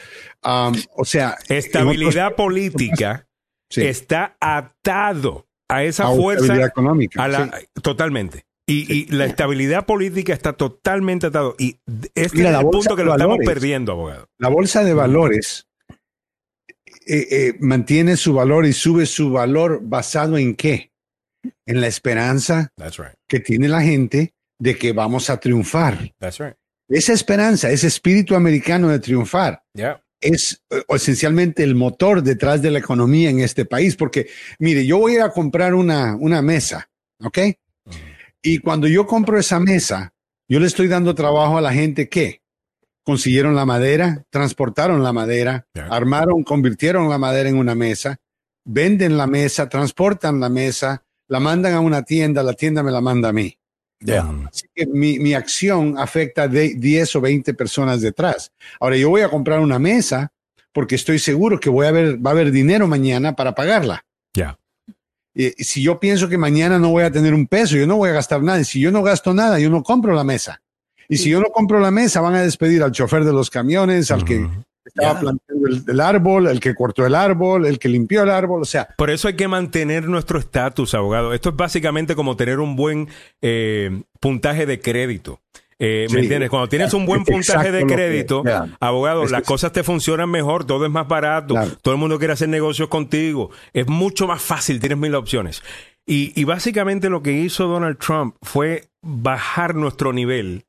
[0.42, 1.36] o sea.
[1.48, 3.26] Estabilidad política
[3.70, 6.64] está atado a esa fuerza.
[6.64, 7.50] económica.
[7.82, 8.44] Totalmente.
[8.66, 11.54] Y, la estabilidad política está totalmente atado.
[11.58, 11.78] Y
[12.14, 14.28] este es el punto que lo estamos perdiendo, abogado.
[14.38, 15.66] La bolsa de valores
[17.06, 20.92] eh, eh, mantiene su valor y sube su valor basado en qué?
[21.66, 23.14] en la esperanza right.
[23.28, 26.12] que tiene la gente de que vamos a triunfar.
[26.18, 26.54] That's right.
[26.88, 30.02] Esa esperanza, ese espíritu americano de triunfar Yeah.
[30.20, 33.96] es eh, esencialmente el motor detrás de la economía en este país.
[33.96, 37.38] Porque, mire, yo voy a comprar una, una mesa, ¿ok?
[38.42, 40.12] Y cuando yo compro esa mesa,
[40.48, 42.41] yo le estoy dando trabajo a la gente que
[43.04, 45.86] consiguieron la madera, transportaron la madera, Ya.
[45.86, 48.18] armaron, convirtieron la madera en una mesa,
[48.64, 53.00] venden la mesa, transportan la mesa, la mandan a una tienda, la tienda me la
[53.00, 53.56] manda a mí.
[54.00, 54.28] Yeah.
[54.50, 58.52] Así que mi, mi acción afecta de 10 o 20 personas detrás.
[58.80, 60.32] Ahora, yo voy a comprar una mesa
[60.72, 64.04] porque estoy seguro que voy a ver, va a haber dinero mañana para pagarla.
[64.34, 64.58] Yeah.
[65.34, 67.96] Y, y si yo pienso que mañana no voy a tener un peso, yo no
[67.96, 68.62] voy a gastar nada.
[68.64, 70.61] Si yo no gasto nada, yo no compro la mesa.
[71.12, 74.10] Y si yo no compro la mesa, van a despedir al chofer de los camiones,
[74.10, 74.46] al que
[74.84, 75.20] estaba Ya.
[75.20, 78.62] plantando el, el árbol, el que cortó el árbol, el que limpió el árbol.
[78.62, 81.34] O sea, Por eso hay que mantener nuestro estatus, abogado.
[81.34, 83.08] Esto es básicamente como tener un buen
[83.42, 85.40] eh, puntaje de crédito.
[85.78, 86.22] Eh, ¿Me Sí.
[86.22, 86.48] entiendes?
[86.48, 88.42] Cuando tienes un buen puntaje de que- crédito,
[88.80, 91.70] abogado, Es las cosas te funcionan mejor, todo es más barato, Claro.
[91.82, 95.62] todo el mundo quiere hacer negocios contigo, es mucho más fácil, tienes mil opciones.
[96.06, 100.64] Y, y básicamente lo que hizo Donald Trump fue bajar nuestro nivel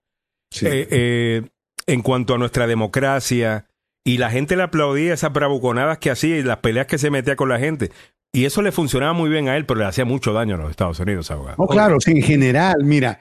[0.54, 0.66] sí.
[0.66, 1.42] eh, eh,
[1.88, 3.68] en cuanto a nuestra democracia
[4.06, 7.36] y la gente le aplaudía esas bravuconadas que hacía y las peleas que se metía
[7.36, 7.92] con la gente.
[8.34, 10.72] Y eso le funcionaba muy bien a él, pero le hacía mucho daño a los
[10.72, 11.58] Estados Unidos, abogado.
[11.60, 13.20] No, claro, en general, mira,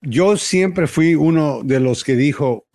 [0.00, 2.66] yo siempre fui uno de los que dijo,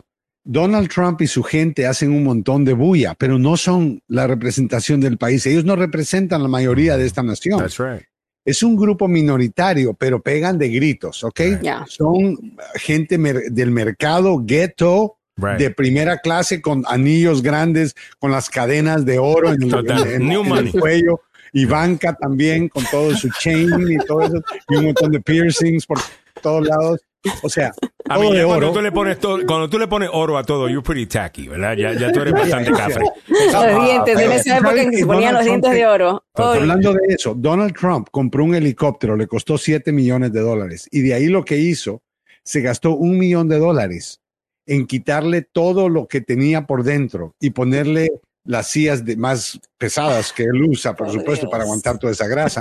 [0.44, 5.00] Donald Trump y su gente hacen un montón de bulla, pero no son la representación
[5.00, 5.44] del país.
[5.46, 7.58] Ellos no representan la mayoría de esta nación.
[7.58, 8.04] That's right.
[8.44, 11.40] Es un grupo minoritario, pero pegan de gritos, ¿ok?
[11.62, 11.84] Ya.
[11.88, 12.36] Son
[12.74, 15.58] gente mer- del mercado, ghetto, Right.
[15.58, 20.28] de primera clase, con anillos grandes, con las cadenas de oro en el, en- en-
[20.28, 20.70] New en money.
[20.72, 21.20] el cuello.
[21.52, 25.98] Ivanka también, con todo su chain y todo eso, y un montón de piercings por
[26.42, 27.00] todos lados.
[27.42, 27.72] O sea,
[28.08, 28.72] A mí, de ya cuando oro.
[28.74, 31.74] tú, le pones todo- cuando tú le pones oro a todo, you're pretty tacky, ¿verdad?
[31.76, 32.32] Ya, ya tú eres
[32.64, 33.02] bastante cafre.
[33.28, 36.22] Los dientes, en esa época en que se ponían los dientes de oro.
[36.34, 41.00] Hablando de eso, Donald Trump compró un helicóptero, le costó 7 millones de dólares y
[41.00, 42.02] de ahí lo que hizo,
[42.42, 44.20] se gastó un millón de dólares
[44.66, 48.10] en quitarle todo lo que tenía por dentro y ponerle
[48.46, 51.50] las sillas de, más pesadas que él usa, por Oh, supuesto, Dios.
[51.50, 52.60] para aguantar toda esa grasa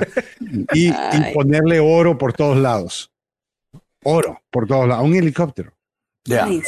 [0.74, 0.94] y, y
[1.34, 3.10] ponerle oro por todos lados.
[4.04, 5.72] Oro por todos lados, un helicóptero.
[6.26, 6.48] Ya.
[6.48, 6.62] Eh,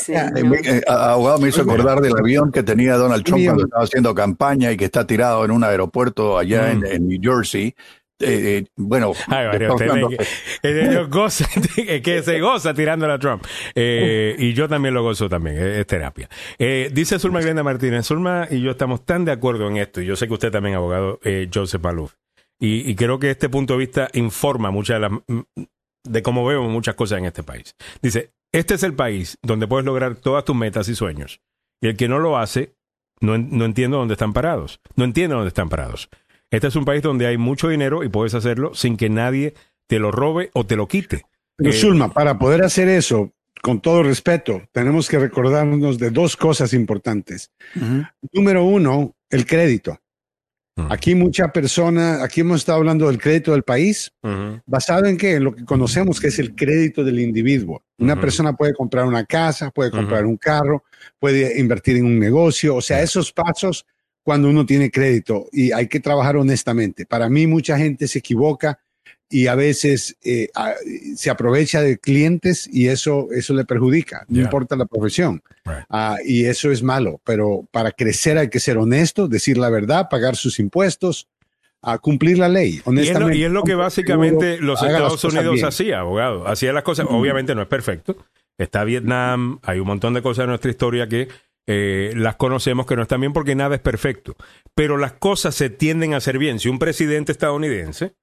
[0.66, 4.72] eh, abogado me hizo acordar del avión que tenía Donald Trump cuando estaba haciendo campaña
[4.72, 6.86] y que está tirado en un aeropuerto allá Mm.
[6.86, 7.74] en, en New Jersey.
[8.20, 10.18] Eh, eh, bueno, Ay, le- eh,
[10.64, 11.46] eh, goza,
[11.78, 13.44] es que se goza tirando a Trump.
[13.74, 16.30] Eh, y yo también lo gozo también, es, es terapia.
[16.58, 20.06] Eh, dice Zulma Glenda Martínez, Zulma y yo estamos tan de acuerdo en esto, y
[20.06, 22.14] yo sé que usted también, abogado eh, Joseph Maluf,
[22.60, 25.62] y, y creo que este punto de vista informa muchas de las mm,
[26.06, 27.76] de cómo vemos muchas cosas en este país.
[28.02, 31.42] Dice, este es el país donde puedes lograr todas tus metas y sueños.
[31.82, 32.76] Y el que no lo hace,
[33.20, 34.80] no, no entiende dónde están parados.
[34.96, 36.10] No entiende dónde están parados.
[36.52, 39.56] Este es un país donde hay mucho dinero y puedes hacerlo sin que nadie
[39.88, 41.26] te lo robe o te lo quite.
[41.56, 46.38] Pero Eh, Zulma, para poder hacer eso, con todo respeto, tenemos que recordarnos de dos
[46.38, 47.52] cosas importantes.
[48.32, 50.00] Número uno, el crédito.
[50.90, 54.12] Aquí mucha persona, aquí hemos estado hablando del crédito del país,
[54.66, 55.36] basado en qué?
[55.36, 57.84] En lo que conocemos que es el crédito del individuo.
[57.98, 60.84] Una persona puede comprar una casa, puede comprar un carro,
[61.18, 63.86] puede invertir en un negocio, o sea, esos pasos
[64.22, 67.06] cuando uno tiene crédito y hay que trabajar honestamente.
[67.06, 68.80] Para mí mucha gente se equivoca
[69.30, 70.74] y a veces eh, a-
[71.16, 74.44] se aprovecha de clientes y eso, eso le perjudica, no Yeah.
[74.46, 75.42] importa la profesión.
[75.66, 75.86] Right.
[75.90, 80.08] Ah, y eso es malo, pero para crecer hay que ser honesto, decir la verdad,
[80.10, 81.28] pagar sus impuestos,
[81.82, 82.70] a cumplir la ley.
[82.74, 86.48] Y es, lo, Honestamente, y es lo que básicamente los Estados Unidos hacía, abogado.
[86.48, 88.18] Hacía las cosas, obviamente no es perfecto.
[88.58, 91.28] Está Vietnam, hay un montón de cosas en nuestra historia que
[91.68, 94.36] eh, las conocemos que no están bien porque nada es perfecto.
[94.74, 96.60] Pero las cosas se tienden a hacer bien.
[96.60, 98.14] Si un presidente estadounidense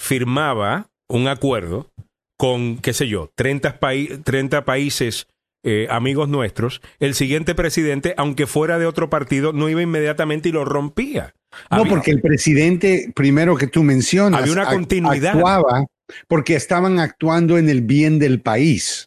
[0.00, 1.90] firmaba un acuerdo
[2.38, 5.26] con, qué sé yo, 30, paí- 30 países
[5.62, 10.52] eh, amigos nuestros, el siguiente presidente, aunque fuera de otro partido, no iba inmediatamente y
[10.52, 11.34] lo rompía.
[11.70, 15.34] No, porque el presidente, primero que tú mencionas, Había una continuidad.
[15.34, 15.84] actuaba
[16.28, 19.06] porque estaban actuando en el bien del país.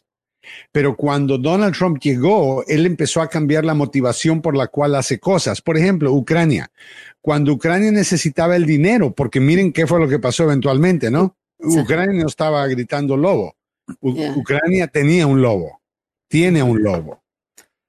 [0.70, 5.18] Pero cuando Donald Trump llegó, él empezó a cambiar la motivación por la cual hace
[5.18, 5.60] cosas.
[5.60, 6.70] Por ejemplo, Ucrania.
[7.24, 11.34] Cuando Ucrania necesitaba el dinero, porque miren qué fue lo que pasó eventualmente, ¿no?
[11.58, 11.78] Sí.
[11.80, 13.56] Ucrania no estaba gritando lobo.
[14.00, 14.34] U- Yeah.
[14.36, 15.80] Ucrania tenía un lobo,
[16.28, 17.22] tiene un lobo.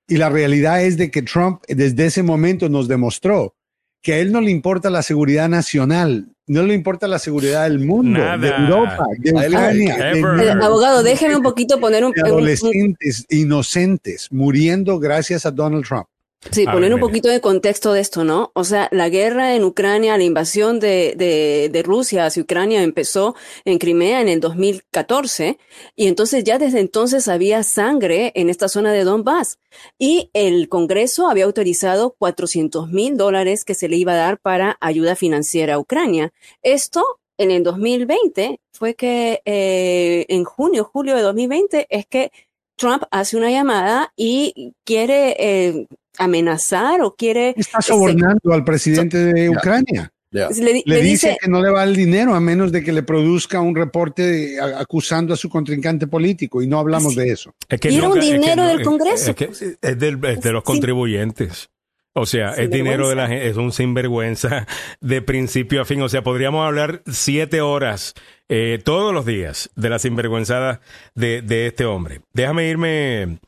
[0.08, 3.56] Y la realidad es de que Trump desde ese momento nos demostró
[4.02, 7.80] que a él no le importa la seguridad nacional no le importa la seguridad del
[7.84, 8.38] mundo, Nada.
[8.38, 15.00] de Europa, de Ucrania, de abogado, déjeme un poquito poner un, de adolescentes inocentes muriendo
[15.00, 16.06] gracias a Donald Trump.
[16.52, 18.52] Sí, A poner ver, un poquito de contexto de esto, ¿no?
[18.54, 23.36] O sea, la guerra en Ucrania, la invasión de, de, de Rusia hacia Ucrania empezó
[23.66, 25.58] en Crimea en el 2014
[25.96, 29.60] y entonces ya desde entonces había sangre en esta zona de Donbass
[29.98, 34.78] y el Congreso había autorizado 400 mil dólares que se le iba a dar para
[34.82, 36.32] ayuda financiera a Ucrania.
[36.62, 42.32] Esto en el 2020 fue que eh, en junio, julio de 2020 es que
[42.78, 47.54] Trump hace una llamada y quiere eh, amenazar o quiere...
[47.58, 49.50] Está este, sobornando al presidente de.
[49.50, 50.12] Ucrania.
[50.32, 52.84] Le, di- Le le dice, dice, que no le va el dinero a menos de
[52.84, 57.16] que le produzca un reporte de- a- acusando a su contrincante político y no hablamos
[57.16, 57.54] de eso.
[57.70, 59.46] Es que era un es que dinero no- del es- Congreso, Es, que
[59.82, 61.70] es del- es de los contribuyentes.
[62.18, 64.68] O sea, es dinero de la gente, es un sinvergüenza
[65.02, 66.02] de principio a fin.
[66.02, 68.14] O sea, podríamos hablar siete horas
[68.50, 70.80] eh, todos los días de la sinvergüenzada
[71.14, 72.22] de, de este hombre.
[72.34, 73.40] Déjame irme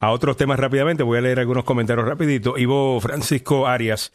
[0.00, 1.02] a otros temas rápidamente.
[1.02, 2.56] Voy a leer algunos comentarios rapidito.
[2.58, 4.12] Ivo Francisco Arias,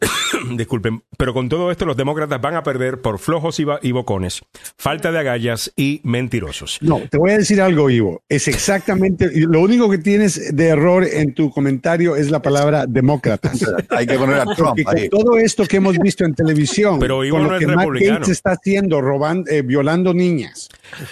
[0.56, 4.42] disculpen, pero con todo esto los demócratas van a perder por flojos y, y bocones,
[4.76, 6.78] falta de agallas y mentirosos.
[6.80, 8.22] No, te voy a decir algo, Ivo.
[8.28, 13.64] Es exactamente, lo único que tienes de error en tu comentario es la palabra demócratas.
[13.90, 15.08] Hay que poner a Trump Porque con ahí.
[15.08, 17.76] todo esto que hemos visto en televisión, Pero Ivo con no lo es que Matt
[17.78, 18.18] republicano.
[18.18, 20.68] Gaetz está haciendo, robando, eh, violando niñas,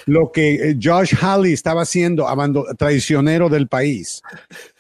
[0.07, 4.08] lo que eh, Josh Hawley estaba haciendo, abando- traicionero del país.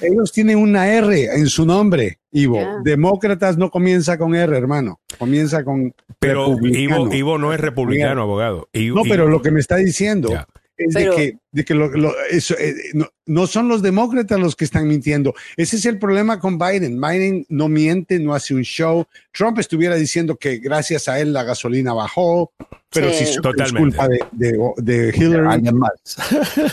[0.00, 2.60] Ellos tienen una R en su nombre, Ivo.
[2.84, 5.00] Demócratas no comienza con R, hermano.
[5.18, 7.04] Comienza con Pero republicano.
[7.06, 8.22] Ivo, Ivo no es republicano, Mira.
[8.22, 8.68] abogado.
[8.72, 10.30] Ivo- No, pero Ivo- lo que me está diciendo.
[10.78, 14.38] Es Pero- de que, de que lo- lo- eso, eh, no, no son los demócratas
[14.40, 15.34] los que están mintiendo.
[15.56, 17.00] Ese es el problema con Biden.
[17.00, 19.04] Biden no miente, no hace un show.
[19.32, 22.52] Trump estuviera diciendo que gracias a él la gasolina bajó,
[22.90, 23.18] pero Sí.
[23.18, 23.40] si es
[23.76, 25.62] culpa de, de- de Hillary.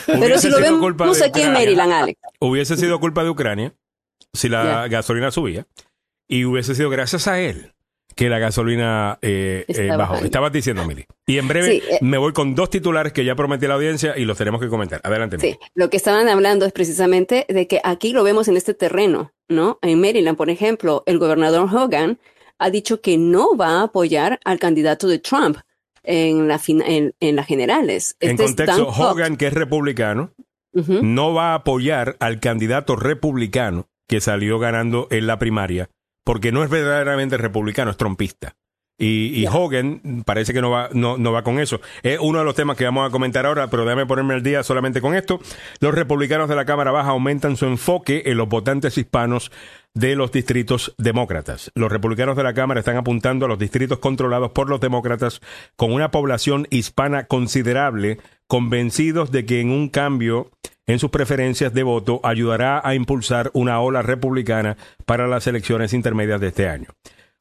[0.06, 1.52] Pero hubiese si lo sido vemos culpa de aquí en Ucrania.
[1.52, 2.20] Maryland, Alex.
[2.40, 3.74] Hubiese sido culpa de Ucrania
[4.34, 5.66] si la gasolina subía
[6.28, 7.74] y hubiese sido gracias a él
[8.16, 9.98] que la gasolina eh, eh, bajó.
[9.98, 10.26] bajando.
[10.26, 11.06] Estabas diciendo, Mili.
[11.28, 12.00] Y en breve Sí, eh.
[12.02, 14.70] me voy con dos titulares que ya prometí a la audiencia y los tenemos que
[14.70, 15.02] comentar.
[15.04, 15.38] Adelante.
[15.38, 15.52] Mili.
[15.54, 19.34] Sí, lo que estaban hablando es precisamente de que aquí lo vemos en este terreno,
[19.50, 19.80] ¿no?
[19.82, 22.20] En Maryland, por ejemplo, el gobernador Hogan
[22.58, 25.58] ha dicho que no va a apoyar al candidato de Trump
[26.04, 28.16] en la en, en las generales.
[28.20, 28.88] En Este es contexto.
[28.90, 30.32] Hogan, que es republicano,
[30.74, 35.90] no va a apoyar al candidato republicano que salió ganando en la primaria,
[36.26, 38.58] porque no es verdaderamente republicano, es trompista.
[38.98, 41.82] Y, y Hogan parece que no va, no, no va con eso.
[42.02, 44.64] Es uno de los temas que vamos a comentar ahora, pero déjame ponerme al día
[44.64, 45.40] solamente con esto.
[45.80, 49.52] Los republicanos de la Cámara Baja aumentan su enfoque en los votantes hispanos
[49.94, 51.72] de los distritos demócratas.
[51.76, 55.42] Los republicanos de la Cámara están apuntando a los distritos controlados por los demócratas
[55.76, 60.52] con una población hispana considerable, convencidos de que en un cambio
[60.88, 66.40] en sus preferencias de voto ayudará a impulsar una ola republicana para las elecciones intermedias
[66.42, 66.88] de este año.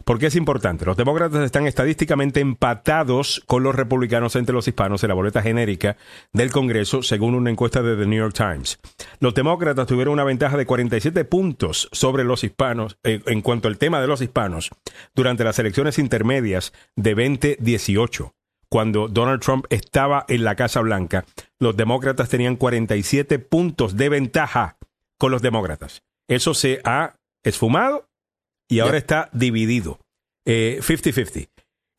[0.04, 0.84] ¿Por qué es importante?
[0.84, 5.96] Los demócratas están estadísticamente empatados con los republicanos entre los hispanos en la boleta genérica
[6.34, 8.78] del Congreso, según una encuesta de The New York Times.
[9.20, 13.78] Los demócratas tuvieron una ventaja de 47 puntos sobre los hispanos eh, en cuanto al
[13.78, 14.70] tema de los hispanos
[15.14, 18.34] durante las elecciones intermedias de 2018.
[18.74, 21.24] Cuando Donald Trump estaba en la Casa Blanca,
[21.60, 24.78] los demócratas tenían 47 puntos de ventaja
[25.16, 26.02] con los demócratas.
[26.28, 27.14] Eso se ha
[27.44, 28.08] esfumado
[28.68, 30.00] y ahora está dividido.
[30.44, 31.50] Eh, 50-50.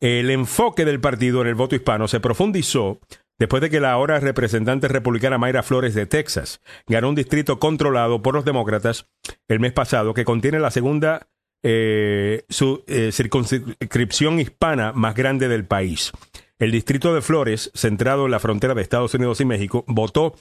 [0.02, 3.00] El enfoque del partido en el voto hispano se profundizó
[3.38, 8.20] después de que la ahora representante republicana Mayra Flores de Texas ganó un distrito controlado
[8.20, 9.06] por los demócratas
[9.48, 11.26] el mes pasado que contiene la segunda
[11.62, 16.12] eh, su, eh, circunscripción hispana más grande del país.
[16.58, 20.34] El distrito de Flores, centrado en la frontera de Estados Unidos y México, votó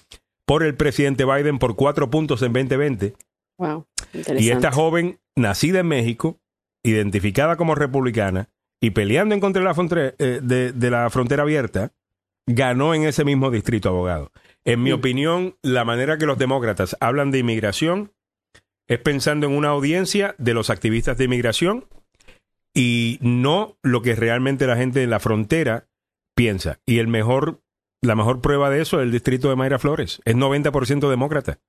[0.45, 3.13] por el presidente Biden por cuatro puntos en 2020
[3.57, 3.85] Wow,
[4.37, 6.39] y esta joven, nacida en México,
[6.83, 8.49] identificada como republicana
[8.81, 11.93] y peleando en contra de la frontera, eh, de, de la frontera abierta,
[12.47, 14.31] ganó en ese mismo distrito, abogado.
[14.65, 14.95] En mi Mm.
[14.95, 18.11] opinión, la manera que los demócratas hablan de inmigración
[18.87, 21.85] es pensando en una audiencia de los activistas de inmigración
[22.73, 25.87] y no lo que realmente la gente en la frontera
[26.35, 26.79] piensa.
[26.85, 27.61] Y el mejor,
[28.01, 30.21] la mejor prueba de eso es el distrito de Mayra Flores.
[30.25, 31.59] Es 90% demócrata.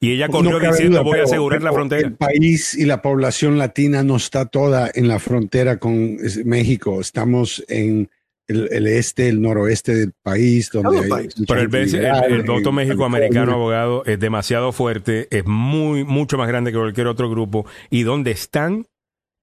[0.00, 2.06] Y ella corrió No diciendo duda, voy a asegurar la frontera.
[2.06, 7.00] El país y la población latina no está toda en la frontera con México.
[7.00, 8.10] Estamos en
[8.46, 11.34] el, el este, el noroeste del país, donde hay país.
[11.46, 16.70] Pero el, el- el voto mexicoamericano, abogado, es demasiado fuerte, es muy, mucho más grande
[16.72, 17.64] que cualquier otro grupo.
[17.88, 18.86] Y donde están,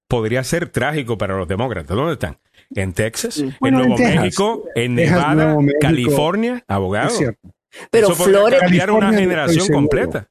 [0.08, 1.96] podría ser trágico para los demócratas.
[1.96, 2.38] ¿Dónde están?
[2.74, 4.22] En Texas, en Bueno, en Nuevo Texas.
[4.22, 5.78] México, en Texas, Nevada, México.
[5.80, 7.16] California, abogado.
[7.90, 10.28] Pero Eso Flores, cambiar una generación completa.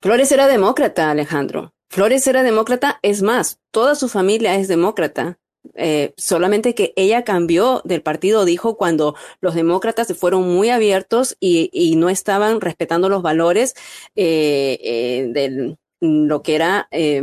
[0.00, 1.72] Flores era demócrata, Alejandro.
[1.88, 5.38] Flores era demócrata, es más, toda su familia es demócrata.
[5.74, 11.36] Eh, solamente que ella cambió del partido, dijo, cuando los demócratas se fueron muy abiertos
[11.38, 13.74] y, y no estaban respetando los valores
[14.16, 17.22] eh, eh, de lo que era eh,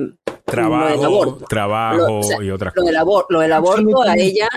[0.51, 3.07] Trabajo, trabajo Lo- o sea, y otras Lo del, cosas.
[3.07, 4.49] abor- lo del aborto, a ella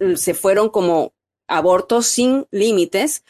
[0.00, 1.12] eh, se fueron como
[1.46, 3.22] abortos sin límites,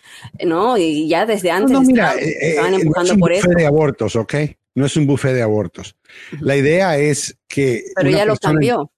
[0.45, 0.77] ¿no?
[0.79, 3.21] Y ya desde antes No, no, mira, estaban, eh, eh, estaban no es empujando un
[3.21, 3.59] por buffet eso.
[3.59, 4.35] de abortos, ¿ok?
[4.77, 5.97] No es un buffet de abortos.
[6.41, 7.85] La idea es que.
[7.95, 8.91] Pero ella lo cambió.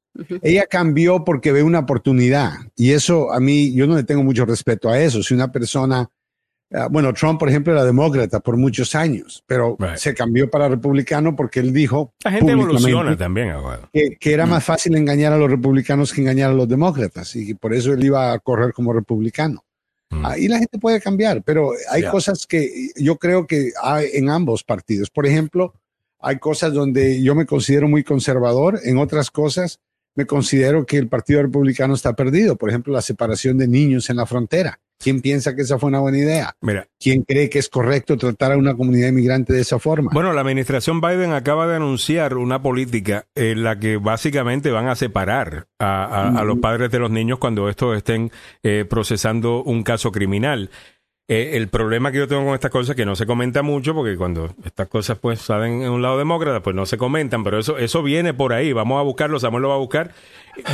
[0.42, 2.52] Ella cambió porque ve una oportunidad.
[2.76, 5.22] Y eso a mí, yo no le tengo mucho respeto a eso.
[5.22, 6.08] Si una persona.
[6.76, 9.96] Ah, bueno, Trump, por ejemplo, era demócrata por muchos años, pero Right.
[9.96, 13.88] se cambió para republicano porque él dijo La gente públicamente evoluciona también, abogado.
[13.92, 17.54] que, que era más fácil engañar a los republicanos que engañar a los demócratas y
[17.54, 19.64] por eso él iba a correr como republicano.
[20.10, 20.24] Mm.
[20.24, 24.62] Ahí la gente puede cambiar, pero hay cosas que yo creo que hay en ambos
[24.62, 25.10] partidos.
[25.10, 25.74] Por ejemplo,
[26.20, 29.80] hay cosas donde yo me considero muy conservador, en otras cosas
[30.14, 32.56] me considero que el Partido Republicano está perdido.
[32.56, 34.80] Por ejemplo, la separación de niños en la frontera.
[34.98, 36.54] ¿Quién piensa que esa fue una buena idea?
[36.62, 40.10] Mira, ¿Quién cree que es correcto tratar a una comunidad inmigrante de esa forma?
[40.12, 44.96] Bueno, la administración Biden acaba de anunciar una política en la que básicamente van a
[44.96, 48.30] separar a, a- a los padres de los niños cuando estos estén
[48.62, 50.70] eh, procesando un caso criminal.
[51.28, 53.94] Eh, el problema que yo tengo con estas cosas es que no se comenta mucho
[53.94, 57.58] porque cuando estas cosas pues salen en un lado demócrata pues no se comentan, pero
[57.58, 60.12] eso eso viene por ahí, vamos a buscarlo, Samuel lo va a buscar,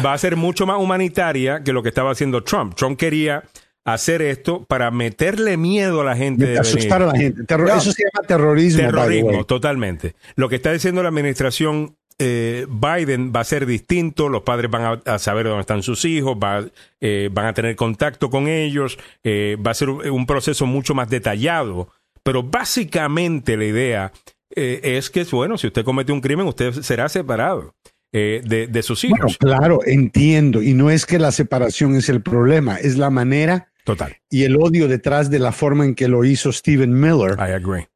[0.05, 2.75] va a ser mucho más humanitaria que lo que estaba haciendo Trump.
[2.75, 3.45] Trump quería
[3.85, 6.61] hacer esto para meterle miedo a la gente de venir.
[6.61, 7.43] asustar a la gente.
[7.45, 7.77] Terror- No.
[7.77, 8.81] eso se llama terrorismo.
[8.83, 10.15] Terrorismo, totalmente.
[10.37, 15.01] Lo que está diciendo la administración eh, Biden va a ser distinto, los padres van
[15.07, 16.65] a, a saber dónde están sus hijos, va-
[17.01, 20.95] eh, van a tener contacto con ellos, eh, va a ser un un proceso mucho
[20.95, 21.89] más detallado,
[22.23, 24.13] pero básicamente la idea
[24.55, 27.75] eh, es que, bueno, si usted comete un crimen, usted será separado
[28.13, 29.39] eh, de, de sus hijos.
[29.41, 30.63] Bueno, claro, entiendo.
[30.63, 34.57] Y no es que la separación es el problema, es la manera Total, y el
[34.57, 37.89] odio detrás de la forma en que lo hizo Stephen Miller, I agree.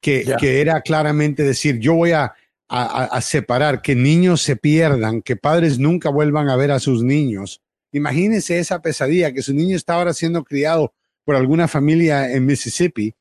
[0.00, 0.24] que,
[0.60, 2.32] era claramente decir, yo voy a, a-
[2.68, 7.02] a- a separar, que niños se pierdan, que padres nunca vuelvan a ver a sus
[7.02, 7.60] niños.
[7.92, 10.92] Imagínese esa pesadilla, que su niño está ahora siendo criado
[11.24, 13.14] por alguna familia en Mississippi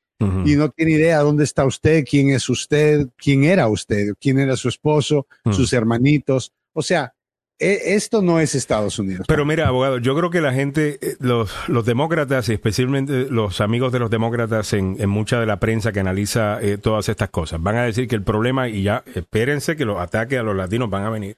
[0.46, 4.56] y no tiene idea dónde está usted, quién es usted, quién era usted, quién era
[4.56, 6.52] su esposo, sus hermanitos.
[6.74, 7.14] O sea,
[7.62, 9.26] esto no es Estados Unidos.
[9.28, 13.62] Pero mira, abogado, yo creo que la gente, eh, los, los demócratas y especialmente los
[13.62, 17.30] amigos de los demócratas en, en mucha de la prensa que analiza eh, todas estas
[17.30, 20.56] cosas, van a decir que el problema, y ya espérense que los ataques a los
[20.56, 21.38] latinos van a venir,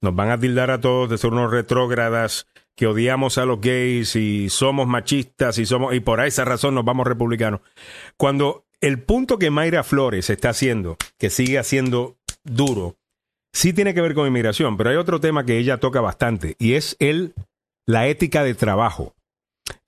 [0.00, 4.16] nos van a tildar a todos de ser unos retrógradas que odiamos a los gays
[4.16, 7.60] y somos machistas y somos y por esa razón nos vamos republicanos.
[8.16, 12.96] Cuando el punto que Mayra Flores está haciendo, que sigue haciendo duro,
[13.52, 16.74] sí tiene que ver con inmigración, pero hay otro tema que ella toca bastante y
[16.74, 17.34] es el
[17.86, 19.14] la ética de trabajo.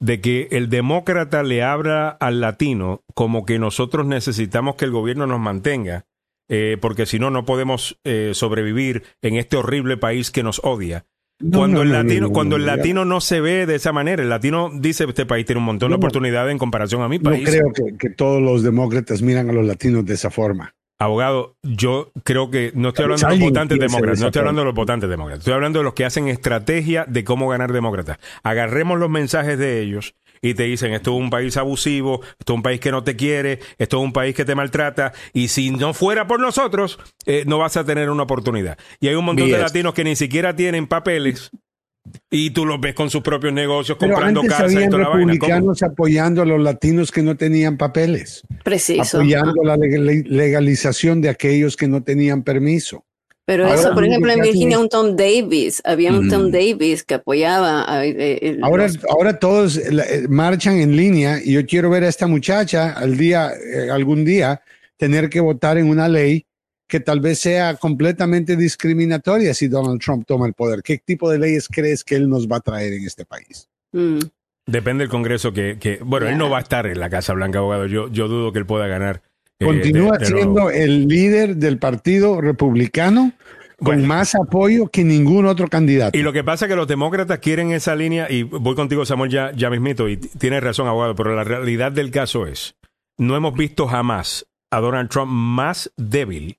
[0.01, 5.27] De que el demócrata le habla al latino como que nosotros necesitamos que el gobierno
[5.27, 6.05] nos mantenga,
[6.49, 11.07] eh, porque si no, no podemos eh, sobrevivir en este horrible país que nos odia.
[11.41, 13.67] No, cuando no, el no, no, latino, no, cuando el no, latino no se ve
[13.67, 16.07] de esa manera, el latino dice este país tiene un montón de No, no.
[16.07, 17.49] oportunidades en comparación a mi No país.
[17.49, 20.75] creo que, que todos los demócratas miran a los latinos de esa forma.
[21.05, 24.65] Abogado, yo creo que no estoy hablando de los votantes demócratas, no estoy hablando de
[24.65, 28.19] los votantes demócratas, estoy hablando de los que hacen estrategia de cómo ganar demócratas.
[28.43, 32.57] Agarremos los mensajes de ellos y te dicen, esto es un país abusivo, esto es
[32.57, 35.71] un país que no te quiere, esto es un país que te maltrata, y si
[35.71, 38.79] no fuera por nosotros, eh, no vas a tener una oportunidad.
[38.99, 41.51] Y hay un montón de latinos que ni siquiera tienen papeles
[42.31, 45.03] y tú los ves con sus propios negocios, Pero comprando antes casas y habían toda
[45.05, 45.33] la vaina.
[45.33, 49.19] Republicanos apoyando a los latinos que no tenían papeles, Preciso.
[49.19, 53.05] apoyando la legal- legalización de aquellos que no tenían permiso.
[53.47, 56.51] Pero Ahora eso, por lo ejemplo, en Virginia un Tom Davis, había un Tom Mm.
[56.51, 61.53] Davis que apoyaba a, eh, eh, Ahora, los- ahora todos eh, marchan en línea y
[61.53, 64.63] yo quiero ver a esta muchacha al día, eh, algún día,
[64.97, 66.47] tener que votar en una ley
[66.87, 70.83] que tal vez sea completamente discriminatoria si Donald Trump toma el poder.
[70.83, 73.69] ¿Qué tipo de leyes crees que él nos va a traer en este país?
[73.93, 74.19] Mm.
[74.67, 77.59] Depende del Congreso que, que bueno, él no va a estar en la Casa Blanca,
[77.59, 77.87] abogado.
[77.87, 79.23] Yo, yo dudo que él pueda ganar.
[79.61, 80.37] eh, Continúa de- de nuevo.
[80.47, 83.33] siendo el líder del Partido Republicano
[83.79, 84.07] con Bueno.
[84.07, 86.17] más apoyo que ningún otro candidato.
[86.19, 89.31] Y lo que pasa es que los demócratas quieren esa línea, y voy contigo, Samuel,
[89.31, 92.77] ya, ya mismito, y tienes razón, abogado, pero la realidad del caso es,
[93.19, 96.57] no hemos visto jamás a Donald Trump más débil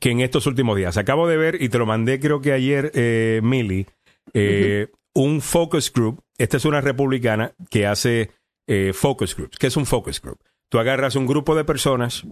[0.00, 0.96] que en estos últimos días.
[0.96, 3.86] Acabo de ver, y te lo mandé creo que ayer, eh, Millie,
[4.32, 6.22] eh, un focus group.
[6.38, 8.30] Esta es una republicana que hace
[8.66, 9.58] eh, focus groups.
[9.58, 10.38] ¿Qué es un focus group?
[10.70, 12.26] Tú agarras un grupo de personas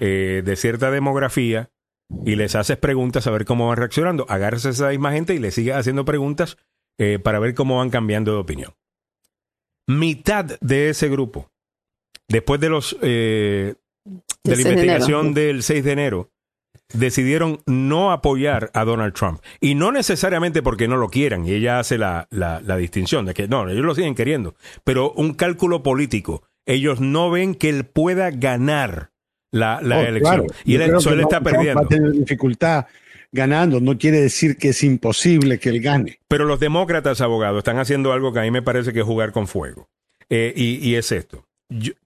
[0.00, 1.70] eh, de cierta demografía
[2.24, 4.26] y les haces preguntas a ver cómo van reaccionando.
[4.28, 6.56] Agarras a esa misma gente y le sigues haciendo preguntas
[6.98, 8.74] eh, para ver cómo van cambiando de opinión.
[9.88, 11.50] Mitad de ese grupo,
[12.28, 13.76] después de los de
[14.44, 16.30] la investigación del 6 de enero,
[16.92, 19.40] decidieron no apoyar a Donald Trump.
[19.60, 23.48] Y no necesariamente porque no lo quieran, y ella hace la, la, distinción de que
[23.48, 24.54] no, ellos lo siguen queriendo,
[24.84, 26.42] pero un cálculo político.
[26.68, 29.12] Ellos no ven que él pueda ganar
[29.52, 30.46] la, la oh, elección.
[30.64, 31.82] Y él, está perdiendo.
[31.82, 32.86] Va a tener dificultad
[33.30, 36.18] ganando, no quiere decir que es imposible que él gane.
[36.26, 39.30] Pero los demócratas, abogados, están haciendo algo que a mí me parece que es jugar
[39.30, 39.88] con fuego.
[40.28, 41.45] Eh, y, y es esto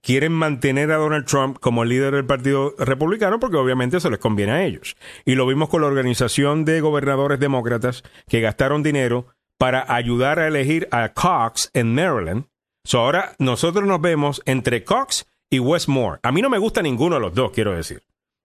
[0.01, 4.51] quieren mantener a Donald Trump como líder del Partido Republicano porque obviamente eso les conviene
[4.51, 4.95] a ellos.
[5.25, 9.27] Y lo vimos con la organización de gobernadores demócratas que gastaron dinero
[9.57, 12.45] para ayudar a elegir a Cox en Maryland.
[12.83, 16.19] So ahora nosotros nos vemos entre Cox y Westmore.
[16.23, 18.01] A mí no me gusta ninguno de los dos, quiero decir.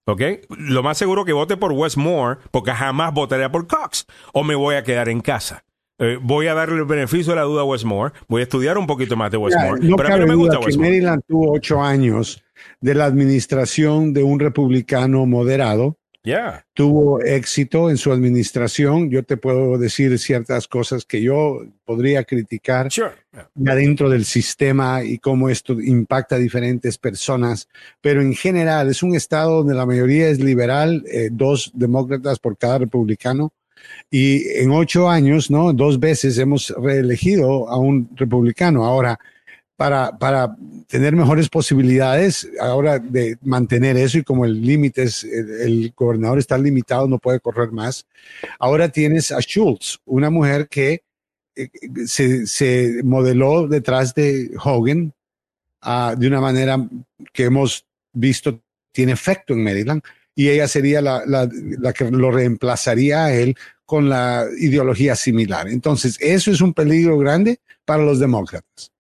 [0.07, 0.23] ¿Ok?
[0.51, 4.07] Lo más seguro que vote por Westmore porque jamás votaría por Cox.
[4.33, 5.65] O me voy a quedar en casa.
[5.99, 8.87] Eh, voy a darle el beneficio de la duda a Westmore, voy a estudiar un
[8.87, 9.81] poquito más de Westmore.
[9.97, 10.91] pero a mí me gusta Westmore.
[10.91, 12.43] Maryland tuvo ocho años
[12.81, 15.97] de la administración de un republicano moderado.
[16.23, 16.67] Yeah.
[16.75, 19.11] Tuvo éxito en su administración.
[19.11, 23.13] Yo te puedo decir ciertas cosas que yo podría criticar sure.
[23.55, 27.69] dentro del sistema y cómo esto impacta a diferentes personas.
[28.01, 32.59] Pero en general es un estado donde la mayoría es liberal, eh, dos demócratas por
[32.59, 33.53] cada republicano
[34.11, 35.73] y en ocho años, ¿no?
[35.73, 38.85] Dos veces hemos reelegido a un republicano.
[38.85, 39.19] Ahora,
[39.77, 40.57] para, para
[40.89, 46.57] tener mejores posibilidades ahora de mantener eso y como el límite es, el, gobernador está
[46.57, 48.07] limitado, no puede correr más.
[48.59, 51.03] Ahora tienes a Schultz, una mujer que
[51.55, 51.69] eh,
[52.07, 55.13] se, se, modeló detrás de Hogan
[55.85, 56.89] uh, de una manera
[57.33, 58.61] que hemos visto
[58.93, 60.03] tiene efecto en Maryland
[60.35, 63.57] y ella sería la, la, la que lo reemplazaría a él
[63.87, 65.69] con la ideología similar.
[65.69, 68.93] Entonces, eso es un peligro grande para los demócratas.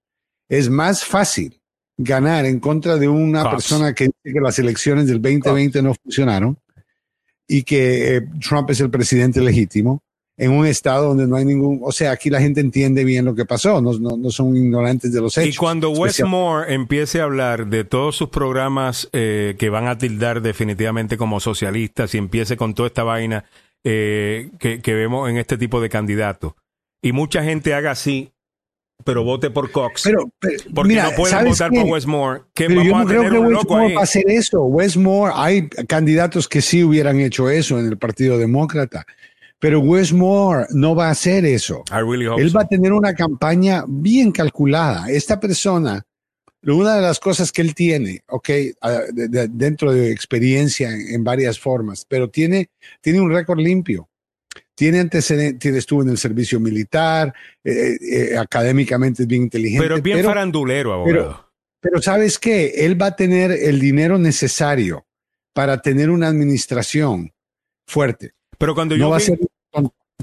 [0.48, 1.60] Es más fácil
[1.98, 6.56] ganar en contra de una persona que dice que las elecciones del 2020 no funcionaron
[7.48, 10.02] y que eh, Trump es el presidente legítimo
[10.38, 13.34] en un estado donde no hay ningún, o sea, aquí la gente entiende bien lo
[13.34, 15.54] que pasó, no, no, son ignorantes de los hechos.
[15.54, 20.42] Y cuando Westmore empiece a hablar de todos sus programas eh, que van a tildar
[20.42, 23.46] definitivamente como socialistas y empiece con toda esta vaina
[23.84, 26.54] eh, que, vemos en este tipo de candidatos.
[27.02, 28.32] Y mucha gente haga así,
[29.04, 30.02] pero vote por Cox.
[30.04, 30.30] Pero,
[30.74, 32.42] porque no pueden votar por Westmore.
[32.54, 34.64] Que yo no creo que Westmore va a hacer eso.
[34.64, 39.06] Westmore, hay candidatos que sí hubieran hecho eso en el Partido Demócrata.
[39.58, 41.82] Pero Westmore no va a hacer eso.
[42.38, 45.08] Él va a tener una campaña bien calculada.
[45.08, 46.04] Esta persona
[46.74, 48.48] una de las cosas que él tiene, ok,
[49.12, 52.70] dentro de experiencia en, varias formas, pero tiene,
[53.00, 54.08] tiene un récord limpio.
[54.74, 57.32] Tiene antecedentes, estuvo en el servicio militar,
[57.64, 59.82] eh, eh, académicamente es bien inteligente.
[59.82, 61.46] Pero es bien farandulero, abogado.
[61.80, 62.84] Pero, ¿sabes qué?
[62.84, 65.06] Él va a tener el dinero necesario
[65.54, 67.32] para tener una administración
[67.86, 68.32] fuerte.
[68.58, 69.08] Pero cuando yo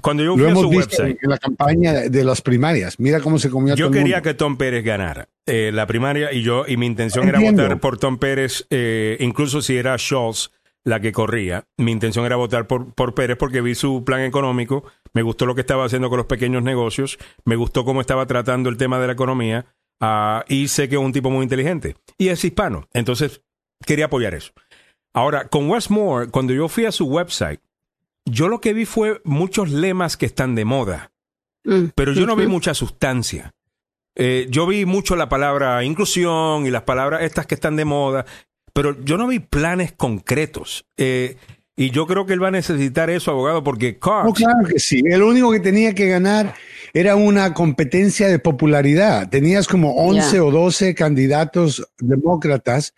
[0.02, 2.99] cuando yo Lo hemos visto en la campaña de las primarias.
[2.99, 3.76] Mira cómo se comió.
[3.76, 7.40] Yo quería que Tom Pérez ganara eh, la primaria y yo y mi intención era
[7.40, 10.52] votar por Tom Pérez, eh, incluso si era Scholz
[10.84, 11.65] la que corría.
[11.78, 14.84] Mi intención era votar por, por Pérez porque vi su plan económico,
[15.14, 18.70] me gustó lo que estaba haciendo con los pequeños negocios, me gustó cómo estaba tratando
[18.70, 19.65] el tema de la economía
[20.02, 22.88] uh, y sé que es un tipo muy inteligente y es hispano.
[22.94, 23.41] Entonces
[23.86, 24.52] quería apoyar eso.
[25.14, 27.61] Ahora, con Westmore, cuando yo fui a su website,
[28.26, 31.12] yo lo que vi fue muchos lemas que están de moda,
[31.64, 31.90] mm.
[31.95, 33.54] pero yo no vi mucha sustancia.
[34.16, 38.26] Eh, yo vi mucho la palabra inclusión y las palabras estas que están de moda,
[38.72, 40.86] pero yo no vi planes concretos.
[40.98, 41.38] Eh,
[41.76, 44.26] y yo creo que él va a necesitar eso, abogado, porque Cox...
[44.26, 45.02] No, claro que sí.
[45.06, 46.54] El único que tenía que ganar
[46.94, 49.28] era una competencia de popularidad.
[49.30, 52.94] Tenías como 11 o 12 candidatos demócratas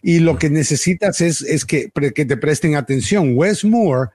[0.00, 3.32] y lo que necesitas es, es que, que te presten atención.
[3.36, 4.10] Wes Moore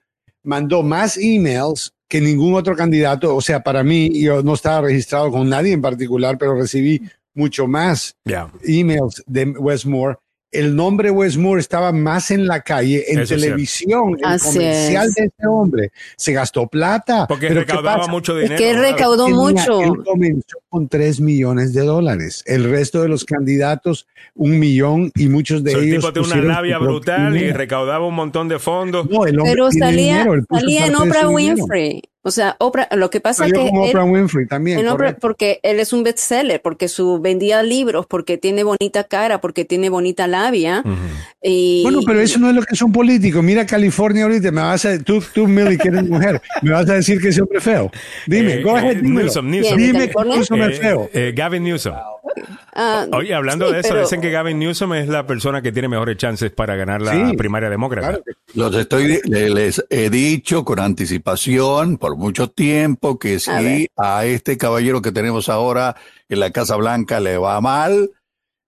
[0.46, 3.36] mandó más emails que ningún otro candidato.
[3.36, 7.02] O sea, para mí, yo no estaba registrado con nadie en particular, pero recibí
[7.34, 8.16] mucho más
[8.64, 10.18] emails de Westmore
[10.52, 15.92] el nombre Westmore estaba más en la calle, en televisión, el comercial de ese hombre.
[16.16, 17.28] Se gastó plata.
[17.28, 18.56] Porque recaudaba mucho dinero.
[18.56, 19.82] Es que recaudó mucho.
[19.82, 22.44] Él comenzó con 3 millones de dólares.
[22.46, 26.06] El resto de los candidatos, un millón y muchos de ellos.
[26.06, 29.08] El tipo una labia brutal y recaudaba un montón de fondos.
[29.44, 32.02] Pero salía, salía en Oprah Winfrey.
[32.28, 34.80] O sea, Oprah, lo que pasa es que como él- Oprah Winfrey también.
[34.80, 35.20] en Oprah- correcto.
[35.22, 39.90] porque él es un bestseller, porque su vendía libros, porque tiene bonita cara, porque tiene
[39.90, 40.84] bonita labia.
[41.42, 43.44] y, Bueno, pero eso no es lo que son políticos.
[43.44, 46.94] Mira California ahorita, me vas a tú, tú Millie, que eres mujer, me vas a
[46.96, 47.92] decir que ese hombre es feo.
[48.26, 49.02] Dime, Eh, go ahead, eh.
[49.04, 49.78] Newsom, Newsom.
[49.78, 50.24] Dime que.
[50.26, 51.10] Newsom es Eh, feo.
[51.14, 51.94] eh, Gavin Newsom.
[52.74, 55.72] Ah, Oye, hablando sí, de eso, pero- dicen que Gavin Newsom es la persona que
[55.72, 58.10] tiene mejores chances para ganar la Sí, primaria demócrata.
[58.10, 58.24] Claro
[58.54, 64.26] Los estoy, le- les he dicho con anticipación por mucho tiempo que si A a,
[64.26, 65.96] este caballero que tenemos ahora
[66.30, 68.12] en la Casa Blanca le va mal,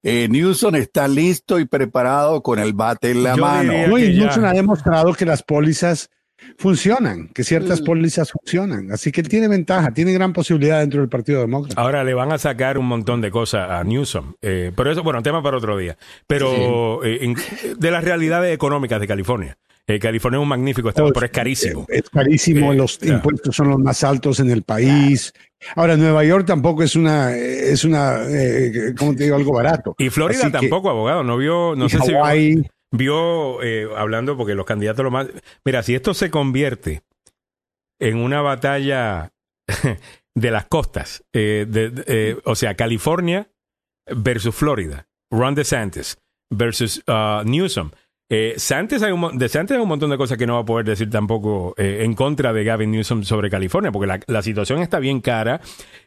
[0.04, 3.74] eh, Newsom está listo y preparado con el bate en la Yo mano.
[3.74, 6.10] ya- Newsom ha demostrado que las pólizas
[6.58, 7.86] funcionan, que ciertas Mm.
[7.86, 8.92] pólizas funcionan.
[8.92, 11.80] Así que él tiene ventaja, tiene gran posibilidad dentro del Partido Demócrata.
[11.82, 14.34] Ahora le van a sacar un montón de cosas a Newsom.
[14.42, 15.98] Eh, pero eso, bueno, tema para otro día.
[16.28, 17.36] Pero eh, en-
[17.78, 19.58] de las realidades económicas de California.
[19.90, 21.86] Eh, California es un magnífico estado, pero es carísimo.
[21.88, 25.32] Es carísimo, Eh, los impuestos son los más altos en el país.
[25.78, 29.38] Ahora, Nueva York tampoco es una, es una, eh, ¿cómo te digo?
[29.38, 29.96] Algo barato.
[29.98, 31.24] Y Florida Así que- tampoco, abogado.
[31.24, 32.26] No vio, no y sé si vio-
[32.92, 35.28] vio, eh, hablando, porque los candidatos lo más.
[35.66, 37.02] Mira, si esto se convierte
[38.00, 39.32] en una batalla
[40.36, 43.50] de las costas, eh, de- de- eh, o sea, California
[44.10, 46.18] versus Florida, Ron DeSantis
[46.50, 47.92] versus uh, Newsom.
[48.30, 50.66] Eh, Santos hay un, mon- DeSantis hay un montón de cosas que no va a
[50.66, 54.82] poder decir tampoco eh, en contra de Gavin Newsom sobre California, porque la, la situación
[54.82, 55.62] está bien cara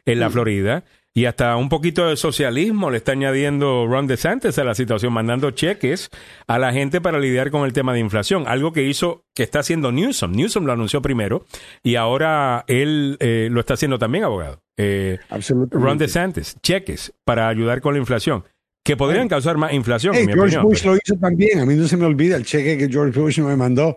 [0.04, 4.64] en la Florida y hasta un poquito de socialismo le está añadiendo Ron DeSantis a
[4.64, 6.08] la situación, mandando cheques
[6.46, 9.58] a la gente para lidiar con el tema de inflación, algo que hizo, que está
[9.60, 10.32] haciendo Newsom.
[10.32, 11.44] Newsom lo anunció primero
[11.82, 14.62] y ahora él eh, lo está haciendo también, abogado.
[14.76, 15.84] Eh, absolutamente.
[15.88, 18.44] Ron DeSantis, cheques para ayudar con la inflación,
[18.84, 20.70] que podrían causar más inflación, Hey, en mi George opinión.
[20.70, 21.58] Bush lo hizo también.
[21.58, 23.96] A mí no se me olvida el cheque que George Bush me mandó,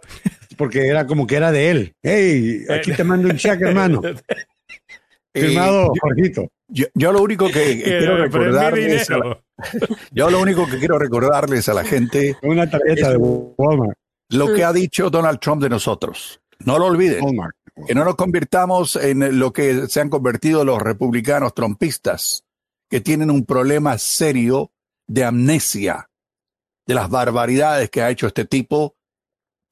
[0.57, 1.93] porque era como que era de él.
[2.01, 4.01] Hey, aquí te mando un cheque, hermano.
[5.33, 6.47] Firmado, Eh, Jorgito.
[6.75, 9.43] Yo, yo lo único que quiero recordarles, a la-
[10.11, 13.97] yo lo único que quiero recordarles a la gente Una tarjeta de Walmart.
[14.29, 16.41] lo que ha dicho Donald Trump de nosotros.
[16.65, 17.23] No lo olviden.
[17.23, 17.55] Walmart.
[17.87, 22.43] Que no nos convirtamos en lo que se han convertido los republicanos trompistas,
[22.89, 24.71] que tienen un problema serio
[25.07, 26.09] de amnesia
[26.85, 28.95] de las barbaridades que ha hecho este tipo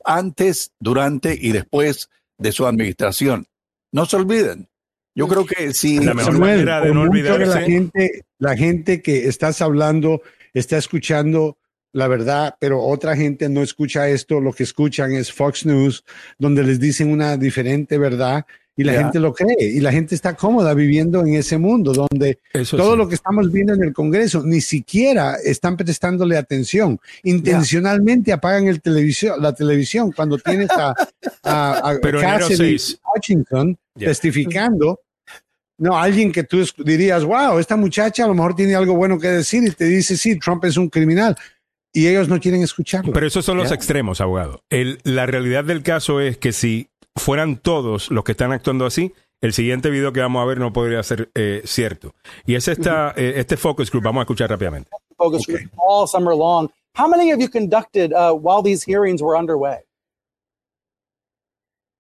[0.04, 2.10] antes, durante y después
[2.40, 3.46] de su administración.
[3.92, 4.68] No se olviden.
[5.14, 8.26] Yo creo que si La mejor Samuel, manera de por no mucho que la gente,
[8.40, 10.22] la gente que estás hablando
[10.54, 11.58] está escuchando
[11.94, 16.06] la verdad, pero otra gente no escucha esto, lo que escuchan es Fox News,
[16.40, 18.46] donde les dicen una diferente verdad
[18.78, 19.00] y la Ya.
[19.04, 22.94] gente lo cree y la gente está cómoda viviendo en ese mundo donde Eso todo
[22.94, 22.98] sí.
[22.98, 27.00] lo que estamos viendo en el Congreso ni siquiera están prestándole atención.
[27.24, 30.94] Intencionalmente apagan el televisión, la televisión cuando tienes a,
[31.44, 33.00] a, a Pero Cassidy 6.
[33.16, 34.08] Washington Ya.
[34.08, 35.00] testificando.
[35.78, 39.28] No, alguien que tú dirías, wow, esta muchacha a lo mejor tiene algo bueno que
[39.28, 41.36] decir y te dice, sí, Trump es un criminal.
[41.92, 43.12] Y ellos no quieren escucharlo.
[43.12, 43.76] Pero esos son los Ya.
[43.76, 44.64] extremos, abogado.
[44.70, 49.14] El- la realidad del caso es que si fueran todos los que están actuando así,
[49.42, 52.14] el siguiente video que vamos a ver no podría ser eh, cierto.
[52.46, 54.90] Y es esta, eh, este focus group, vamos a escuchar rápidamente.
[55.22, 56.70] focus group all summer long.
[56.94, 59.80] How many of you conducted uh, while these hearings were underway?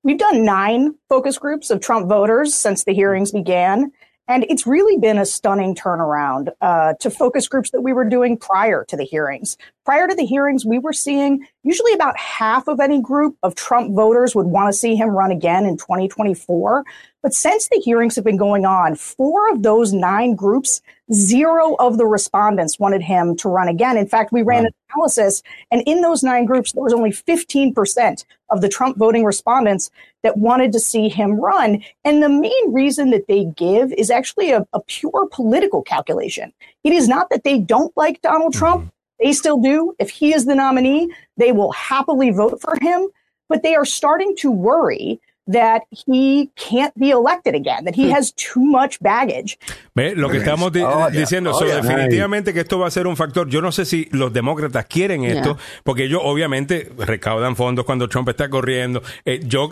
[0.04, 3.92] We've done nine focus groups of Trump voters since the hearings began.
[4.32, 8.38] And it's really been a stunning turnaround uh, to focus groups that we were doing
[8.38, 9.58] prior to the hearings.
[9.84, 13.94] Prior to the hearings, we were seeing usually about half of any group of Trump
[13.94, 16.86] voters would want to see him run again in 2024.
[17.24, 20.82] But since the hearings have been going on, four of those nine groups,
[21.14, 23.96] zero of the respondents wanted him to run again.
[23.98, 28.26] In fact, we ran an analysis, and in those nine groups, there was only 15%
[28.50, 29.92] of the Trump voting respondents
[30.24, 31.84] that wanted to see him run.
[32.04, 36.52] And the main reason that they give is actually a, a pure political calculation.
[36.84, 38.82] It is not that they don't like Donald Trump.
[38.82, 38.90] Mm-hmm.
[39.24, 39.96] They still do.
[40.00, 43.08] If he is the nominee, they will happily vote for him.
[43.48, 48.34] But they are starting to worry that he can't be elected again, that he has
[48.34, 49.58] too much baggage.
[49.96, 50.16] ¿Ve?
[50.16, 51.82] Lo que estamos di- oh, ya, diciendo, oh, so, ya.
[51.82, 53.50] definitivamente que esto va a ser un factor.
[53.50, 58.30] Yo no sé si los demócratas quieren esto, porque ellos obviamente recaudan fondos cuando Trump
[58.30, 59.02] está corriendo.
[59.26, 59.70] Eh, yo,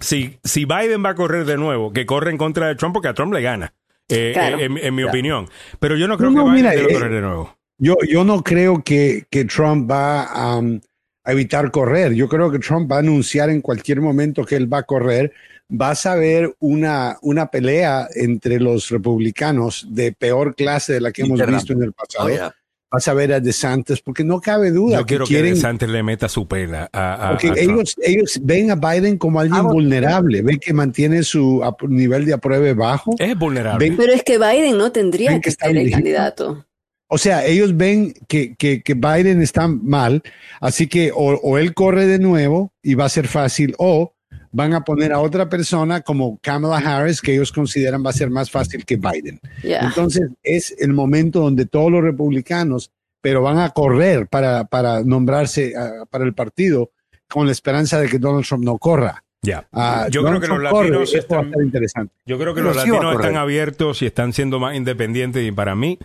[0.00, 3.08] si, si Biden va a correr de nuevo, que corre en contra de Trump, porque
[3.08, 3.74] a Trump le gana,
[4.08, 4.58] eh, Claro.
[4.58, 5.48] eh, en, en mi opinión.
[5.80, 7.56] Pero yo no creo No, que no, Biden mira, eh, correr de nuevo.
[7.78, 10.80] Yo, yo no creo que, que Trump va a, um,
[11.26, 12.14] a evitar correr.
[12.14, 15.32] Yo creo que Trump va a anunciar en cualquier momento que él va a correr.
[15.68, 21.22] Vas a ver una, una pelea entre los republicanos de peor clase de la que
[21.22, 22.26] hemos visto en el pasado.
[22.26, 22.54] Oh, yeah.
[22.92, 24.98] vas a ver a DeSantis, porque no cabe duda.
[25.00, 28.76] Yo quiero que, quieren, DeSantis le meta su pela a, a, ellos, ellos ven a
[28.76, 33.16] Biden como alguien vulnerable, ven que mantiene su nivel de apruebe bajo.
[33.18, 33.88] Es vulnerable.
[33.88, 36.64] Ven- Pero es que Biden no tendría que que está ser el candidato.
[37.08, 40.22] O sea, ellos ven que, que, que Biden está mal,
[40.60, 44.12] así que o, o él corre de nuevo y va a ser fácil, o
[44.56, 48.30] van a poner a otra persona como Kamala Harris, que ellos consideran va a ser
[48.30, 49.38] más fácil que Biden.
[49.62, 55.74] Entonces es el momento donde todos los republicanos, pero van a correr para, para nombrarse
[55.76, 56.90] ah, para el partido
[57.28, 59.22] con la esperanza de que Donald Trump no corra.
[59.42, 59.68] Ya.
[59.72, 62.10] Ah, Yo creo que los corre, latinos están-.
[62.24, 65.52] Yo creo que Pero los sí latinos están abiertos y están siendo más independientes y
[65.52, 65.98] para mí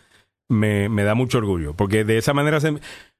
[0.52, 2.76] me, me da mucho orgullo, porque de esa manera se...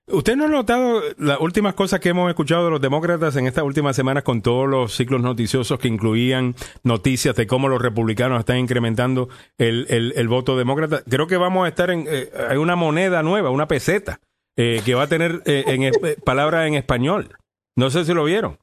[0.08, 3.64] ¿Usted no ha notado las últimas cosas que hemos escuchado de los demócratas en estas
[3.64, 8.58] últimas semanas con todos los ciclos noticiosos que incluían noticias de cómo los republicanos están
[8.58, 11.04] incrementando el, el- el voto demócrata?
[11.10, 12.06] Creo que vamos a estar en...
[12.10, 14.20] eh, hay una moneda nueva, una peseta,
[14.58, 17.38] eh, que va a tener eh, en, es- eh, palabras en español.
[17.78, 18.58] No sé si lo vieron.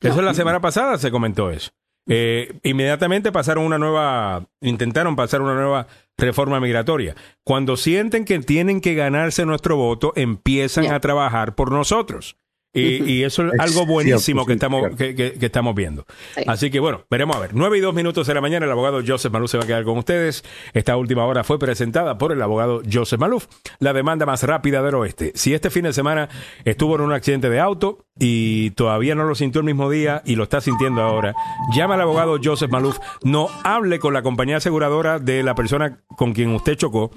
[0.00, 1.70] Eso la semana pasada se comentó eso.
[2.08, 7.14] Eh, inmediatamente pasaron una nueva, intentaron pasar una nueva reforma migratoria.
[7.44, 12.36] Cuando sienten que tienen que ganarse nuestro voto, empiezan a trabajar por nosotros.
[12.80, 16.06] Y, y eso es algo buenísimo que estamos, que, que- que estamos viendo.
[16.34, 16.42] Sí.
[16.46, 17.50] Así que bueno, veremos a ver.
[17.54, 19.84] Nueve y dos minutos de la mañana, el abogado Joseph Maluf se va a quedar
[19.84, 20.44] con ustedes.
[20.72, 23.46] Esta última hora fue presentada por el abogado Joseph Maluf,
[23.78, 25.32] la demanda más rápida del oeste.
[25.34, 26.28] Si este fin de semana
[26.64, 30.36] estuvo en un accidente de auto y todavía no lo sintió el mismo día y
[30.36, 31.34] lo está sintiendo ahora,
[31.74, 36.32] llama al abogado Joseph Maluf, no hable con la compañía aseguradora de la persona con
[36.32, 37.10] quien usted chocó.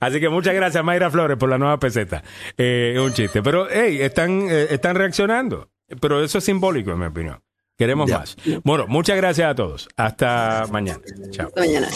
[0.00, 2.22] así que muchas gracias, Mayra Flores, por la nueva peseta.
[2.56, 3.42] Eh, es un chiste.
[3.42, 5.68] Pero, hey, están, eh, están reaccionando.
[6.00, 7.40] Pero eso es simbólico, en mi opinión.
[7.76, 8.18] Queremos Ya.
[8.18, 8.36] más.
[8.62, 9.88] Bueno, muchas gracias a todos.
[9.96, 11.00] Hasta mañana.
[11.30, 11.48] Chao.
[11.48, 11.88] Hasta mañana.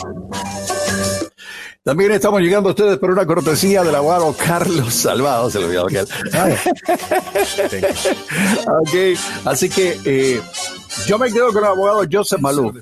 [1.82, 5.86] También estamos llegando a ustedes por una cortesía del abogado Carlos Salvado, se lo olvidó
[5.86, 6.06] aquel.
[8.66, 10.40] ok, así que eh,
[11.06, 12.72] yo me quedo con el abogado Joseph Malou.